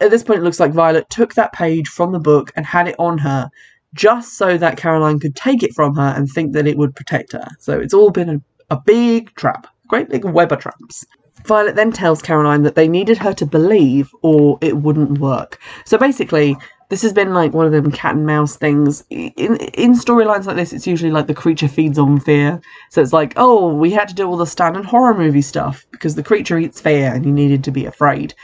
at 0.00 0.10
this 0.10 0.22
point, 0.22 0.40
it 0.40 0.44
looks 0.44 0.60
like 0.60 0.72
Violet 0.72 1.08
took 1.10 1.34
that 1.34 1.52
page 1.52 1.88
from 1.88 2.12
the 2.12 2.20
book 2.20 2.52
and 2.56 2.64
had 2.64 2.88
it 2.88 2.96
on 2.98 3.18
her 3.18 3.48
just 3.94 4.36
so 4.36 4.58
that 4.58 4.76
Caroline 4.76 5.18
could 5.18 5.34
take 5.34 5.62
it 5.62 5.74
from 5.74 5.94
her 5.96 6.14
and 6.16 6.28
think 6.28 6.52
that 6.52 6.66
it 6.66 6.76
would 6.76 6.94
protect 6.94 7.32
her. 7.32 7.48
So 7.58 7.78
it's 7.80 7.94
all 7.94 8.10
been 8.10 8.28
a, 8.28 8.40
a 8.70 8.80
big 8.80 9.34
trap, 9.34 9.66
great 9.88 10.08
big 10.08 10.24
web 10.24 10.52
of 10.52 10.60
traps. 10.60 11.04
Violet 11.44 11.74
then 11.74 11.92
tells 11.92 12.20
Caroline 12.20 12.62
that 12.62 12.74
they 12.74 12.88
needed 12.88 13.16
her 13.18 13.32
to 13.32 13.46
believe 13.46 14.10
or 14.22 14.58
it 14.60 14.76
wouldn't 14.76 15.18
work. 15.18 15.58
So 15.86 15.96
basically, 15.96 16.56
this 16.88 17.02
has 17.02 17.12
been 17.12 17.34
like 17.34 17.52
one 17.52 17.66
of 17.66 17.72
them 17.72 17.92
cat 17.92 18.14
and 18.14 18.26
mouse 18.26 18.56
things. 18.56 19.04
In 19.10 19.56
in 19.56 19.92
storylines 19.92 20.46
like 20.46 20.56
this, 20.56 20.72
it's 20.72 20.86
usually 20.86 21.10
like 21.10 21.26
the 21.26 21.34
creature 21.34 21.68
feeds 21.68 21.98
on 21.98 22.18
fear. 22.18 22.60
So 22.90 23.02
it's 23.02 23.12
like, 23.12 23.34
oh, 23.36 23.74
we 23.74 23.90
had 23.90 24.08
to 24.08 24.14
do 24.14 24.26
all 24.26 24.36
the 24.36 24.46
standard 24.46 24.86
horror 24.86 25.14
movie 25.14 25.42
stuff 25.42 25.86
because 25.90 26.14
the 26.14 26.22
creature 26.22 26.58
eats 26.58 26.80
fear 26.80 27.12
and 27.12 27.26
you 27.26 27.32
needed 27.32 27.62
to 27.64 27.70
be 27.70 27.84
afraid. 27.84 28.34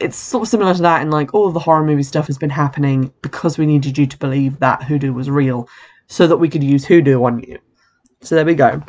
It's 0.00 0.16
sort 0.16 0.42
of 0.42 0.48
similar 0.48 0.74
to 0.74 0.82
that 0.82 1.02
in 1.02 1.10
like 1.10 1.34
all 1.34 1.50
the 1.50 1.60
horror 1.60 1.84
movie 1.84 2.02
stuff 2.02 2.26
has 2.28 2.38
been 2.38 2.50
happening 2.50 3.12
because 3.20 3.58
we 3.58 3.66
needed 3.66 3.98
you 3.98 4.06
to 4.06 4.18
believe 4.18 4.58
that 4.60 4.82
hoodoo 4.82 5.12
was 5.12 5.28
real, 5.28 5.68
so 6.06 6.26
that 6.26 6.36
we 6.36 6.48
could 6.48 6.62
use 6.62 6.84
hoodoo 6.84 7.22
on 7.24 7.40
you. 7.40 7.58
So 8.20 8.36
there 8.36 8.44
we 8.44 8.54
go. 8.54 8.82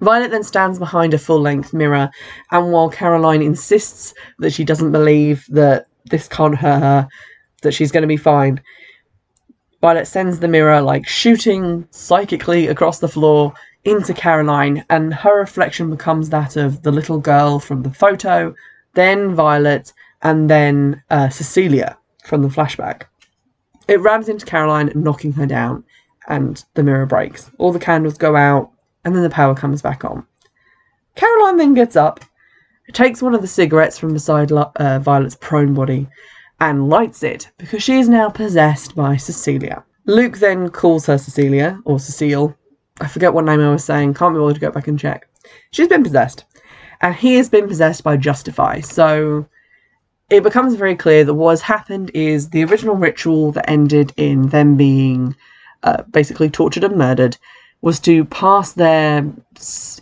Violet 0.00 0.30
then 0.30 0.42
stands 0.42 0.78
behind 0.80 1.14
a 1.14 1.18
full 1.18 1.40
length 1.40 1.72
mirror, 1.72 2.10
and 2.50 2.72
while 2.72 2.88
Caroline 2.88 3.42
insists 3.42 4.14
that 4.38 4.52
she 4.52 4.64
doesn't 4.64 4.90
believe 4.90 5.46
that 5.50 5.86
this 6.06 6.26
can't 6.26 6.56
hurt 6.56 6.80
her, 6.80 7.08
that 7.62 7.72
she's 7.72 7.92
going 7.92 8.02
to 8.02 8.08
be 8.08 8.16
fine. 8.16 8.60
Violet 9.80 10.06
sends 10.06 10.38
the 10.38 10.48
mirror 10.48 10.80
like 10.80 11.08
shooting 11.08 11.88
psychically 11.90 12.68
across 12.68 13.00
the 13.00 13.08
floor 13.08 13.52
into 13.84 14.14
Caroline, 14.14 14.84
and 14.90 15.12
her 15.12 15.40
reflection 15.40 15.90
becomes 15.90 16.30
that 16.30 16.56
of 16.56 16.82
the 16.82 16.92
little 16.92 17.18
girl 17.18 17.58
from 17.58 17.82
the 17.82 17.90
photo, 17.90 18.54
then 18.94 19.34
Violet, 19.34 19.92
and 20.22 20.48
then 20.48 21.02
uh, 21.10 21.28
Cecilia 21.28 21.98
from 22.24 22.42
the 22.42 22.48
flashback. 22.48 23.02
It 23.88 24.00
rams 24.00 24.28
into 24.28 24.46
Caroline, 24.46 24.92
knocking 24.94 25.32
her 25.32 25.46
down, 25.46 25.82
and 26.28 26.64
the 26.74 26.84
mirror 26.84 27.06
breaks. 27.06 27.50
All 27.58 27.72
the 27.72 27.80
candles 27.80 28.16
go 28.16 28.36
out, 28.36 28.70
and 29.04 29.16
then 29.16 29.24
the 29.24 29.30
power 29.30 29.54
comes 29.54 29.82
back 29.82 30.04
on. 30.04 30.24
Caroline 31.16 31.56
then 31.56 31.74
gets 31.74 31.96
up, 31.96 32.20
takes 32.92 33.20
one 33.20 33.34
of 33.34 33.42
the 33.42 33.48
cigarettes 33.48 33.98
from 33.98 34.12
beside 34.12 34.52
uh, 34.52 34.98
Violet's 35.00 35.36
prone 35.40 35.74
body, 35.74 36.08
and 36.62 36.88
lights 36.88 37.24
it 37.24 37.50
because 37.58 37.82
she 37.82 37.98
is 37.98 38.08
now 38.08 38.28
possessed 38.28 38.94
by 38.94 39.16
Cecilia. 39.16 39.82
Luke 40.06 40.38
then 40.38 40.68
calls 40.68 41.06
her 41.06 41.18
Cecilia 41.18 41.80
or 41.84 41.98
Cecile. 41.98 42.56
I 43.00 43.08
forget 43.08 43.34
what 43.34 43.44
name 43.44 43.58
I 43.60 43.72
was 43.72 43.82
saying, 43.84 44.14
can't 44.14 44.32
be 44.32 44.38
bothered 44.38 44.54
to 44.54 44.60
go 44.60 44.70
back 44.70 44.86
and 44.86 44.96
check. 44.96 45.28
She's 45.72 45.88
been 45.88 46.04
possessed. 46.04 46.44
And 47.00 47.16
he 47.16 47.34
has 47.34 47.48
been 47.48 47.66
possessed 47.66 48.04
by 48.04 48.16
Justify. 48.16 48.78
So 48.78 49.44
it 50.30 50.44
becomes 50.44 50.76
very 50.76 50.94
clear 50.94 51.24
that 51.24 51.34
what 51.34 51.50
has 51.50 51.62
happened 51.62 52.12
is 52.14 52.50
the 52.50 52.62
original 52.62 52.94
ritual 52.94 53.50
that 53.52 53.68
ended 53.68 54.12
in 54.16 54.50
them 54.50 54.76
being 54.76 55.34
uh, 55.82 56.04
basically 56.12 56.48
tortured 56.48 56.84
and 56.84 56.96
murdered 56.96 57.36
was 57.80 57.98
to 58.00 58.24
pass 58.26 58.74
their 58.74 59.28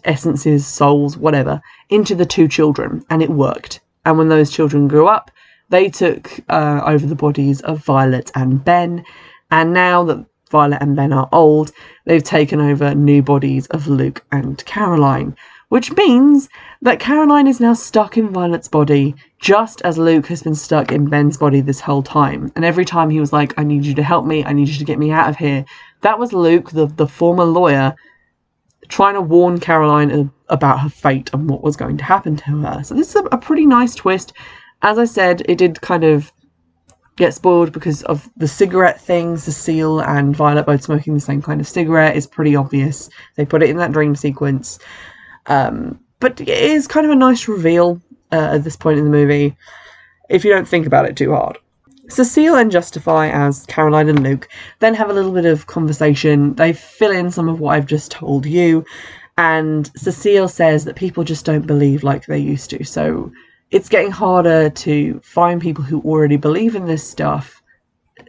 essences, 0.05 0.67
souls, 0.67 1.17
whatever, 1.17 1.63
into 1.89 2.15
the 2.15 2.27
two 2.27 2.49
children, 2.49 3.03
and 3.09 3.23
it 3.23 3.31
worked. 3.31 3.81
And 4.05 4.19
when 4.19 4.29
those 4.29 4.51
children 4.51 4.89
grew 4.89 5.09
up, 5.09 5.31
they 5.71 5.89
took 5.89 6.41
uh, 6.49 6.83
over 6.85 7.07
the 7.07 7.15
bodies 7.15 7.61
of 7.63 7.85
Violet 7.85 8.31
and 8.35 8.63
Ben, 8.65 9.05
and 9.51 9.73
now 9.73 10.05
that 10.05 10.25
Violet 10.51 10.83
and 10.83 10.97
Ben 10.97 11.13
are 11.13 11.29
old, 11.33 11.73
they've 12.07 12.23
taken 12.23 12.61
over 12.61 12.95
new 12.95 13.23
bodies 13.23 13.67
of 13.69 13.87
Luke 13.87 14.25
and 14.33 14.65
Caroline, 14.67 15.37
which 15.69 15.93
means 15.93 16.49
that 16.83 16.99
Caroline 16.99 17.47
is 17.47 17.61
now 17.61 17.73
stuck 17.73 18.17
in 18.17 18.31
Violet's 18.31 18.67
body, 18.67 19.15
just 19.39 19.81
as 19.83 19.97
Luke 19.97 20.27
has 20.27 20.43
been 20.43 20.57
stuck 20.57 20.91
in 20.91 21.09
Ben's 21.09 21.37
body 21.37 21.61
this 21.61 21.81
whole 21.81 22.03
time. 22.03 22.51
And 22.57 22.65
every 22.65 22.85
time 22.85 23.11
he 23.11 23.21
was 23.21 23.33
like, 23.33 23.57
I 23.57 23.63
need 23.63 23.85
you 23.85 23.95
to 23.95 24.03
help 24.03 24.27
me, 24.27 24.45
I 24.45 24.53
need 24.53 24.69
you 24.69 24.79
to 24.79 24.85
get 24.85 24.99
me 24.99 25.13
out 25.13 25.29
of 25.29 25.37
here, 25.37 25.65
that 26.01 26.19
was 26.19 26.33
Luke, 26.33 26.71
the, 26.71 26.87
the 26.87 27.07
former 27.07 27.45
lawyer, 27.45 27.95
trying 28.89 29.15
to 29.15 29.21
warn 29.21 29.61
Caroline 29.61 30.33
about 30.49 30.81
her 30.81 30.89
fate 30.89 31.31
and 31.33 31.49
what 31.49 31.63
was 31.63 31.77
going 31.77 31.97
to 31.99 32.05
happen 32.05 32.35
to 32.35 32.45
her. 32.45 32.83
So 32.83 32.95
this 32.95 33.11
is 33.11 33.17
a, 33.17 33.25
a 33.27 33.39
pretty 33.39 33.67
nice 33.67 33.95
twist. 33.95 34.33
As 34.83 34.99
I 34.99 35.05
said, 35.05 35.43
it 35.47 35.59
did 35.59 35.81
kind 35.81 36.05
of 36.05 36.33
get 37.17 37.35
spoiled 37.35 37.73
because 37.73 38.03
of 38.05 38.29
the 38.37 38.49
cigarette 38.49 39.01
thing. 39.01 39.37
Cecile 39.37 40.01
and 40.03 40.35
Violet 40.35 40.67
both 40.67 40.83
smoking 40.83 41.15
the 41.15 41.21
same 41.21 41.43
kind 41.43 41.61
of 41.61 41.69
cigarette 41.69 42.17
is 42.17 42.27
pretty 42.27 42.57
obvious. 42.57 43.11
They 43.37 43.45
put 43.45 43.63
it 43.63 43.71
in 43.71 43.77
that 43.77 43.93
dream 43.93 44.17
sequence. 44.17 44.79
Um, 45.47 46.01
but 46.19 46.41
it 46.41 46.49
is 46.49 46.87
kind 46.87 47.05
of 47.05 47.13
a 47.13 47.17
nice 47.17 47.47
reveal 47.49 48.01
uh, 48.33 48.55
at 48.55 48.65
this 48.65 48.77
point 48.77 48.99
in 48.99 49.05
the 49.05 49.11
movie 49.11 49.57
if 50.29 50.45
you 50.45 50.53
don't 50.53 50.69
think 50.69 50.87
about 50.87 51.07
it 51.07 51.17
too 51.17 51.35
hard. 51.35 51.59
Cecile 52.09 52.57
and 52.57 52.71
Justify 52.71 53.29
as 53.29 53.67
Caroline 53.67 54.09
and 54.09 54.23
Luke 54.23 54.49
then 54.81 54.95
have 54.95 55.11
a 55.11 55.13
little 55.13 55.33
bit 55.33 55.45
of 55.45 55.67
conversation. 55.67 56.55
They 56.55 56.73
fill 56.73 57.13
in 57.13 57.31
some 57.31 57.49
of 57.49 57.61
what 57.61 57.75
I've 57.75 57.87
just 57.87 58.11
told 58.11 58.47
you, 58.47 58.85
and 59.39 59.91
Cecile 59.97 60.49
says 60.49 60.85
that 60.85 60.97
people 60.97 61.23
just 61.23 61.45
don't 61.45 61.67
believe 61.67 62.03
like 62.03 62.27
they 62.27 62.39
used 62.39 62.71
to. 62.71 62.85
So 62.85 63.31
it's 63.71 63.89
getting 63.89 64.11
harder 64.11 64.71
to 64.71 65.21
find 65.21 65.61
people 65.61 65.85
who 65.85 66.01
already 66.03 66.37
believe 66.37 66.75
in 66.75 66.87
this 66.87 67.07
stuff 67.07 67.63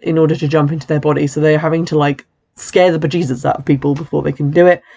in 0.03 0.17
order 0.17 0.35
to 0.35 0.47
jump 0.47 0.71
into 0.71 0.87
their 0.87 0.99
body. 0.99 1.27
So 1.27 1.39
they're 1.39 1.57
having 1.57 1.85
to 1.85 1.97
like 1.97 2.25
scare 2.55 2.91
the 2.95 3.07
bejesus 3.07 3.45
out 3.45 3.57
of 3.57 3.65
people 3.65 3.95
before 3.95 4.21
they 4.21 4.31
can 4.31 4.51
do 4.51 4.67
it. 4.67 4.81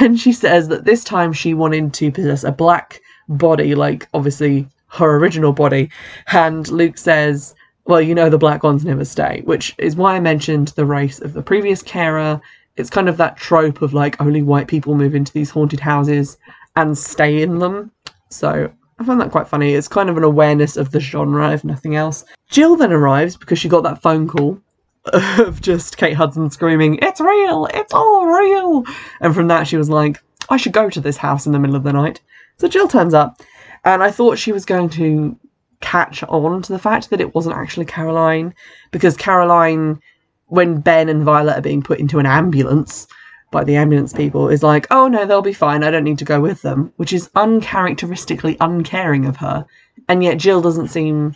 And 0.00 0.18
she 0.18 0.32
says 0.32 0.68
that 0.68 0.86
this 0.86 1.04
time 1.04 1.34
she 1.34 1.52
wanted 1.52 1.92
to 1.92 2.10
possess 2.10 2.42
a 2.42 2.50
black 2.50 3.02
body, 3.28 3.74
like 3.74 4.08
obviously 4.14 4.66
her 4.86 5.18
original 5.18 5.52
body. 5.52 5.90
And 6.32 6.66
Luke 6.68 6.96
says 6.96 7.54
well, 7.86 8.00
you 8.00 8.14
know, 8.14 8.30
the 8.30 8.38
black 8.38 8.62
ones 8.62 8.84
never 8.84 9.04
stay, 9.04 9.42
which 9.44 9.74
is 9.78 9.94
why 9.94 10.16
I 10.16 10.20
mentioned 10.20 10.68
the 10.68 10.86
race 10.86 11.20
of 11.20 11.34
the 11.34 11.42
previous 11.42 11.82
carer. 11.82 12.40
It's 12.76 12.90
kind 12.90 13.08
of 13.08 13.18
that 13.18 13.36
trope 13.36 13.82
of 13.82 13.92
like 13.92 14.20
only 14.20 14.42
white 14.42 14.68
people 14.68 14.94
move 14.94 15.14
into 15.14 15.32
these 15.32 15.50
haunted 15.50 15.80
houses 15.80 16.38
and 16.76 16.96
stay 16.96 17.42
in 17.42 17.58
them. 17.58 17.90
So 18.30 18.72
I 18.98 19.04
find 19.04 19.20
that 19.20 19.32
quite 19.32 19.48
funny. 19.48 19.74
It's 19.74 19.88
kind 19.88 20.08
of 20.08 20.16
an 20.16 20.24
awareness 20.24 20.76
of 20.76 20.92
the 20.92 21.00
genre, 21.00 21.52
if 21.52 21.64
nothing 21.64 21.96
else. 21.96 22.24
Jill 22.48 22.76
then 22.76 22.92
arrives 22.92 23.36
because 23.36 23.58
she 23.58 23.68
got 23.68 23.82
that 23.82 24.00
phone 24.00 24.28
call 24.28 24.60
of 25.12 25.60
just 25.60 25.96
Kate 25.96 26.14
Hudson 26.14 26.50
screaming, 26.50 26.98
It's 27.02 27.20
real! 27.20 27.66
It's 27.74 27.92
all 27.92 28.26
real! 28.26 28.84
And 29.20 29.34
from 29.34 29.48
that, 29.48 29.66
she 29.66 29.76
was 29.76 29.90
like, 29.90 30.22
I 30.48 30.56
should 30.56 30.72
go 30.72 30.90
to 30.90 31.00
this 31.00 31.16
house 31.16 31.46
in 31.46 31.52
the 31.52 31.58
middle 31.58 31.76
of 31.76 31.82
the 31.82 31.92
night. 31.92 32.20
So 32.58 32.68
Jill 32.68 32.88
turns 32.88 33.14
up, 33.14 33.42
and 33.84 34.02
I 34.02 34.10
thought 34.10 34.38
she 34.38 34.52
was 34.52 34.64
going 34.64 34.88
to 34.90 35.36
catch 35.80 36.22
on 36.22 36.62
to 36.62 36.72
the 36.72 36.78
fact 36.78 37.10
that 37.10 37.20
it 37.20 37.34
wasn't 37.34 37.56
actually 37.56 37.86
Caroline 37.86 38.54
because 38.90 39.16
Caroline, 39.16 40.00
when 40.46 40.80
Ben 40.80 41.08
and 41.08 41.24
Violet 41.24 41.58
are 41.58 41.62
being 41.62 41.82
put 41.82 41.98
into 41.98 42.18
an 42.18 42.26
ambulance 42.26 43.06
by 43.54 43.64
the 43.64 43.76
ambulance 43.76 44.12
people, 44.12 44.50
is 44.50 44.62
like, 44.62 44.86
oh 44.90 45.08
no, 45.08 45.24
they'll 45.24 45.40
be 45.40 45.54
fine. 45.54 45.82
I 45.82 45.90
don't 45.90 46.04
need 46.04 46.18
to 46.18 46.24
go 46.26 46.40
with 46.40 46.60
them, 46.60 46.92
which 46.96 47.14
is 47.14 47.30
uncharacteristically 47.36 48.58
uncaring 48.60 49.24
of 49.24 49.36
her. 49.36 49.64
And 50.08 50.22
yet 50.22 50.36
Jill 50.36 50.60
doesn't 50.60 50.88
seem 50.88 51.34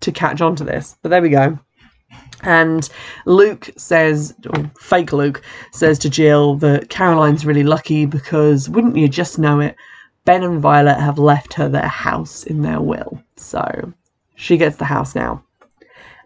to 0.00 0.10
catch 0.10 0.40
on 0.40 0.56
to 0.56 0.64
this. 0.64 0.96
But 1.02 1.10
there 1.10 1.22
we 1.22 1.28
go. 1.28 1.58
And 2.42 2.88
Luke 3.26 3.70
says, 3.76 4.34
or 4.50 4.70
fake 4.80 5.12
Luke 5.12 5.42
says 5.70 5.98
to 6.00 6.10
Jill 6.10 6.56
that 6.56 6.88
Caroline's 6.88 7.46
really 7.46 7.62
lucky 7.62 8.06
because 8.06 8.68
wouldn't 8.68 8.96
you 8.96 9.06
just 9.06 9.38
know 9.38 9.60
it? 9.60 9.76
Ben 10.24 10.42
and 10.42 10.60
Violet 10.60 10.98
have 10.98 11.18
left 11.18 11.54
her 11.54 11.68
their 11.68 11.86
house 11.86 12.42
in 12.44 12.62
their 12.62 12.80
will. 12.80 13.22
So 13.36 13.92
she 14.34 14.56
gets 14.56 14.76
the 14.76 14.84
house 14.84 15.14
now. 15.14 15.44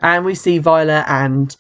And 0.01 0.25
we 0.25 0.35
see 0.35 0.59
Violet 0.59 1.05
and 1.09 1.55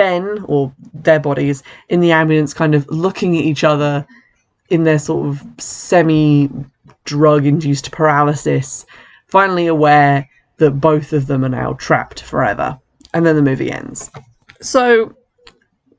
Ben, 0.00 0.42
or 0.48 0.72
their 0.94 1.20
bodies, 1.20 1.62
in 1.90 2.00
the 2.00 2.10
ambulance 2.10 2.54
kind 2.54 2.74
of 2.74 2.88
looking 2.88 3.36
at 3.36 3.44
each 3.44 3.64
other 3.64 4.06
in 4.70 4.84
their 4.84 4.98
sort 4.98 5.28
of 5.28 5.44
semi 5.58 6.48
drug 7.04 7.44
induced 7.44 7.92
paralysis, 7.92 8.86
finally 9.26 9.66
aware 9.66 10.26
that 10.56 10.70
both 10.70 11.12
of 11.12 11.26
them 11.26 11.44
are 11.44 11.50
now 11.50 11.74
trapped 11.74 12.22
forever. 12.22 12.78
And 13.12 13.26
then 13.26 13.36
the 13.36 13.42
movie 13.42 13.70
ends. 13.70 14.10
So 14.62 15.14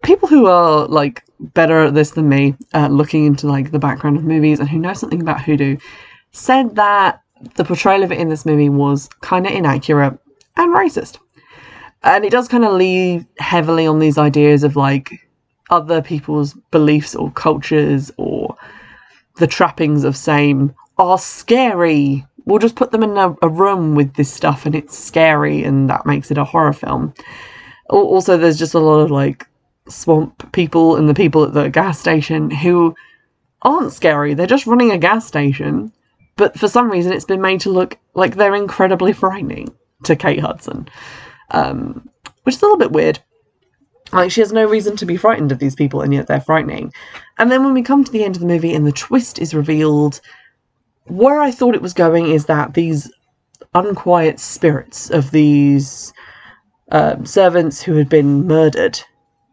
people 0.02 0.28
who 0.28 0.48
are 0.48 0.88
like 0.88 1.24
better 1.40 1.84
at 1.84 1.94
this 1.94 2.10
than 2.10 2.28
me, 2.28 2.56
uh, 2.74 2.88
looking 2.88 3.28
into 3.28 3.46
like 3.46 3.70
the 3.70 3.78
background 3.78 4.18
of 4.18 4.24
movies 4.24 4.60
and 4.60 4.68
who 4.68 4.80
know 4.80 4.96
something 4.96 5.22
about 5.22 5.42
hoodoo, 5.42 5.78
said 6.32 6.76
that 6.76 7.22
the 7.54 7.64
portrayal 7.64 8.02
of 8.02 8.12
it 8.12 8.18
in 8.18 8.30
this 8.30 8.48
movie 8.48 8.70
was 8.70 9.10
kind 9.22 9.46
of 9.46 9.54
inaccurate 9.54 10.18
and 10.58 10.74
racist. 10.74 11.20
And 12.04 12.26
it 12.26 12.32
does 12.32 12.48
kind 12.48 12.66
of 12.66 12.74
lean 12.74 13.28
heavily 13.38 13.86
on 13.86 14.00
these 14.00 14.18
ideas 14.18 14.64
of 14.64 14.76
like 14.76 15.12
other 15.70 16.02
people's 16.02 16.54
beliefs 16.72 17.16
or 17.16 17.32
cultures 17.32 18.12
or 18.18 18.56
the 19.38 19.48
trappings 19.48 20.04
of 20.04 20.18
same 20.18 20.74
are 20.98 21.18
scary. 21.18 22.26
We'll 22.46 22.60
just 22.60 22.76
put 22.76 22.92
them 22.92 23.04
in 23.04 23.18
a, 23.18 23.36
a 23.42 23.50
room 23.50 23.96
with 23.96 24.16
this 24.16 24.32
stuff 24.32 24.66
and 24.66 24.76
it's 24.76 24.98
scary 24.98 25.64
and 25.64 25.90
that 25.90 26.06
makes 26.06 26.32
it 26.32 26.38
a 26.38 26.44
horror 26.44 26.74
film. 26.74 27.14
Also, 27.90 28.38
there's 28.38 28.60
just 28.60 28.74
a 28.74 28.80
lot 28.80 29.00
of 29.00 29.12
like 29.12 29.48
swamp 29.88 30.52
people 30.54 30.96
and 30.96 31.08
the 31.08 31.14
people 31.14 31.44
at 31.44 31.54
the 31.54 31.70
gas 31.70 32.00
station 32.00 32.50
who 32.50 32.96
aren't 33.62 33.94
scary. 33.94 34.34
They're 34.34 34.48
just 34.48 34.68
running 34.68 34.92
a 34.92 34.98
gas 34.98 35.28
station. 35.28 35.92
But 36.36 36.58
for 36.58 36.68
some 36.68 36.90
reason, 36.90 37.14
it's 37.14 37.26
been 37.26 37.42
made 37.42 37.60
to 37.62 37.70
look 37.70 37.98
like 38.16 38.36
they're 38.36 38.56
incredibly 38.56 39.14
frightening 39.14 39.70
to 40.04 40.16
Kate 40.16 40.40
Hudson, 40.40 40.88
um, 41.52 42.10
which 42.44 42.56
is 42.56 42.62
a 42.62 42.66
little 42.66 42.78
bit 42.78 42.92
weird. 42.92 43.20
Like, 44.12 44.32
she 44.32 44.42
has 44.42 44.52
no 44.52 44.66
reason 44.66 44.98
to 44.98 45.06
be 45.06 45.16
frightened 45.16 45.52
of 45.52 45.60
these 45.60 45.76
people, 45.76 46.02
and 46.02 46.14
yet 46.14 46.28
they're 46.28 46.42
frightening. 46.42 46.92
And 47.38 47.50
then 47.50 47.64
when 47.64 47.74
we 47.74 47.82
come 47.82 48.04
to 48.04 48.12
the 48.12 48.26
end 48.26 48.36
of 48.36 48.42
the 48.42 48.48
movie 48.48 48.74
and 48.74 48.86
the 48.86 48.92
twist 48.92 49.40
is 49.40 49.54
revealed, 49.54 50.20
where 51.06 51.42
I 51.42 51.52
thought 51.52 51.76
it 51.76 51.82
was 51.82 51.94
going 51.94 52.28
is 52.28 52.46
that 52.48 52.74
these 52.74 53.12
unquiet 53.74 54.40
spirits 54.40 55.10
of 55.10 55.32
these 55.32 56.12
uh, 56.92 57.24
servants 57.24 57.82
who 57.82 57.96
had 57.96 58.10
been 58.10 58.48
murdered 58.48 59.00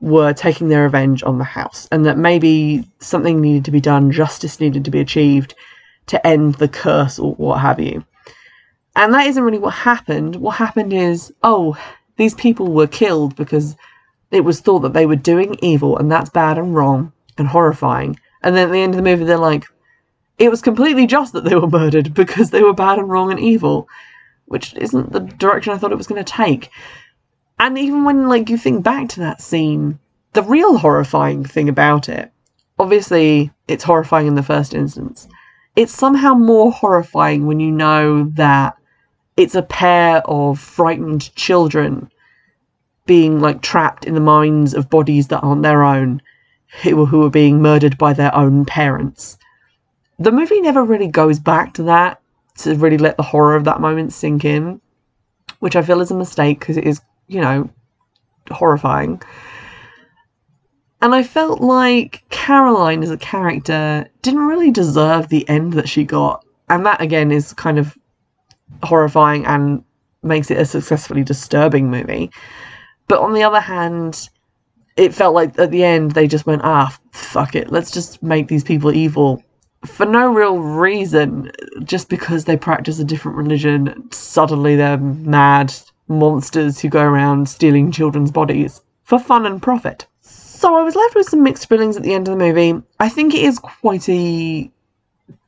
were 0.00 0.32
taking 0.32 0.68
their 0.68 0.84
revenge 0.84 1.22
on 1.22 1.38
the 1.38 1.44
house, 1.44 1.88
and 1.92 2.06
that 2.06 2.18
maybe 2.18 2.84
something 3.00 3.40
needed 3.40 3.64
to 3.64 3.70
be 3.70 3.80
done, 3.80 4.10
justice 4.10 4.60
needed 4.60 4.84
to 4.84 4.90
be 4.90 5.00
achieved 5.00 5.54
to 6.06 6.26
end 6.26 6.54
the 6.54 6.68
curse 6.68 7.18
or 7.18 7.34
what 7.34 7.60
have 7.60 7.78
you. 7.78 8.04
And 8.98 9.14
that 9.14 9.28
isn't 9.28 9.44
really 9.44 9.60
what 9.60 9.74
happened. 9.74 10.34
What 10.34 10.56
happened 10.56 10.92
is, 10.92 11.32
oh, 11.44 11.78
these 12.16 12.34
people 12.34 12.72
were 12.72 12.88
killed 12.88 13.36
because 13.36 13.76
it 14.32 14.40
was 14.40 14.58
thought 14.58 14.80
that 14.80 14.92
they 14.92 15.06
were 15.06 15.14
doing 15.14 15.56
evil, 15.62 15.96
and 15.96 16.10
that's 16.10 16.30
bad 16.30 16.58
and 16.58 16.74
wrong 16.74 17.12
and 17.38 17.46
horrifying. 17.46 18.18
And 18.42 18.56
then 18.56 18.66
at 18.66 18.72
the 18.72 18.80
end 18.80 18.94
of 18.94 18.96
the 18.96 19.08
movie, 19.08 19.22
they're 19.22 19.38
like, 19.38 19.66
it 20.36 20.50
was 20.50 20.60
completely 20.60 21.06
just 21.06 21.32
that 21.32 21.44
they 21.44 21.54
were 21.54 21.68
murdered 21.68 22.12
because 22.22 22.50
they 22.50 22.64
were 22.64 22.72
bad 22.72 22.98
and 22.98 23.08
wrong 23.08 23.30
and 23.30 23.38
evil, 23.38 23.88
which 24.46 24.74
isn't 24.74 25.12
the 25.12 25.20
direction 25.20 25.72
I 25.72 25.78
thought 25.78 25.92
it 25.92 25.98
was 25.98 26.08
going 26.08 26.24
to 26.24 26.32
take. 26.32 26.68
And 27.60 27.78
even 27.78 28.04
when 28.04 28.28
like 28.28 28.50
you 28.50 28.58
think 28.58 28.82
back 28.82 29.10
to 29.10 29.20
that 29.20 29.40
scene, 29.40 30.00
the 30.32 30.42
real 30.42 30.76
horrifying 30.76 31.44
thing 31.44 31.68
about 31.68 32.08
it, 32.08 32.32
obviously 32.80 33.52
it's 33.68 33.84
horrifying 33.84 34.26
in 34.26 34.34
the 34.34 34.42
first 34.42 34.74
instance. 34.74 35.28
It's 35.76 35.92
somehow 35.92 36.34
more 36.34 36.72
horrifying 36.72 37.46
when 37.46 37.60
you 37.60 37.70
know 37.70 38.24
that 38.34 38.74
it's 39.38 39.54
a 39.54 39.62
pair 39.62 40.18
of 40.26 40.58
frightened 40.58 41.34
children 41.36 42.10
being 43.06 43.40
like 43.40 43.62
trapped 43.62 44.04
in 44.04 44.14
the 44.14 44.20
minds 44.20 44.74
of 44.74 44.90
bodies 44.90 45.28
that 45.28 45.40
aren't 45.40 45.62
their 45.62 45.84
own 45.84 46.20
who, 46.82 47.24
are 47.24 47.30
being 47.30 47.62
murdered 47.62 47.96
by 47.96 48.12
their 48.12 48.34
own 48.34 48.64
parents. 48.66 49.38
The 50.18 50.32
movie 50.32 50.60
never 50.60 50.84
really 50.84 51.06
goes 51.06 51.38
back 51.38 51.72
to 51.74 51.84
that 51.84 52.20
to 52.58 52.74
really 52.74 52.98
let 52.98 53.16
the 53.16 53.22
horror 53.22 53.54
of 53.54 53.64
that 53.64 53.80
moment 53.80 54.12
sink 54.12 54.44
in, 54.44 54.80
which 55.60 55.76
I 55.76 55.82
feel 55.82 56.02
is 56.02 56.10
a 56.10 56.16
mistake 56.16 56.58
because 56.58 56.76
it 56.76 56.84
is 56.84 57.00
you 57.28 57.40
know, 57.40 57.70
horrifying. 58.50 59.22
And 61.00 61.14
I 61.14 61.22
felt 61.22 61.60
like 61.60 62.24
Caroline 62.30 63.04
as 63.04 63.10
a 63.10 63.18
character 63.18 64.08
didn't 64.22 64.46
really 64.46 64.72
deserve 64.72 65.28
the 65.28 65.48
end 65.48 65.74
that 65.74 65.88
she 65.88 66.02
got. 66.02 66.44
And 66.68 66.84
that 66.84 67.00
again 67.00 67.30
is 67.30 67.52
kind 67.52 67.78
of 67.78 67.96
horrifying 68.82 69.44
and 69.46 69.82
makes 70.22 70.50
it 70.50 70.58
a 70.58 70.64
successfully 70.64 71.22
disturbing 71.22 71.90
movie. 71.90 72.30
But 73.06 73.20
on 73.20 73.34
the 73.34 73.42
other 73.42 73.60
hand, 73.60 74.28
it 74.96 75.14
felt 75.14 75.34
like 75.34 75.58
at 75.58 75.70
the 75.70 75.84
end 75.84 76.12
they 76.12 76.26
just 76.26 76.46
went, 76.46 76.62
ah, 76.64 76.96
fuck 77.12 77.54
it, 77.54 77.70
let's 77.70 77.90
just 77.90 78.22
make 78.22 78.48
these 78.48 78.64
people 78.64 78.92
evil 78.92 79.42
for 79.84 80.06
no 80.06 80.32
real 80.32 80.58
reason, 80.58 81.52
just 81.84 82.08
because 82.08 82.44
they 82.44 82.56
practice 82.56 82.98
a 82.98 83.04
different 83.04 83.38
religion. 83.38 84.10
Suddenly 84.10 84.76
they're 84.76 84.98
mad 84.98 85.72
monsters 86.08 86.80
who 86.80 86.88
go 86.88 87.02
around 87.02 87.48
stealing 87.48 87.92
children's 87.92 88.30
bodies 88.30 88.80
for 89.04 89.18
fun 89.18 89.46
and 89.46 89.62
profit. 89.62 90.06
So 90.20 90.74
I 90.74 90.82
was 90.82 90.96
left 90.96 91.14
with 91.14 91.28
some 91.28 91.42
mixed 91.42 91.68
feelings 91.68 91.96
at 91.96 92.02
the 92.02 92.14
end 92.14 92.26
of 92.26 92.36
the 92.36 92.44
movie. 92.44 92.82
I 92.98 93.08
think 93.08 93.34
it 93.34 93.42
is 93.42 93.58
quite 93.58 94.08
a 94.08 94.70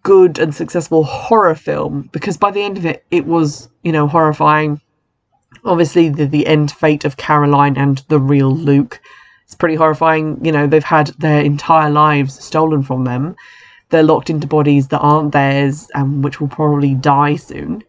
good 0.02 0.38
and 0.38 0.54
successful 0.54 1.04
horror 1.04 1.54
film 1.54 2.08
because 2.12 2.36
by 2.36 2.50
the 2.50 2.62
end 2.62 2.78
of 2.78 2.86
it, 2.86 3.04
it 3.10 3.26
was, 3.26 3.68
you 3.82 3.92
know, 3.92 4.06
horrifying. 4.06 4.80
Obviously, 5.64 6.08
the, 6.08 6.26
the 6.26 6.46
end 6.46 6.70
fate 6.70 7.04
of 7.04 7.16
Caroline 7.16 7.76
and 7.76 7.98
the 8.08 8.18
real 8.18 8.54
Luke. 8.54 9.00
It's 9.44 9.54
pretty 9.54 9.74
horrifying. 9.74 10.42
You 10.44 10.52
know, 10.52 10.66
they've 10.66 10.82
had 10.82 11.08
their 11.18 11.42
entire 11.42 11.90
lives 11.90 12.42
stolen 12.42 12.82
from 12.82 13.04
them. 13.04 13.36
They're 13.90 14.02
locked 14.02 14.30
into 14.30 14.46
bodies 14.46 14.88
that 14.88 15.00
aren't 15.00 15.32
theirs 15.32 15.88
and 15.94 16.22
which 16.24 16.40
will 16.40 16.48
probably 16.48 16.94
die 16.94 17.36
soon. 17.36 17.82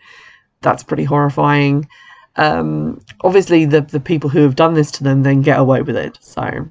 That's 0.61 0.83
pretty 0.83 1.03
horrifying. 1.03 1.87
Um, 2.35 3.01
obviously, 3.21 3.65
the, 3.65 3.81
the 3.81 3.99
people 3.99 4.29
who 4.29 4.39
have 4.39 4.55
done 4.55 4.73
this 4.73 4.91
to 4.91 5.03
them 5.03 5.23
then 5.23 5.41
get 5.41 5.59
away 5.59 5.81
with 5.81 5.95
it. 5.95 6.17
So, 6.21 6.67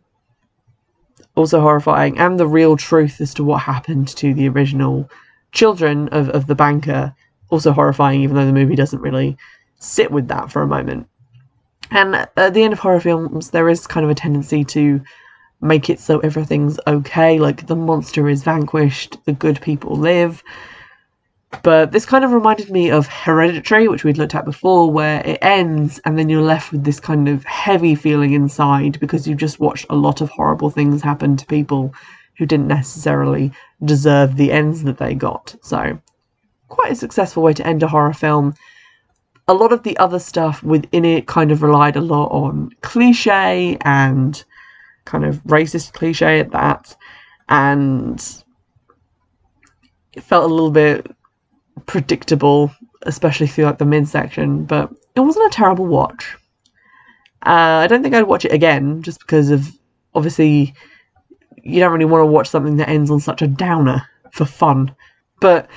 also 1.35 1.61
horrifying. 1.61 2.19
And 2.19 2.39
the 2.39 2.47
real 2.47 2.77
truth 2.77 3.21
as 3.21 3.33
to 3.35 3.45
what 3.45 3.63
happened 3.63 4.09
to 4.09 4.35
the 4.35 4.49
original 4.49 5.09
children 5.53 6.09
of, 6.09 6.29
of 6.31 6.47
the 6.47 6.55
banker. 6.55 7.15
Also 7.51 7.73
horrifying, 7.73 8.23
even 8.23 8.37
though 8.37 8.47
the 8.47 8.53
movie 8.53 8.77
doesn't 8.77 9.01
really 9.01 9.37
sit 9.81 10.11
with 10.11 10.29
that 10.29 10.53
for 10.53 10.63
a 10.63 10.69
moment. 10.69 11.09
And 11.91 12.15
at 12.15 12.55
the 12.55 12.63
end 12.63 12.73
of 12.73 12.79
horror 12.79 13.01
films, 13.01 13.51
there 13.51 13.69
is 13.69 13.87
kind 13.87 14.05
of 14.05 14.11
a 14.11 14.15
tendency 14.15 14.65
to 14.65 15.01
make 15.61 15.91
it 15.91 16.01
so 16.01 16.21
everything's 16.21 16.79
okay, 16.87 17.39
like 17.39 17.67
the 17.67 17.77
monster 17.77 18.29
is 18.29 18.45
vanquished, 18.45 19.17
the 19.25 19.33
good 19.33 19.61
people 19.61 19.97
live. 19.97 20.43
But 21.63 21.91
this 21.91 22.07
kind 22.07 22.25
of 22.25 22.31
reminded 22.31 22.71
me 22.71 22.91
of 22.91 23.09
Hereditary, 23.09 23.89
which 23.89 24.05
we'd 24.05 24.19
looked 24.19 24.37
at 24.37 24.45
before, 24.45 24.91
where 24.91 25.21
it 25.27 25.39
ends 25.43 26.01
and 26.05 26.17
then 26.17 26.29
you're 26.29 26.43
left 26.43 26.71
with 26.71 26.85
this 26.85 27.01
kind 27.01 27.29
of 27.29 27.45
heavy 27.45 27.97
feeling 27.97 28.33
inside 28.33 29.01
because 29.01 29.27
you've 29.27 29.39
just 29.39 29.59
watched 29.59 29.87
a 29.91 29.97
lot 29.97 30.21
of 30.21 30.31
horrible 30.31 30.71
things 30.71 31.03
happen 31.03 31.37
to 31.37 31.47
people 31.47 31.93
who 32.41 32.47
didn't 32.47 32.69
necessarily 32.69 33.53
deserve 33.85 34.35
the 34.35 34.51
ends 34.51 34.83
that 34.83 34.97
they 34.97 35.15
got. 35.15 35.55
So, 35.61 36.01
quite 36.69 36.93
a 36.93 36.95
successful 36.95 37.43
way 37.43 37.53
to 37.53 37.67
end 37.67 37.83
a 37.83 37.89
horror 37.89 38.15
film. 38.15 38.55
A 39.47 39.53
lot 39.53 39.73
of 39.73 39.83
the 39.83 39.95
other 39.99 40.19
stuff 40.19 40.63
within 40.63 41.05
it 41.05 41.27
kind 41.27 41.53
of 41.53 41.63
relied 41.63 41.97
a 41.97 42.01
lot 42.01 42.29
on 42.29 42.71
cliche 42.81 43.77
and 43.83 44.43
kind 45.05 45.27
of 45.27 45.45
racist 45.45 45.93
cliche 45.93 46.41
at 46.41 46.51
that, 46.53 46.97
and 47.51 48.43
it 50.15 50.23
felt 50.23 50.51
a 50.51 50.55
little 50.55 50.71
bit 50.71 51.07
predictable, 51.85 52.75
especially 53.03 53.49
through 53.49 53.67
like 53.67 53.77
the 53.77 53.85
midsection. 53.85 54.65
But 54.65 54.91
it 55.15 55.21
wasn't 55.21 55.53
a 55.53 55.55
terrible 55.55 55.87
watch. 55.87 56.39
Uh, 57.45 57.85
I 57.85 57.87
don't 57.87 58.03
think 58.03 58.15
I'd 58.15 58.23
watch 58.23 58.47
it 58.47 58.53
again, 58.53 59.03
just 59.03 59.21
because 59.21 59.51
of 59.51 59.71
obviously 60.15 60.73
you 61.65 61.81
don't 61.81 61.93
really 61.93 62.05
want 62.05 62.23
to 62.23 62.27
watch 62.27 62.49
something 62.49 62.77
that 62.77 62.89
ends 62.89 63.11
on 63.11 63.21
such 63.21 63.43
a 63.43 63.47
downer 63.47 64.07
for 64.33 64.45
fun. 64.45 64.95
But 65.41 65.69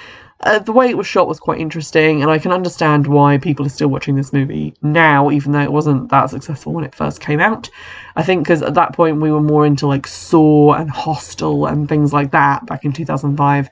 uh, 0.41 0.59
the 0.59 0.73
way 0.73 0.89
it 0.89 0.97
was 0.97 1.07
shot 1.07 1.27
was 1.27 1.39
quite 1.39 1.59
interesting, 1.59 2.21
and 2.21 2.29
I 2.29 2.37
can 2.37 2.51
understand 2.51 3.07
why 3.07 3.37
people 3.37 3.65
are 3.65 3.69
still 3.69 3.87
watching 3.87 4.15
this 4.15 4.33
movie 4.33 4.73
now, 4.81 5.31
even 5.31 5.53
though 5.53 5.61
it 5.61 5.71
wasn't 5.71 6.09
that 6.09 6.29
successful 6.29 6.73
when 6.73 6.83
it 6.83 6.93
first 6.93 7.21
came 7.21 7.39
out. 7.39 7.69
I 8.15 8.23
think 8.23 8.43
because 8.43 8.61
at 8.61 8.73
that 8.73 8.93
point 8.93 9.21
we 9.21 9.31
were 9.31 9.41
more 9.41 9.65
into 9.65 9.87
like 9.87 10.05
Saw 10.05 10.73
and 10.73 10.89
Hostel 10.89 11.65
and 11.65 11.87
things 11.87 12.11
like 12.11 12.31
that 12.31 12.65
back 12.65 12.83
in 12.83 12.91
2005. 12.91 13.69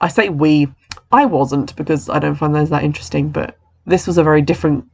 I 0.00 0.08
say 0.08 0.28
we, 0.28 0.68
I 1.10 1.24
wasn't 1.24 1.74
because 1.76 2.10
I 2.10 2.18
don't 2.18 2.34
find 2.34 2.54
those 2.54 2.70
that 2.70 2.84
interesting, 2.84 3.30
but 3.30 3.56
this 3.86 4.06
was 4.06 4.18
a 4.18 4.22
very 4.22 4.42
different 4.42 4.84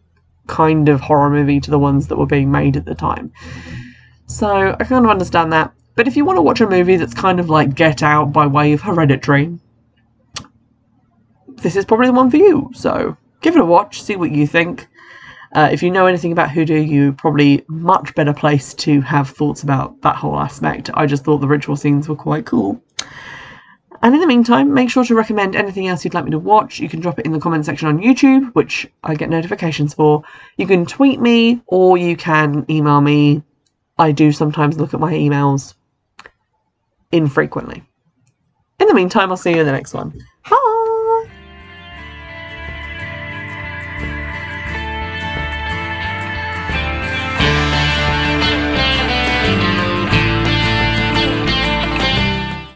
kind 0.46 0.88
of 0.88 1.00
horror 1.00 1.30
movie 1.30 1.61
to 1.61 1.70
the 1.70 1.78
ones 1.78 2.06
that 2.09 2.16
were 2.16 2.26
being 2.26 2.50
made 2.50 2.76
at 2.76 2.84
the 2.84 2.94
time. 2.94 3.32
So 4.26 4.76
I 4.78 4.84
kind 4.84 5.04
of 5.04 5.11
understand 5.11 5.52
that. 5.52 5.72
But 5.99 6.07
if 6.07 6.16
you 6.16 6.24
want 6.24 6.36
to 6.36 6.42
watch 6.42 6.61
a 6.61 6.70
movie 6.70 6.94
that's 6.94 7.12
kind 7.12 7.40
of 7.40 7.51
like 7.51 7.74
Get 7.74 8.05
Out 8.05 8.32
by 8.32 8.46
way 8.46 8.72
of 8.72 8.80
Hereditary, 8.80 9.59
this 11.57 11.74
is 11.74 11.84
probably 11.84 12.07
the 12.07 12.12
one 12.12 12.30
for 12.30 12.36
you. 12.36 12.70
So 12.72 13.16
give 13.40 13.57
it 13.57 13.61
a 13.61 13.64
watch, 13.64 14.01
see 14.01 14.14
what 14.14 14.30
you 14.30 14.46
think. 14.46 14.86
Uh, 15.57 15.68
if 15.72 15.82
you 15.82 15.90
know 15.90 16.07
anything 16.07 16.30
about 16.30 16.53
Hoodoo, 16.53 16.80
you're 16.80 17.11
probably 17.11 17.64
much 17.66 18.14
better 18.14 18.32
placed 18.32 18.78
to 18.78 19.01
have 19.01 19.30
thoughts 19.30 19.64
about 19.64 20.01
that 20.03 20.14
whole 20.14 20.38
aspect. 20.38 20.88
I 20.94 21.05
just 21.05 21.24
thought 21.24 21.38
the 21.38 21.49
ritual 21.49 21.74
scenes 21.74 22.09
were 22.09 22.14
quite 22.14 22.46
cool. 22.46 22.80
And 24.01 24.14
in 24.14 24.20
the 24.20 24.26
meantime, 24.28 24.72
make 24.72 24.90
sure 24.90 25.03
to 25.03 25.16
recommend 25.16 25.57
anything 25.57 25.88
else 25.88 26.05
you'd 26.05 26.14
like 26.14 26.26
me 26.26 26.30
to 26.30 26.38
watch. 26.38 26.78
You 26.78 26.88
can 26.88 27.01
drop 27.01 27.18
it 27.18 27.26
in 27.26 27.32
the 27.32 27.40
comment 27.40 27.64
section 27.64 27.88
on 27.88 27.99
YouTube, 27.99 28.55
which 28.55 28.86
I 29.03 29.16
get 29.16 29.30
notifications 29.30 29.94
for. 29.94 30.22
You 30.59 30.68
can 30.68 30.86
tweet 30.86 31.20
me 31.20 31.61
or 31.66 31.99
you 31.99 32.16
can 32.16 32.64
email 32.70 33.01
me. 33.01 33.42
I 33.99 34.12
do 34.12 34.30
sometimes 34.30 34.78
look 34.78 34.94
at 34.94 35.01
my 35.01 35.12
emails 35.12 35.74
infrequently. 37.12 37.82
In 38.80 38.86
the 38.86 38.94
meantime, 38.94 39.30
I'll 39.30 39.36
see 39.36 39.52
you 39.52 39.61
in 39.61 39.66
the 39.66 39.72
next 39.72 39.94
one. 39.94 40.12
Bye! 40.48 40.78